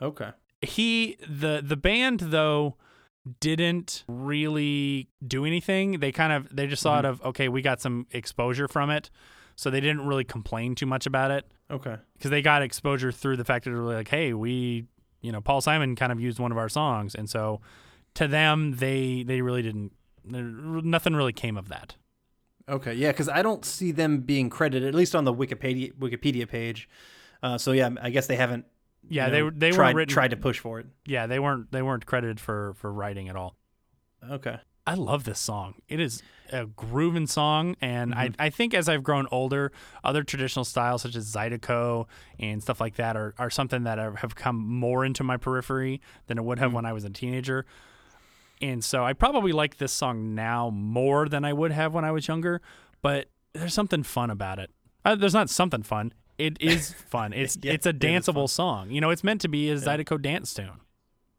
Okay. 0.00 0.30
he 0.62 1.16
the 1.28 1.62
the 1.64 1.76
band 1.76 2.20
though 2.20 2.76
didn't 3.40 4.04
really 4.06 5.08
do 5.26 5.44
anything 5.44 5.98
they 6.00 6.12
kind 6.12 6.32
of 6.32 6.54
they 6.54 6.66
just 6.66 6.82
thought 6.82 7.04
mm. 7.04 7.08
of 7.08 7.22
okay 7.22 7.48
we 7.48 7.60
got 7.62 7.80
some 7.80 8.06
exposure 8.12 8.68
from 8.68 8.90
it 8.90 9.10
so 9.56 9.70
they 9.70 9.80
didn't 9.80 10.06
really 10.06 10.24
complain 10.24 10.74
too 10.74 10.86
much 10.86 11.06
about 11.06 11.30
it 11.30 11.50
Okay. 11.70 11.96
because 12.14 12.30
they 12.30 12.42
got 12.42 12.62
exposure 12.62 13.10
through 13.10 13.36
the 13.36 13.44
fact 13.44 13.64
that 13.64 13.70
they 13.72 13.76
were 13.76 13.94
like 13.94 14.08
hey 14.08 14.32
we 14.32 14.84
you 15.20 15.32
know 15.32 15.40
paul 15.40 15.60
simon 15.60 15.96
kind 15.96 16.12
of 16.12 16.20
used 16.20 16.38
one 16.38 16.52
of 16.52 16.58
our 16.58 16.68
songs 16.68 17.14
and 17.14 17.28
so 17.28 17.60
to 18.14 18.26
them 18.28 18.76
they 18.76 19.22
they 19.22 19.40
really 19.42 19.62
didn't 19.62 19.92
nothing 20.24 21.14
really 21.14 21.32
came 21.32 21.56
of 21.56 21.68
that 21.68 21.96
Okay. 22.68 22.94
Yeah, 22.94 23.12
because 23.12 23.28
I 23.28 23.42
don't 23.42 23.64
see 23.64 23.92
them 23.92 24.22
being 24.22 24.50
credited, 24.50 24.88
at 24.88 24.94
least 24.96 25.14
on 25.14 25.22
the 25.24 25.32
Wikipedia 25.32 25.92
Wikipedia 25.92 26.48
page. 26.48 26.88
Uh, 27.40 27.56
so 27.58 27.70
yeah, 27.70 27.90
I 28.02 28.10
guess 28.10 28.26
they 28.26 28.34
haven't. 28.34 28.64
you 29.08 29.18
yeah 29.20 29.28
know, 29.28 29.50
they 29.50 29.68
they 29.68 29.70
tried, 29.70 29.84
weren't 29.84 29.96
written 29.98 30.12
tried 30.12 30.30
to 30.32 30.36
push 30.36 30.58
for 30.58 30.80
it. 30.80 30.86
yeah 31.06 31.28
they 31.28 31.38
weren't 31.38 31.70
they 31.70 31.80
weren't 31.80 32.06
credited 32.06 32.40
for 32.40 32.74
for 32.74 32.92
writing 32.92 33.28
at 33.28 33.36
all 33.36 33.54
Okay. 34.28 34.56
I 34.84 34.94
love 34.94 35.22
this 35.22 35.38
song. 35.38 35.74
It 35.88 36.00
is 36.00 36.24
a 36.52 36.66
grooving 36.66 37.26
song, 37.26 37.76
and 37.80 38.14
I, 38.14 38.30
I 38.38 38.50
think 38.50 38.74
as 38.74 38.88
I've 38.88 39.02
grown 39.02 39.26
older, 39.30 39.72
other 40.04 40.22
traditional 40.22 40.64
styles 40.64 41.02
such 41.02 41.16
as 41.16 41.32
Zydeco 41.32 42.06
and 42.38 42.62
stuff 42.62 42.80
like 42.80 42.96
that 42.96 43.16
are, 43.16 43.34
are 43.38 43.50
something 43.50 43.84
that 43.84 43.98
have 43.98 44.34
come 44.34 44.56
more 44.56 45.04
into 45.04 45.24
my 45.24 45.36
periphery 45.36 46.00
than 46.26 46.38
it 46.38 46.44
would 46.44 46.58
have 46.58 46.72
when 46.72 46.84
I 46.84 46.92
was 46.92 47.04
a 47.04 47.10
teenager. 47.10 47.66
And 48.60 48.82
so 48.82 49.04
I 49.04 49.12
probably 49.12 49.52
like 49.52 49.78
this 49.78 49.92
song 49.92 50.34
now 50.34 50.70
more 50.70 51.28
than 51.28 51.44
I 51.44 51.52
would 51.52 51.72
have 51.72 51.92
when 51.92 52.04
I 52.04 52.10
was 52.10 52.26
younger, 52.26 52.60
but 53.02 53.28
there's 53.52 53.74
something 53.74 54.02
fun 54.02 54.30
about 54.30 54.58
it. 54.58 54.70
Uh, 55.04 55.14
there's 55.14 55.34
not 55.34 55.50
something 55.50 55.82
fun. 55.82 56.12
It 56.38 56.56
is 56.60 56.92
fun. 57.10 57.32
It's 57.32 57.58
Yeah, 57.60 57.72
it's 57.72 57.86
a 57.86 57.90
it 57.90 57.98
danceable 57.98 58.48
song. 58.48 58.90
You 58.90 59.00
know, 59.00 59.10
it's 59.10 59.24
meant 59.24 59.40
to 59.42 59.48
be 59.48 59.70
a 59.70 59.76
Zydeco 59.76 60.20
dance 60.20 60.54
tune. 60.54 60.80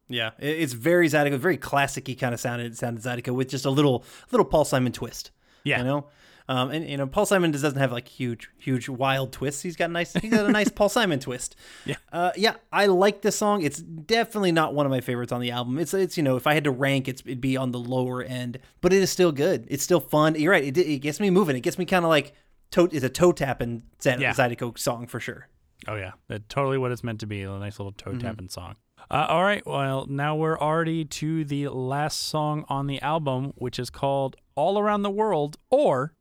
Yeah, 0.09 0.31
it's 0.39 0.73
very 0.73 1.07
Zydeco, 1.09 1.37
very 1.37 1.57
classic-y 1.57 2.15
kind 2.15 2.33
of 2.33 2.39
sounded 2.39 2.77
sounded 2.77 3.03
Zydeco 3.03 3.33
with 3.35 3.49
just 3.49 3.65
a 3.65 3.69
little 3.69 4.03
little 4.31 4.45
Paul 4.45 4.65
Simon 4.65 4.91
twist. 4.93 5.31
Yeah. 5.63 5.79
you 5.79 5.83
know, 5.83 6.07
um, 6.47 6.69
and 6.71 6.87
you 6.89 6.95
know 6.95 7.07
Paul 7.07 7.25
Simon 7.25 7.51
just 7.51 7.61
doesn't 7.61 7.79
have 7.79 7.91
like 7.91 8.07
huge 8.07 8.49
huge 8.57 8.87
wild 8.87 9.33
twists. 9.33 9.61
He's 9.61 9.75
got 9.75 9.89
a 9.89 9.93
nice 9.93 10.13
he's 10.13 10.31
got 10.31 10.45
a 10.45 10.51
nice 10.51 10.69
Paul 10.75 10.87
Simon 10.87 11.19
twist. 11.19 11.57
Yeah. 11.85 11.95
uh, 12.13 12.31
yeah, 12.37 12.55
I 12.71 12.85
like 12.85 13.21
this 13.21 13.35
song. 13.35 13.63
It's 13.63 13.79
definitely 13.81 14.53
not 14.53 14.73
one 14.73 14.85
of 14.85 14.91
my 14.91 15.01
favorites 15.01 15.33
on 15.33 15.41
the 15.41 15.51
album. 15.51 15.77
It's 15.77 15.93
it's 15.93 16.15
you 16.15 16.23
know 16.23 16.37
if 16.37 16.47
I 16.47 16.53
had 16.53 16.63
to 16.63 16.71
rank, 16.71 17.09
it's 17.09 17.21
it'd 17.25 17.41
be 17.41 17.57
on 17.57 17.71
the 17.71 17.79
lower 17.79 18.23
end, 18.23 18.59
but 18.79 18.93
it 18.93 19.01
is 19.01 19.09
still 19.09 19.33
good. 19.33 19.67
It's 19.69 19.83
still 19.83 19.99
fun. 19.99 20.35
You're 20.35 20.51
right. 20.53 20.63
It, 20.63 20.77
it 20.77 20.99
gets 20.99 21.19
me 21.19 21.29
moving. 21.29 21.57
It 21.57 21.61
gets 21.63 21.77
me 21.77 21.83
kind 21.83 22.05
of 22.05 22.09
like 22.09 22.31
toe. 22.71 22.87
It's 22.89 23.03
a 23.03 23.09
toe 23.09 23.33
tapping 23.33 23.83
Zy- 24.01 24.15
Yeah. 24.19 24.31
Zydeco 24.33 24.77
song 24.79 25.07
for 25.07 25.19
sure. 25.19 25.49
Oh 25.85 25.95
yeah, 25.95 26.11
that's 26.29 26.45
totally 26.47 26.77
what 26.77 26.93
it's 26.93 27.03
meant 27.03 27.19
to 27.19 27.27
be. 27.27 27.41
A 27.41 27.49
nice 27.59 27.77
little 27.77 27.91
toe 27.91 28.13
tapping 28.17 28.47
song. 28.47 28.77
Uh, 29.09 29.25
all 29.29 29.43
right, 29.43 29.65
well 29.65 30.05
now 30.09 30.35
we're 30.35 30.59
already 30.59 31.05
to 31.05 31.45
the 31.45 31.69
last 31.69 32.19
song 32.19 32.65
on 32.67 32.87
the 32.87 33.01
album, 33.01 33.53
which 33.55 33.79
is 33.79 33.89
called 33.89 34.35
"All 34.55 34.77
Around 34.77 35.03
the 35.03 35.09
World" 35.09 35.57
or 35.69 36.13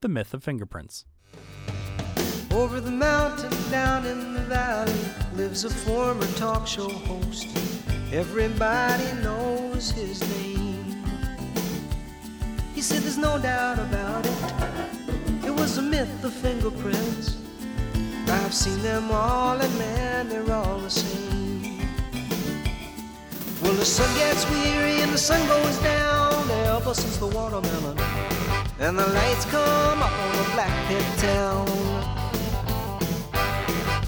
"The 0.00 0.08
Myth 0.08 0.32
of 0.32 0.42
Fingerprints." 0.42 1.04
Over 2.50 2.80
the 2.80 2.90
mountain, 2.90 3.52
down 3.70 4.06
in 4.06 4.32
the 4.32 4.40
valley, 4.40 4.98
lives 5.34 5.64
a 5.66 5.70
former 5.70 6.26
talk 6.36 6.66
show 6.66 6.88
host. 6.88 7.48
Everybody 8.10 9.04
knows 9.22 9.90
his 9.90 10.18
name. 10.38 11.04
He 12.74 12.80
said 12.80 13.02
there's 13.02 13.18
no 13.18 13.38
doubt 13.38 13.78
about 13.78 14.24
it. 14.24 15.44
It 15.44 15.54
was 15.54 15.76
a 15.76 15.82
myth 15.82 16.24
of 16.24 16.32
fingerprints. 16.32 17.36
I've 18.26 18.54
seen 18.54 18.80
them 18.80 19.10
all, 19.10 19.60
and 19.60 19.78
man, 19.78 20.30
they're 20.30 20.50
all 20.50 20.78
the 20.78 20.88
same. 20.88 21.61
Well, 23.62 23.74
the 23.74 23.84
sun 23.84 24.12
gets 24.18 24.48
weary 24.50 25.00
and 25.02 25.12
the 25.12 25.18
sun 25.18 25.46
goes 25.48 25.78
down. 25.78 26.50
Ever 26.50 26.94
since 26.94 27.16
the 27.18 27.28
watermelon 27.28 27.96
and 28.80 28.98
the 28.98 29.06
lights 29.06 29.44
come 29.44 30.02
up 30.02 30.12
on 30.12 30.36
the 30.36 30.44
black 30.52 30.88
pit 30.88 31.04
town. 31.18 31.66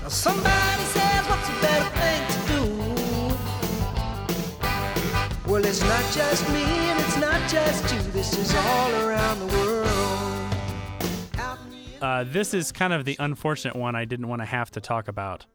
Now 0.02 0.08
somebody 0.08 0.82
says, 0.94 1.26
what's 1.28 1.48
a 1.48 1.52
better 1.62 1.90
thing 2.00 2.22
to 2.34 2.38
do? 2.52 2.62
Well, 5.50 5.64
it's 5.64 5.82
not 5.82 6.04
just 6.12 6.48
me 6.48 6.64
and 6.64 6.98
it's 7.00 7.16
not 7.18 7.48
just 7.48 7.94
you. 7.94 8.00
This 8.10 8.36
is 8.36 8.52
all 8.54 8.90
around 9.06 9.38
the 9.38 9.46
world. 9.46 9.84
Uh, 12.02 12.24
this 12.24 12.52
is 12.52 12.72
kind 12.72 12.92
of 12.92 13.04
the 13.04 13.16
unfortunate 13.20 13.76
one 13.76 13.94
I 13.94 14.04
didn't 14.04 14.28
want 14.28 14.42
to 14.42 14.46
have 14.46 14.70
to 14.72 14.80
talk 14.80 15.06
about. 15.06 15.46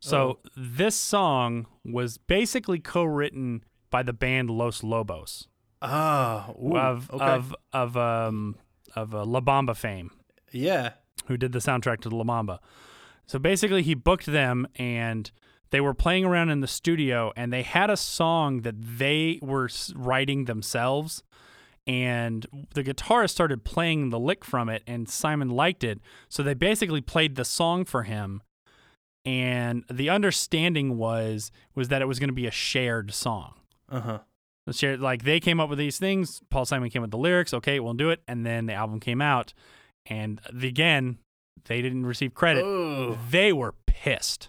So 0.00 0.38
this 0.56 0.94
song 0.96 1.66
was 1.84 2.16
basically 2.18 2.78
co-written 2.80 3.62
by 3.90 4.02
the 4.02 4.12
band 4.12 4.50
Los 4.50 4.82
Lobos 4.82 5.46
Ah, 5.82 6.48
of 6.58 7.10
okay. 7.12 7.24
of 7.24 7.54
of 7.72 7.96
um 7.96 8.56
of 8.96 9.14
uh, 9.14 9.24
La 9.24 9.40
Bamba 9.40 9.76
fame. 9.76 10.10
yeah. 10.52 10.92
who 11.26 11.36
did 11.36 11.52
the 11.52 11.58
soundtrack 11.60 12.00
to 12.00 12.08
the 12.08 12.16
La 12.16 12.24
Bamba. 12.24 12.58
So 13.26 13.38
basically, 13.38 13.82
he 13.82 13.94
booked 13.94 14.26
them, 14.26 14.66
and 14.76 15.30
they 15.70 15.80
were 15.80 15.94
playing 15.94 16.24
around 16.24 16.48
in 16.50 16.60
the 16.60 16.66
studio, 16.66 17.32
and 17.36 17.52
they 17.52 17.62
had 17.62 17.88
a 17.90 17.96
song 17.96 18.62
that 18.62 18.74
they 18.98 19.38
were 19.42 19.68
writing 19.94 20.46
themselves. 20.46 21.22
And 21.86 22.46
the 22.74 22.82
guitarist 22.82 23.30
started 23.30 23.64
playing 23.64 24.10
the 24.10 24.18
lick 24.18 24.44
from 24.44 24.68
it, 24.68 24.82
and 24.86 25.08
Simon 25.08 25.48
liked 25.48 25.84
it. 25.84 26.00
So 26.28 26.42
they 26.42 26.54
basically 26.54 27.00
played 27.00 27.36
the 27.36 27.44
song 27.44 27.84
for 27.84 28.02
him. 28.02 28.42
And 29.24 29.84
the 29.90 30.08
understanding 30.08 30.96
was 30.96 31.50
was 31.74 31.88
that 31.88 32.00
it 32.02 32.06
was 32.06 32.18
going 32.18 32.28
to 32.30 32.34
be 32.34 32.46
a 32.46 32.50
shared 32.50 33.12
song. 33.12 33.54
Uh 33.90 34.00
huh. 34.00 34.18
The 34.66 34.72
share 34.72 34.96
like 34.96 35.24
they 35.24 35.40
came 35.40 35.60
up 35.60 35.68
with 35.68 35.78
these 35.78 35.98
things. 35.98 36.40
Paul 36.50 36.64
Simon 36.64 36.90
came 36.90 37.02
with 37.02 37.10
the 37.10 37.18
lyrics. 37.18 37.52
Okay, 37.52 37.80
we'll 37.80 37.94
do 37.94 38.10
it. 38.10 38.22
And 38.28 38.46
then 38.46 38.66
the 38.66 38.74
album 38.74 39.00
came 39.00 39.20
out, 39.20 39.52
and 40.06 40.40
the, 40.52 40.68
again, 40.68 41.18
they 41.66 41.82
didn't 41.82 42.06
receive 42.06 42.34
credit. 42.34 42.64
Oh. 42.64 43.18
They 43.30 43.52
were 43.52 43.74
pissed. 43.86 44.48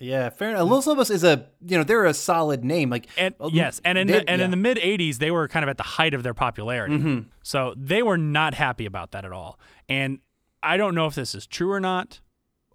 Yeah, 0.00 0.30
fair 0.30 0.50
enough. 0.50 0.68
Los 0.68 0.86
Lobos 0.86 1.10
is 1.10 1.24
a 1.24 1.46
you 1.64 1.76
know 1.76 1.84
they're 1.84 2.04
a 2.04 2.14
solid 2.14 2.64
name. 2.64 2.88
Like 2.90 3.06
And 3.16 3.34
yes, 3.50 3.80
and 3.84 3.98
in 3.98 4.06
they- 4.06 4.14
the, 4.20 4.30
and 4.30 4.38
yeah. 4.40 4.44
in 4.46 4.50
the 4.50 4.56
mid 4.56 4.78
'80s, 4.78 5.18
they 5.18 5.30
were 5.30 5.46
kind 5.48 5.62
of 5.64 5.68
at 5.68 5.76
the 5.76 5.82
height 5.84 6.14
of 6.14 6.22
their 6.22 6.34
popularity. 6.34 6.96
Mm-hmm. 6.96 7.28
So 7.42 7.74
they 7.76 8.02
were 8.02 8.18
not 8.18 8.54
happy 8.54 8.86
about 8.86 9.10
that 9.12 9.24
at 9.24 9.32
all. 9.32 9.58
And 9.88 10.18
I 10.62 10.76
don't 10.76 10.94
know 10.94 11.06
if 11.06 11.14
this 11.14 11.34
is 11.34 11.46
true 11.46 11.70
or 11.72 11.80
not. 11.80 12.20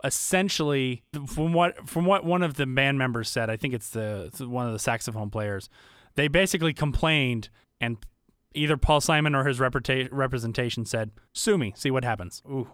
Essentially, 0.03 1.03
from 1.27 1.53
what 1.53 1.87
from 1.89 2.05
what 2.05 2.25
one 2.25 2.43
of 2.43 2.55
the 2.55 2.65
band 2.65 2.97
members 2.97 3.29
said, 3.29 3.49
I 3.49 3.55
think 3.57 3.73
it's 3.73 3.89
the 3.89 4.25
it's 4.27 4.39
one 4.41 4.65
of 4.67 4.73
the 4.73 4.79
saxophone 4.79 5.29
players. 5.29 5.69
They 6.15 6.27
basically 6.27 6.73
complained, 6.73 7.49
and 7.79 7.97
either 8.53 8.77
Paul 8.77 9.01
Simon 9.01 9.33
or 9.33 9.45
his 9.45 9.59
reputa- 9.59 10.09
representation 10.11 10.85
said, 10.85 11.11
"Sue 11.33 11.57
me, 11.57 11.73
see 11.75 11.89
what 11.89 12.03
happens." 12.03 12.43
ooh, 12.49 12.67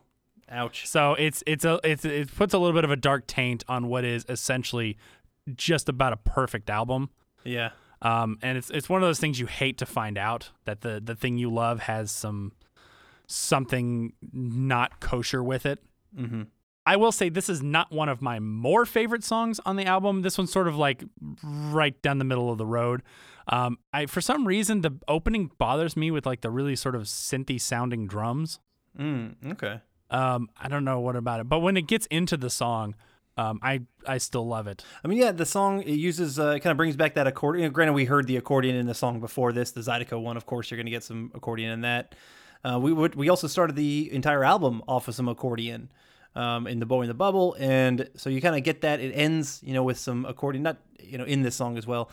ouch. 0.49 0.87
So 0.87 1.13
it's 1.13 1.43
it's 1.45 1.63
a 1.65 1.79
it's 1.83 2.03
it 2.03 2.35
puts 2.35 2.53
a 2.53 2.57
little 2.57 2.73
bit 2.75 2.83
of 2.83 2.91
a 2.91 2.95
dark 2.95 3.27
taint 3.27 3.63
on 3.67 3.87
what 3.87 4.03
is 4.03 4.25
essentially 4.27 4.97
just 5.53 5.87
about 5.87 6.13
a 6.13 6.17
perfect 6.17 6.69
album. 6.69 7.09
Yeah, 7.43 7.69
Um, 8.01 8.37
and 8.41 8.57
it's 8.57 8.69
it's 8.71 8.89
one 8.89 9.01
of 9.01 9.07
those 9.07 9.19
things 9.19 9.39
you 9.39 9.45
hate 9.45 9.77
to 9.77 9.85
find 9.85 10.17
out 10.17 10.49
that 10.65 10.81
the 10.81 10.99
the 11.03 11.15
thing 11.15 11.37
you 11.37 11.49
love 11.53 11.81
has 11.81 12.11
some 12.11 12.53
something 13.27 14.13
not 14.33 14.99
kosher 14.99 15.43
with 15.43 15.65
it. 15.65 15.83
Mhm. 16.17 16.47
I 16.89 16.95
will 16.95 17.11
say 17.11 17.29
this 17.29 17.49
is 17.49 17.61
not 17.61 17.91
one 17.91 18.09
of 18.09 18.19
my 18.19 18.39
more 18.39 18.83
favorite 18.83 19.23
songs 19.23 19.59
on 19.63 19.75
the 19.75 19.85
album. 19.85 20.23
This 20.23 20.39
one's 20.39 20.51
sort 20.51 20.67
of 20.67 20.75
like 20.75 21.03
right 21.43 22.01
down 22.01 22.17
the 22.17 22.25
middle 22.25 22.51
of 22.51 22.57
the 22.57 22.65
road. 22.65 23.03
Um, 23.47 23.77
I 23.93 24.07
for 24.07 24.21
some 24.21 24.47
reason 24.47 24.81
the 24.81 24.97
opening 25.07 25.51
bothers 25.59 25.95
me 25.95 26.09
with 26.09 26.25
like 26.25 26.41
the 26.41 26.49
really 26.49 26.75
sort 26.75 26.95
of 26.95 27.03
synthy 27.03 27.61
sounding 27.61 28.07
drums. 28.07 28.59
mm, 28.99 29.35
okay. 29.51 29.81
Um, 30.09 30.49
I 30.59 30.67
don't 30.67 30.83
know 30.83 30.99
what 30.99 31.15
about 31.15 31.39
it, 31.39 31.47
but 31.47 31.59
when 31.59 31.77
it 31.77 31.85
gets 31.85 32.07
into 32.07 32.37
the 32.37 32.49
song, 32.49 32.95
um, 33.37 33.59
I 33.61 33.81
I 34.07 34.17
still 34.17 34.47
love 34.47 34.65
it. 34.65 34.83
I 35.03 35.07
mean, 35.07 35.19
yeah, 35.19 35.31
the 35.31 35.45
song 35.45 35.83
it 35.83 35.93
uses 35.93 36.39
uh, 36.39 36.53
it 36.55 36.61
kind 36.61 36.71
of 36.71 36.77
brings 36.77 36.95
back 36.95 37.13
that 37.13 37.27
accordion. 37.27 37.61
You 37.61 37.69
know, 37.69 37.73
granted, 37.73 37.93
we 37.93 38.05
heard 38.05 38.25
the 38.25 38.37
accordion 38.37 38.75
in 38.75 38.87
the 38.87 38.95
song 38.95 39.19
before 39.19 39.53
this, 39.53 39.69
the 39.69 39.81
Zydeco 39.81 40.19
one. 40.19 40.37
Of 40.37 40.47
course, 40.47 40.71
you're 40.71 40.77
going 40.77 40.87
to 40.87 40.91
get 40.91 41.03
some 41.03 41.31
accordion 41.35 41.69
in 41.71 41.81
that. 41.81 42.15
Uh, 42.63 42.79
we 42.81 42.91
would 42.91 43.13
we 43.13 43.29
also 43.29 43.45
started 43.45 43.75
the 43.75 44.09
entire 44.11 44.43
album 44.43 44.81
off 44.87 45.07
of 45.07 45.13
some 45.13 45.27
accordion. 45.27 45.91
Um, 46.35 46.67
in 46.67 46.79
the 46.79 46.85
boy 46.85 47.01
in 47.03 47.07
the 47.07 47.13
bubble, 47.13 47.55
and 47.59 48.09
so 48.15 48.29
you 48.29 48.41
kind 48.41 48.55
of 48.55 48.63
get 48.63 48.81
that. 48.81 48.99
It 48.99 49.11
ends, 49.13 49.61
you 49.63 49.73
know, 49.73 49.83
with 49.83 49.97
some 49.97 50.25
accordion, 50.25 50.63
not 50.63 50.77
you 51.03 51.17
know, 51.17 51.23
in 51.25 51.41
this 51.41 51.55
song 51.55 51.77
as 51.77 51.87
well. 51.87 52.09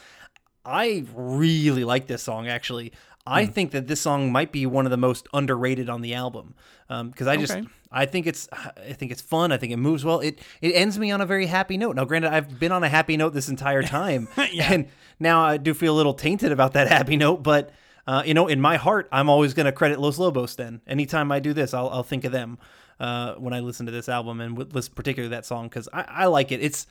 I 0.64 1.04
really 1.14 1.84
like 1.84 2.06
this 2.06 2.22
song 2.22 2.48
actually. 2.48 2.92
I 3.28 3.44
Hmm. 3.44 3.50
think 3.52 3.70
that 3.72 3.88
this 3.88 4.00
song 4.00 4.30
might 4.30 4.52
be 4.52 4.66
one 4.66 4.86
of 4.86 4.90
the 4.90 4.96
most 4.96 5.26
underrated 5.34 5.88
on 5.88 6.00
the 6.00 6.14
album 6.14 6.54
because 6.88 7.26
I 7.26 7.36
just 7.36 7.52
Okay. 7.52 7.66
I 7.92 8.06
think 8.06 8.26
it's 8.26 8.48
I 8.52 8.92
think 8.92 9.12
it's 9.12 9.20
fun. 9.22 9.52
I 9.52 9.56
think 9.58 9.72
it 9.72 9.76
moves 9.78 10.04
well. 10.04 10.20
It 10.20 10.40
it 10.60 10.72
ends 10.72 10.98
me 10.98 11.10
on 11.10 11.20
a 11.20 11.26
very 11.26 11.46
happy 11.46 11.76
note. 11.76 11.96
Now, 11.96 12.04
granted, 12.04 12.32
I've 12.32 12.58
been 12.58 12.72
on 12.72 12.82
a 12.84 12.88
happy 12.88 13.16
note 13.16 13.32
this 13.34 13.48
entire 13.48 13.82
time, 13.98 14.28
Yeah. 14.52 14.72
and 14.72 14.86
now 15.20 15.42
I 15.42 15.56
do 15.56 15.74
feel 15.74 15.94
a 15.94 15.96
little 15.98 16.14
tainted 16.14 16.52
about 16.52 16.72
that 16.74 16.88
happy 16.88 17.16
note. 17.16 17.42
But 17.42 17.70
uh, 18.06 18.22
you 18.24 18.34
know, 18.34 18.46
in 18.46 18.60
my 18.60 18.76
heart, 18.76 19.08
I'm 19.10 19.28
always 19.28 19.52
going 19.54 19.66
to 19.66 19.72
credit 19.72 19.98
Los 20.00 20.18
Lobos. 20.18 20.54
Then, 20.56 20.80
anytime 20.86 21.30
I 21.32 21.40
do 21.40 21.52
this, 21.52 21.74
I'll 21.74 21.88
I'll 21.90 22.02
think 22.04 22.24
of 22.24 22.32
them 22.32 22.58
uh, 23.00 23.34
when 23.34 23.52
I 23.52 23.60
listen 23.60 23.86
to 23.86 23.92
this 23.92 24.08
album 24.08 24.40
and 24.40 24.56
listen 24.72 24.92
particularly 24.94 25.34
that 25.34 25.46
song 25.46 25.68
because 25.68 25.88
I, 25.92 26.04
I 26.08 26.26
like 26.26 26.52
it. 26.52 26.62
It's 26.62 26.86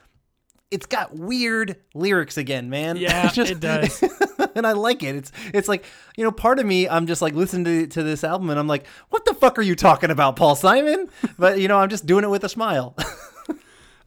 it's 0.72 0.86
got 0.88 1.16
weird 1.16 1.78
lyrics 1.94 2.38
again, 2.38 2.70
man. 2.70 2.98
Yeah, 2.98 3.30
just- 3.32 3.52
it 3.52 3.60
does. 3.60 4.04
and 4.56 4.66
I 4.66 4.72
like 4.74 5.04
it. 5.04 5.16
It's 5.16 5.32
it's 5.54 5.68
like 5.68 5.86
you 6.18 6.24
know, 6.24 6.32
part 6.32 6.60
of 6.60 6.66
me, 6.66 6.88
I'm 6.90 7.08
just 7.08 7.22
like 7.22 7.34
listening 7.34 7.66
to 7.66 7.88
to 7.88 8.04
this 8.04 8.24
album, 8.24 8.50
and 8.50 8.60
I'm 8.60 8.68
like, 8.68 8.88
what 9.10 9.26
the 9.26 9.34
fuck 9.34 9.58
are 9.60 9.62
you 9.64 9.76
talking 9.76 10.12
about, 10.12 10.36
Paul 10.36 10.56
Simon? 10.56 11.10
But 11.40 11.60
you 11.60 11.68
know, 11.68 11.78
I'm 11.78 11.90
just 11.90 12.06
doing 12.06 12.24
it 12.24 12.30
with 12.30 12.44
a 12.44 12.50
smile. 12.50 12.96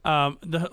Um, 0.04 0.38
the 0.40 0.70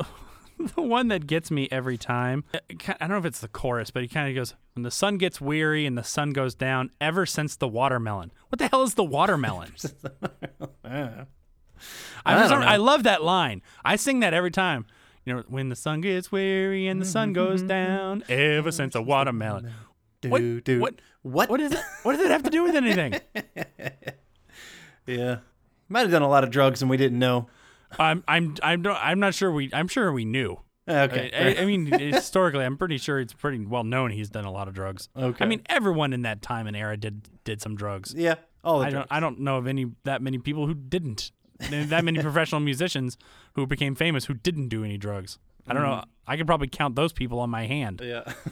the 0.75 0.81
one 0.81 1.07
that 1.09 1.27
gets 1.27 1.51
me 1.51 1.67
every 1.71 1.97
time. 1.97 2.43
Uh, 2.53 2.59
I 2.69 2.95
don't 3.07 3.09
know 3.09 3.17
if 3.17 3.25
it's 3.25 3.39
the 3.41 3.47
chorus, 3.47 3.91
but 3.91 4.01
he 4.01 4.07
kind 4.07 4.29
of 4.29 4.35
goes, 4.35 4.53
"When 4.73 4.83
the 4.83 4.91
sun 4.91 5.17
gets 5.17 5.39
weary 5.41 5.85
and 5.85 5.97
the 5.97 6.03
sun 6.03 6.31
goes 6.31 6.55
down, 6.55 6.91
ever 7.01 7.25
since 7.25 7.55
the 7.55 7.67
watermelon." 7.67 8.31
What 8.49 8.59
the 8.59 8.67
hell 8.67 8.83
is 8.83 8.93
the 8.95 9.03
watermelon? 9.03 9.73
I, 10.83 11.25
I 12.25 12.47
don't. 12.47 12.63
I 12.63 12.77
love 12.77 13.03
that 13.03 13.23
line. 13.23 13.61
I 13.83 13.95
sing 13.97 14.21
that 14.21 14.33
every 14.33 14.51
time. 14.51 14.85
You 15.25 15.33
know, 15.35 15.43
when 15.47 15.69
the 15.69 15.75
sun 15.75 16.01
gets 16.01 16.31
weary 16.31 16.87
and 16.87 17.01
the 17.01 17.05
sun 17.05 17.33
goes 17.33 17.61
down, 17.77 18.23
ever 18.29 18.71
since 18.71 18.93
the 18.93 19.01
watermelon. 19.01 19.71
What- 20.23 20.63
do. 20.63 20.79
what- 20.79 20.95
What? 21.21 21.49
What 21.49 21.59
is 21.61 21.71
it? 21.71 21.79
What 22.03 22.13
does 22.15 22.21
it 22.25 22.31
have 22.31 22.43
to 22.43 22.49
do 22.49 22.63
with 22.63 22.75
anything? 22.75 23.19
Yeah, 25.07 25.37
might 25.89 26.01
have 26.01 26.11
done 26.11 26.21
a 26.23 26.29
lot 26.29 26.43
of 26.43 26.49
drugs 26.51 26.81
and 26.81 26.89
we 26.89 26.97
didn't 26.97 27.19
know. 27.19 27.47
I'm 27.99 28.23
I'm 28.27 28.55
I'm 28.63 28.81
not, 28.81 28.99
I'm 29.01 29.19
not 29.19 29.33
sure 29.33 29.51
we 29.51 29.69
I'm 29.73 29.87
sure 29.87 30.11
we 30.11 30.25
knew. 30.25 30.59
Ah, 30.87 31.01
okay, 31.03 31.31
I, 31.33 31.59
I, 31.59 31.63
I 31.63 31.65
mean, 31.65 31.87
historically, 31.87 32.63
I'm 32.63 32.77
pretty 32.77 32.99
sure 32.99 33.19
it's 33.19 33.33
pretty 33.33 33.65
well 33.65 33.83
known 33.83 34.11
he's 34.11 34.29
done 34.29 34.45
a 34.45 34.51
lot 34.51 34.67
of 34.67 34.75
drugs. 34.75 35.09
Okay. 35.17 35.43
I 35.43 35.47
mean, 35.47 35.63
everyone 35.65 36.13
in 36.13 36.21
that 36.23 36.43
time 36.43 36.67
and 36.67 36.77
era 36.77 36.95
did 36.95 37.27
did 37.43 37.61
some 37.61 37.75
drugs. 37.75 38.13
yeah. 38.15 38.35
All 38.63 38.79
the 38.79 38.85
I 38.85 38.89
drugs. 38.91 39.07
don't 39.09 39.17
I 39.17 39.19
don't 39.19 39.39
know 39.39 39.57
of 39.57 39.67
any 39.67 39.91
that 40.03 40.21
many 40.21 40.37
people 40.37 40.67
who 40.67 40.73
didn't. 40.73 41.31
that 41.59 42.03
many 42.03 42.19
professional 42.21 42.61
musicians 42.61 43.17
who 43.53 43.65
became 43.65 43.95
famous 43.95 44.25
who 44.25 44.33
didn't 44.33 44.69
do 44.69 44.83
any 44.83 44.97
drugs. 44.97 45.39
I 45.67 45.73
don't 45.73 45.83
mm-hmm. 45.83 45.91
know. 45.91 46.03
I 46.27 46.37
could 46.37 46.45
probably 46.45 46.67
count 46.67 46.95
those 46.95 47.13
people 47.13 47.39
on 47.39 47.49
my 47.49 47.65
hand. 47.65 48.01
Yeah. 48.03 48.31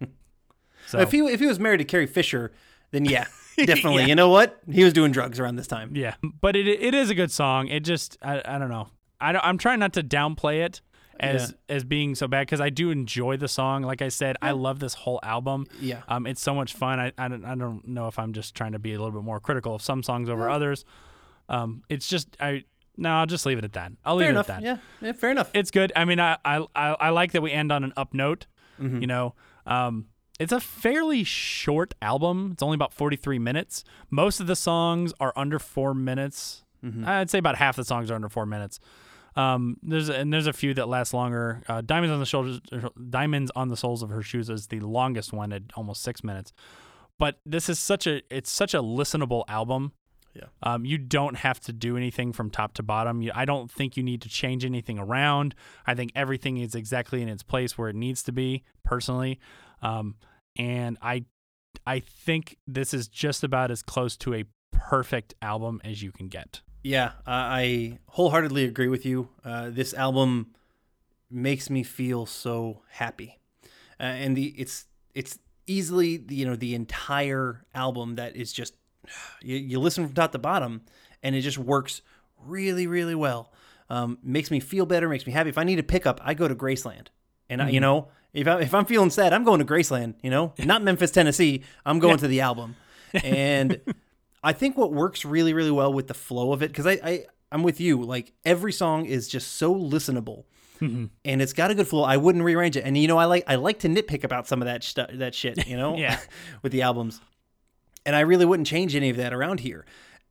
So 0.86 1.00
If 1.00 1.10
he 1.10 1.18
if 1.18 1.40
he 1.40 1.46
was 1.46 1.58
married 1.58 1.78
to 1.78 1.84
Carrie 1.84 2.06
Fisher, 2.06 2.52
then 2.90 3.04
yeah, 3.04 3.26
definitely. 3.56 4.02
Yeah. 4.02 4.08
You 4.08 4.14
know 4.14 4.28
what? 4.28 4.60
He 4.70 4.84
was 4.84 4.92
doing 4.92 5.12
drugs 5.12 5.40
around 5.40 5.56
this 5.56 5.66
time. 5.66 5.94
yeah, 5.94 6.14
but 6.40 6.56
it 6.56 6.66
it 6.66 6.94
is 6.94 7.10
a 7.10 7.14
good 7.14 7.30
song. 7.30 7.68
It 7.68 7.80
just 7.80 8.16
I, 8.22 8.42
I 8.44 8.58
don't 8.58 8.70
know. 8.70 8.88
I 9.20 9.32
don't, 9.32 9.44
I'm 9.44 9.58
trying 9.58 9.78
not 9.78 9.94
to 9.94 10.02
downplay 10.02 10.64
it 10.64 10.82
as 11.18 11.54
as 11.68 11.84
being 11.84 12.14
so 12.14 12.28
bad 12.28 12.46
because 12.46 12.60
I 12.60 12.70
do 12.70 12.90
enjoy 12.90 13.36
the 13.36 13.48
song. 13.48 13.82
Like 13.82 14.02
I 14.02 14.08
said, 14.08 14.36
I 14.42 14.50
love 14.50 14.78
this 14.78 14.94
whole 14.94 15.20
album. 15.22 15.66
Yeah. 15.80 16.02
Um, 16.08 16.26
it's 16.26 16.42
so 16.42 16.54
much 16.54 16.74
fun. 16.74 17.00
I, 17.00 17.12
I 17.16 17.28
don't 17.28 17.44
I 17.44 17.54
don't 17.54 17.86
know 17.88 18.08
if 18.08 18.18
I'm 18.18 18.32
just 18.32 18.54
trying 18.54 18.72
to 18.72 18.78
be 18.78 18.92
a 18.92 18.98
little 18.98 19.12
bit 19.12 19.24
more 19.24 19.40
critical 19.40 19.74
of 19.74 19.82
some 19.82 20.02
songs 20.02 20.28
over 20.28 20.50
others. 20.50 20.84
Um, 21.48 21.82
it's 21.88 22.08
just 22.08 22.36
I 22.40 22.64
no, 22.98 23.10
I'll 23.10 23.26
just 23.26 23.44
leave 23.46 23.58
it 23.58 23.64
at 23.64 23.74
that. 23.74 23.92
I'll 24.04 24.16
leave 24.16 24.26
Fair 24.26 24.34
it 24.34 24.38
at 24.38 24.46
that. 24.46 24.62
Yeah. 24.62 24.76
yeah. 25.00 25.12
Fair 25.12 25.30
enough. 25.30 25.50
It's 25.54 25.70
good. 25.70 25.92
I 25.96 26.04
mean, 26.04 26.20
I 26.20 26.38
I 26.44 26.64
I, 26.74 26.96
I 27.00 27.08
like 27.10 27.32
that 27.32 27.42
we 27.42 27.52
end 27.52 27.72
on 27.72 27.84
an 27.84 27.92
up 27.96 28.14
note. 28.14 28.46
Mm-hmm. 28.80 29.00
You 29.00 29.06
know, 29.06 29.34
um, 29.66 30.06
it's 30.38 30.52
a 30.52 30.60
fairly 30.60 31.24
short 31.24 31.94
album. 32.02 32.50
It's 32.52 32.62
only 32.62 32.74
about 32.74 32.92
43 32.92 33.38
minutes. 33.38 33.84
Most 34.10 34.40
of 34.40 34.46
the 34.46 34.56
songs 34.56 35.12
are 35.20 35.32
under 35.36 35.58
four 35.58 35.94
minutes. 35.94 36.64
Mm-hmm. 36.84 37.06
I'd 37.06 37.30
say 37.30 37.38
about 37.38 37.56
half 37.56 37.76
the 37.76 37.84
songs 37.84 38.10
are 38.10 38.14
under 38.14 38.28
four 38.28 38.46
minutes. 38.46 38.78
Um, 39.34 39.76
there's 39.82 40.08
and 40.08 40.32
there's 40.32 40.46
a 40.46 40.52
few 40.52 40.72
that 40.74 40.88
last 40.88 41.12
longer. 41.12 41.62
Uh, 41.68 41.82
Diamonds 41.82 42.12
on 42.12 42.20
the 42.20 42.26
shoulders, 42.26 42.60
Diamonds 43.10 43.50
on 43.54 43.68
the 43.68 43.76
soles 43.76 44.02
of 44.02 44.10
her 44.10 44.22
shoes 44.22 44.48
is 44.48 44.68
the 44.68 44.80
longest 44.80 45.32
one 45.32 45.52
at 45.52 45.62
almost 45.74 46.02
six 46.02 46.24
minutes. 46.24 46.52
But 47.18 47.38
this 47.44 47.68
is 47.68 47.78
such 47.78 48.06
a 48.06 48.22
it's 48.30 48.50
such 48.50 48.72
a 48.74 48.82
listenable 48.82 49.44
album. 49.48 49.92
Yeah. 50.34 50.44
Um, 50.62 50.84
you 50.84 50.98
don't 50.98 51.36
have 51.36 51.60
to 51.60 51.72
do 51.72 51.96
anything 51.96 52.32
from 52.32 52.50
top 52.50 52.74
to 52.74 52.82
bottom. 52.82 53.22
You, 53.22 53.32
I 53.34 53.46
don't 53.46 53.70
think 53.70 53.96
you 53.96 54.02
need 54.02 54.20
to 54.22 54.28
change 54.28 54.66
anything 54.66 54.98
around. 54.98 55.54
I 55.86 55.94
think 55.94 56.12
everything 56.14 56.58
is 56.58 56.74
exactly 56.74 57.22
in 57.22 57.28
its 57.28 57.42
place 57.42 57.78
where 57.78 57.88
it 57.88 57.96
needs 57.96 58.22
to 58.24 58.32
be, 58.32 58.62
personally. 58.84 59.38
Um, 59.82 60.16
and 60.58 60.98
I, 61.02 61.24
I 61.86 62.00
think 62.00 62.56
this 62.66 62.94
is 62.94 63.08
just 63.08 63.44
about 63.44 63.70
as 63.70 63.82
close 63.82 64.16
to 64.18 64.34
a 64.34 64.44
perfect 64.72 65.34
album 65.42 65.80
as 65.84 66.02
you 66.02 66.12
can 66.12 66.28
get. 66.28 66.60
Yeah, 66.82 67.12
I 67.26 67.32
I 67.34 67.98
wholeheartedly 68.10 68.64
agree 68.64 68.88
with 68.88 69.04
you. 69.04 69.28
Uh, 69.44 69.70
this 69.70 69.92
album 69.92 70.54
makes 71.28 71.68
me 71.68 71.82
feel 71.82 72.26
so 72.26 72.82
happy, 72.90 73.40
uh, 73.98 74.04
and 74.04 74.36
the 74.36 74.54
it's 74.56 74.84
it's 75.12 75.38
easily 75.66 76.24
you 76.28 76.46
know 76.46 76.54
the 76.54 76.76
entire 76.76 77.64
album 77.74 78.14
that 78.16 78.36
is 78.36 78.52
just 78.52 78.76
you, 79.42 79.56
you 79.56 79.80
listen 79.80 80.06
from 80.06 80.14
top 80.14 80.30
to 80.30 80.38
bottom, 80.38 80.82
and 81.24 81.34
it 81.34 81.40
just 81.40 81.58
works 81.58 82.02
really 82.44 82.86
really 82.86 83.16
well. 83.16 83.52
Um, 83.90 84.18
makes 84.22 84.50
me 84.50 84.60
feel 84.60 84.86
better, 84.86 85.08
makes 85.08 85.26
me 85.26 85.32
happy. 85.32 85.48
If 85.48 85.58
I 85.58 85.64
need 85.64 85.80
a 85.80 85.84
pickup, 85.84 86.20
I 86.22 86.34
go 86.34 86.46
to 86.46 86.54
Graceland, 86.54 87.08
and 87.50 87.62
I, 87.62 87.70
you 87.70 87.80
know 87.80 88.08
if 88.36 88.46
I, 88.46 88.60
if 88.60 88.74
I'm 88.74 88.84
feeling 88.84 89.10
sad, 89.10 89.32
I'm 89.32 89.44
going 89.44 89.58
to 89.58 89.64
Graceland. 89.64 90.14
You 90.22 90.30
know, 90.30 90.52
not 90.58 90.82
Memphis, 90.82 91.10
Tennessee. 91.10 91.64
I'm 91.84 91.98
going 91.98 92.18
to 92.18 92.28
the 92.28 92.40
album, 92.40 92.76
and. 93.14 93.80
I 94.44 94.52
think 94.52 94.78
what 94.78 94.92
works 94.92 95.24
really, 95.24 95.54
really 95.54 95.72
well 95.72 95.92
with 95.92 96.06
the 96.06 96.14
flow 96.14 96.52
of 96.52 96.62
it, 96.62 96.68
because 96.68 96.86
I, 96.86 97.00
I, 97.02 97.24
I'm 97.50 97.64
with 97.64 97.80
you. 97.80 98.02
Like 98.02 98.32
every 98.44 98.72
song 98.72 99.06
is 99.06 99.26
just 99.26 99.54
so 99.54 99.74
listenable, 99.74 100.44
mm-hmm. 100.80 101.06
and 101.24 101.42
it's 101.42 101.52
got 101.52 101.70
a 101.70 101.74
good 101.74 101.88
flow. 101.88 102.04
I 102.04 102.16
wouldn't 102.16 102.44
rearrange 102.44 102.76
it, 102.76 102.82
and 102.84 102.96
you 102.96 103.08
know, 103.08 103.18
I 103.18 103.24
like 103.24 103.44
I 103.48 103.56
like 103.56 103.80
to 103.80 103.88
nitpick 103.88 104.24
about 104.24 104.46
some 104.46 104.62
of 104.62 104.66
that 104.66 104.84
stuff, 104.84 105.10
that 105.14 105.34
shit, 105.34 105.66
you 105.66 105.76
know, 105.76 105.96
Yeah. 105.98 106.20
with 106.62 106.70
the 106.70 106.82
albums, 106.82 107.20
and 108.04 108.14
I 108.14 108.20
really 108.20 108.44
wouldn't 108.44 108.68
change 108.68 108.94
any 108.94 109.10
of 109.10 109.16
that 109.16 109.32
around 109.32 109.60
here. 109.60 109.84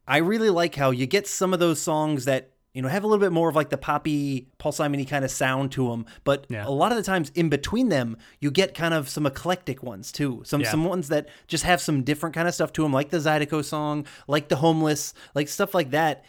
I 0.08 0.18
really 0.18 0.49
like 0.49 0.76
how 0.76 0.91
you 0.91 1.08
get 1.08 1.28
some 1.28 1.53
of 1.53 1.60
those 1.60 1.82
songs 1.82 2.26
that 2.26 2.51
you 2.76 2.82
know 2.84 2.88
have 2.89 3.03
a 3.03 3.07
little 3.07 3.23
bit 3.26 3.32
more 3.32 3.49
of 3.49 3.55
like 3.55 3.69
the 3.69 3.78
poppy 3.78 4.47
Paul 4.59 4.71
Simon 4.71 5.03
kind 5.05 5.26
of 5.26 5.32
sound 5.32 5.71
to 5.71 5.89
them, 5.89 6.05
but 6.23 6.45
Yeah. 6.49 6.67
a 6.67 6.69
lot 6.69 6.91
of 6.91 6.97
the 6.97 7.03
times 7.03 7.32
in 7.34 7.49
between 7.49 7.89
them, 7.89 8.17
you 8.39 8.51
get 8.51 8.76
kind 8.76 8.93
of 8.93 9.09
some 9.09 9.26
eclectic 9.26 9.82
ones 9.82 10.11
too. 10.11 10.41
Some 10.45 10.61
Yeah. 10.61 10.69
some 10.71 10.86
ones 10.86 11.07
that 11.07 11.28
just 11.47 11.63
have 11.63 11.82
some 11.82 12.03
different 12.03 12.36
kind 12.36 12.47
of 12.47 12.53
stuff 12.53 12.71
to 12.73 12.84
them, 12.84 12.93
like 12.93 13.09
the 13.09 13.17
Zydeco 13.17 13.63
song, 13.63 14.05
like 14.28 14.49
the 14.49 14.57
Homeless, 14.57 15.13
like 15.34 15.47
stuff 15.47 15.73
like 15.73 15.89
that. 15.91 16.23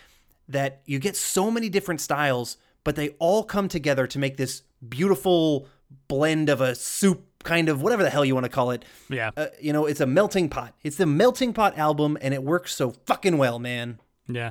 That 0.49 0.81
you 0.87 1.01
get 1.01 1.17
so 1.17 1.51
many 1.51 1.69
different 1.69 2.01
styles, 2.01 2.57
but 2.85 2.95
they 2.95 3.11
all 3.19 3.43
come 3.43 3.67
together 3.69 4.07
to 4.07 4.19
make 4.19 4.37
this 4.37 4.63
beautiful 4.89 5.67
blend 6.09 6.49
of 6.49 6.61
a 6.61 6.75
soup 6.77 7.25
kind 7.43 7.69
of 7.69 7.83
whatever 7.83 8.03
the 8.03 8.11
hell 8.11 8.25
you 8.25 8.35
want 8.35 8.45
to 8.45 8.51
call 8.51 8.71
it. 8.71 8.85
Yeah. 9.09 9.31
Uh, 9.37 9.47
you 9.61 9.73
know, 9.73 9.87
it's 9.87 10.01
a 10.01 10.07
melting 10.07 10.49
pot. 10.49 10.75
It's 10.85 10.97
the 10.97 11.07
melting 11.07 11.53
pot 11.53 11.77
album, 11.79 12.17
and 12.21 12.33
it 12.35 12.43
works 12.43 12.75
so 12.75 12.93
fucking 13.07 13.39
well, 13.39 13.59
man. 13.59 13.99
Yeah, 14.29 14.51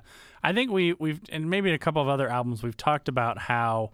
I 0.49 0.53
think 0.53 0.71
we 0.71 0.93
we've 0.93 1.19
and 1.29 1.49
maybe 1.49 1.69
in 1.69 1.75
a 1.75 1.79
couple 1.79 2.01
of 2.01 2.07
other 2.07 2.27
albums 2.29 2.63
we've 2.63 2.77
talked 2.77 3.07
about 3.09 3.37
how. 3.37 3.91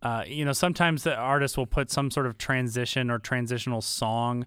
Uh, 0.00 0.22
you 0.28 0.44
know, 0.44 0.52
sometimes 0.52 1.02
the 1.02 1.12
artist 1.16 1.58
will 1.58 1.66
put 1.66 1.90
some 1.90 2.08
sort 2.12 2.24
of 2.24 2.38
transition 2.38 3.10
or 3.10 3.18
transitional 3.18 3.80
song 3.80 4.46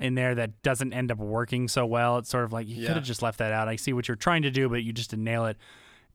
in 0.00 0.16
there 0.16 0.34
that 0.34 0.62
doesn't 0.62 0.92
end 0.92 1.12
up 1.12 1.18
working 1.18 1.68
so 1.68 1.86
well. 1.86 2.18
It's 2.18 2.28
sort 2.28 2.42
of 2.42 2.52
like 2.52 2.66
you 2.66 2.84
could 2.88 2.96
have 2.96 3.04
just 3.04 3.22
left 3.22 3.38
that 3.38 3.52
out. 3.52 3.68
I 3.68 3.76
see 3.76 3.92
what 3.92 4.08
you're 4.08 4.16
trying 4.16 4.42
to 4.42 4.50
do, 4.50 4.68
but 4.68 4.82
you 4.82 4.92
just 4.92 5.10
didn't 5.10 5.22
nail 5.22 5.46
it. 5.46 5.58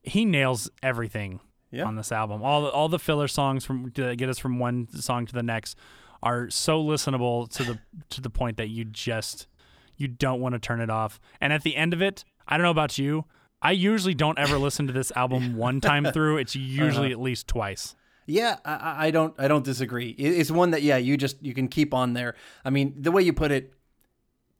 He 0.03 0.25
nails 0.25 0.69
everything 0.83 1.39
Yeah. 1.71 1.85
on 1.85 1.95
this 1.95 2.11
album. 2.11 2.43
All 2.43 2.63
the, 2.63 2.67
all 2.69 2.89
the 2.89 2.99
filler 2.99 3.29
songs 3.29 3.63
from 3.63 3.91
to 3.91 4.13
get 4.17 4.27
us 4.27 4.39
from 4.39 4.59
one 4.59 4.89
song 4.99 5.25
to 5.25 5.31
the 5.33 5.41
next 5.43 5.77
are 6.21 6.49
so 6.49 6.83
listenable 6.83 7.49
to 7.55 7.63
the 7.63 7.79
to 8.09 8.19
the 8.19 8.29
point 8.29 8.57
that 8.57 8.67
you 8.67 8.83
just 8.83 9.47
you 9.95 10.09
don't 10.09 10.41
want 10.41 10.51
to 10.53 10.59
turn 10.59 10.81
it 10.81 10.89
off. 10.89 11.21
And 11.39 11.53
at 11.53 11.63
the 11.63 11.77
end 11.77 11.93
of 11.93 12.01
it, 12.01 12.25
I 12.45 12.57
don't 12.57 12.65
know 12.65 12.71
about 12.71 12.97
you, 12.97 13.23
I 13.61 13.71
usually 13.71 14.13
don't 14.13 14.37
ever 14.37 14.57
listen 14.57 14.87
to 14.87 14.93
this 14.93 15.11
album 15.15 15.55
one 15.57 15.81
time 15.81 16.05
through. 16.05 16.37
It's 16.37 16.55
usually 16.55 17.07
uh-huh. 17.07 17.13
at 17.13 17.21
least 17.21 17.47
twice. 17.47 17.95
Yeah, 18.27 18.57
I- 18.65 19.07
I, 19.07 19.11
don't 19.11 19.33
I 19.39 19.47
don't 19.47 19.63
disagree. 19.65 20.09
It's 20.09 20.51
one 20.51 20.71
that 20.71 20.81
yeah, 20.81 20.97
you 20.97 21.17
just 21.17 21.41
you 21.43 21.53
can 21.53 21.67
keep 21.67 21.93
on 21.93 22.13
there. 22.13 22.35
I 22.63 22.69
mean, 22.69 22.95
the 22.97 23.11
way 23.11 23.21
you 23.23 23.33
put 23.33 23.51
it, 23.51 23.73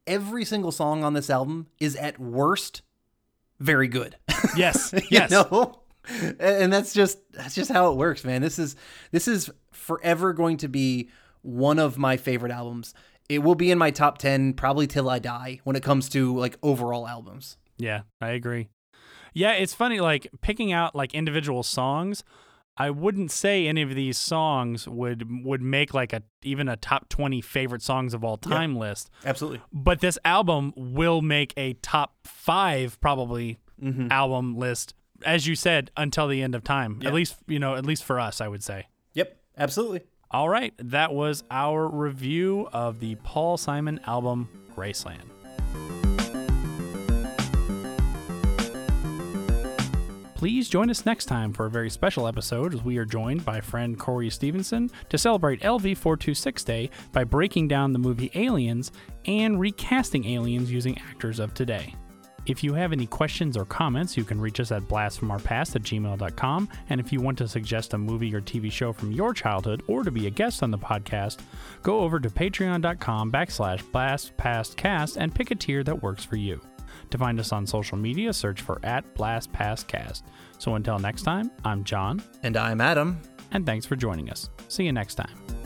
every 0.06 0.44
single 0.44 0.72
song 0.72 1.02
on 1.04 1.14
this 1.14 1.30
album 1.30 1.66
is 1.80 1.96
at 1.96 2.18
worst 2.18 2.82
very 3.60 3.88
good. 3.88 4.16
Yes, 4.56 4.94
yes. 5.10 5.32
And- 5.32 6.40
and 6.40 6.72
that's 6.72 6.94
just 6.94 7.18
that's 7.32 7.54
just 7.54 7.70
how 7.70 7.90
it 7.90 7.96
works, 7.96 8.24
man. 8.24 8.40
This 8.42 8.58
is 8.60 8.76
this 9.10 9.26
is 9.26 9.50
forever 9.72 10.32
going 10.32 10.56
to 10.58 10.68
be 10.68 11.10
one 11.42 11.78
of 11.80 11.98
my 11.98 12.16
favorite 12.16 12.52
albums. 12.52 12.94
It 13.28 13.40
will 13.42 13.56
be 13.56 13.70
in 13.72 13.78
my 13.78 13.90
top 13.90 14.18
10 14.18 14.54
probably 14.54 14.86
till 14.86 15.10
I 15.10 15.18
die 15.18 15.60
when 15.64 15.74
it 15.74 15.82
comes 15.82 16.08
to 16.10 16.36
like 16.38 16.56
overall 16.62 17.08
albums. 17.08 17.56
Yeah, 17.76 18.02
I 18.20 18.30
agree. 18.30 18.68
Yeah, 19.36 19.52
it's 19.52 19.74
funny. 19.74 20.00
Like 20.00 20.28
picking 20.40 20.72
out 20.72 20.94
like 20.94 21.14
individual 21.14 21.62
songs. 21.62 22.24
I 22.78 22.90
wouldn't 22.90 23.30
say 23.30 23.66
any 23.66 23.82
of 23.82 23.94
these 23.94 24.18
songs 24.18 24.86
would 24.86 25.44
would 25.44 25.62
make 25.62 25.94
like 25.94 26.12
a 26.12 26.22
even 26.42 26.68
a 26.68 26.76
top 26.76 27.08
twenty 27.08 27.40
favorite 27.40 27.82
songs 27.82 28.12
of 28.14 28.22
all 28.24 28.36
time 28.36 28.76
list. 28.76 29.10
Absolutely. 29.24 29.60
But 29.72 30.00
this 30.00 30.18
album 30.24 30.72
will 30.76 31.22
make 31.22 31.54
a 31.56 31.74
top 31.74 32.14
five 32.24 33.00
probably 33.00 33.58
Mm-hmm. 33.82 34.10
album 34.10 34.56
list, 34.56 34.94
as 35.26 35.46
you 35.46 35.54
said, 35.54 35.90
until 35.98 36.28
the 36.28 36.40
end 36.42 36.54
of 36.54 36.64
time. 36.64 36.98
Yeah. 37.02 37.08
At 37.08 37.14
least 37.14 37.36
you 37.46 37.58
know, 37.58 37.74
at 37.74 37.84
least 37.84 38.04
for 38.04 38.18
us, 38.18 38.40
I 38.40 38.48
would 38.48 38.64
say. 38.64 38.86
Yep. 39.12 39.36
Absolutely. 39.58 40.00
All 40.30 40.48
right, 40.48 40.72
that 40.78 41.12
was 41.12 41.44
our 41.50 41.86
review 41.86 42.68
of 42.72 43.00
the 43.00 43.16
Paul 43.16 43.58
Simon 43.58 44.00
album 44.06 44.48
Graceland. 44.74 45.28
Please 50.46 50.68
join 50.68 50.90
us 50.90 51.04
next 51.04 51.24
time 51.24 51.52
for 51.52 51.66
a 51.66 51.70
very 51.70 51.90
special 51.90 52.28
episode 52.28 52.72
as 52.72 52.80
we 52.84 52.98
are 52.98 53.04
joined 53.04 53.44
by 53.44 53.60
friend 53.60 53.98
Corey 53.98 54.30
Stevenson 54.30 54.88
to 55.08 55.18
celebrate 55.18 55.60
LV426 55.62 56.64
Day 56.64 56.88
by 57.10 57.24
breaking 57.24 57.66
down 57.66 57.92
the 57.92 57.98
movie 57.98 58.30
Aliens 58.36 58.92
and 59.24 59.58
recasting 59.58 60.24
aliens 60.24 60.70
using 60.70 60.96
actors 60.98 61.40
of 61.40 61.52
today. 61.52 61.96
If 62.46 62.62
you 62.62 62.74
have 62.74 62.92
any 62.92 63.08
questions 63.08 63.56
or 63.56 63.64
comments, 63.64 64.16
you 64.16 64.22
can 64.22 64.40
reach 64.40 64.60
us 64.60 64.70
at 64.70 64.82
blastfromourpast 64.82 65.74
at 65.74 65.82
gmail.com. 65.82 66.68
And 66.90 67.00
if 67.00 67.12
you 67.12 67.20
want 67.20 67.38
to 67.38 67.48
suggest 67.48 67.94
a 67.94 67.98
movie 67.98 68.32
or 68.32 68.40
TV 68.40 68.70
show 68.70 68.92
from 68.92 69.10
your 69.10 69.34
childhood 69.34 69.82
or 69.88 70.04
to 70.04 70.12
be 70.12 70.28
a 70.28 70.30
guest 70.30 70.62
on 70.62 70.70
the 70.70 70.78
podcast, 70.78 71.40
go 71.82 72.02
over 72.02 72.20
to 72.20 72.30
patreon.com 72.30 73.32
backslash 73.32 73.82
blastpastcast 73.90 75.16
and 75.16 75.34
pick 75.34 75.50
a 75.50 75.56
tier 75.56 75.82
that 75.82 76.04
works 76.04 76.24
for 76.24 76.36
you. 76.36 76.60
To 77.10 77.18
find 77.18 77.38
us 77.40 77.52
on 77.52 77.66
social 77.66 77.96
media, 77.96 78.32
search 78.32 78.60
for 78.62 78.80
at 78.82 79.14
blastpastcast. 79.14 80.22
So 80.58 80.74
until 80.74 80.98
next 80.98 81.22
time, 81.22 81.50
I'm 81.64 81.84
John, 81.84 82.22
And 82.42 82.56
I'm 82.56 82.80
Adam. 82.80 83.20
and 83.52 83.64
thanks 83.64 83.86
for 83.86 83.96
joining 83.96 84.30
us. 84.30 84.50
See 84.68 84.84
you 84.84 84.92
next 84.92 85.14
time. 85.14 85.65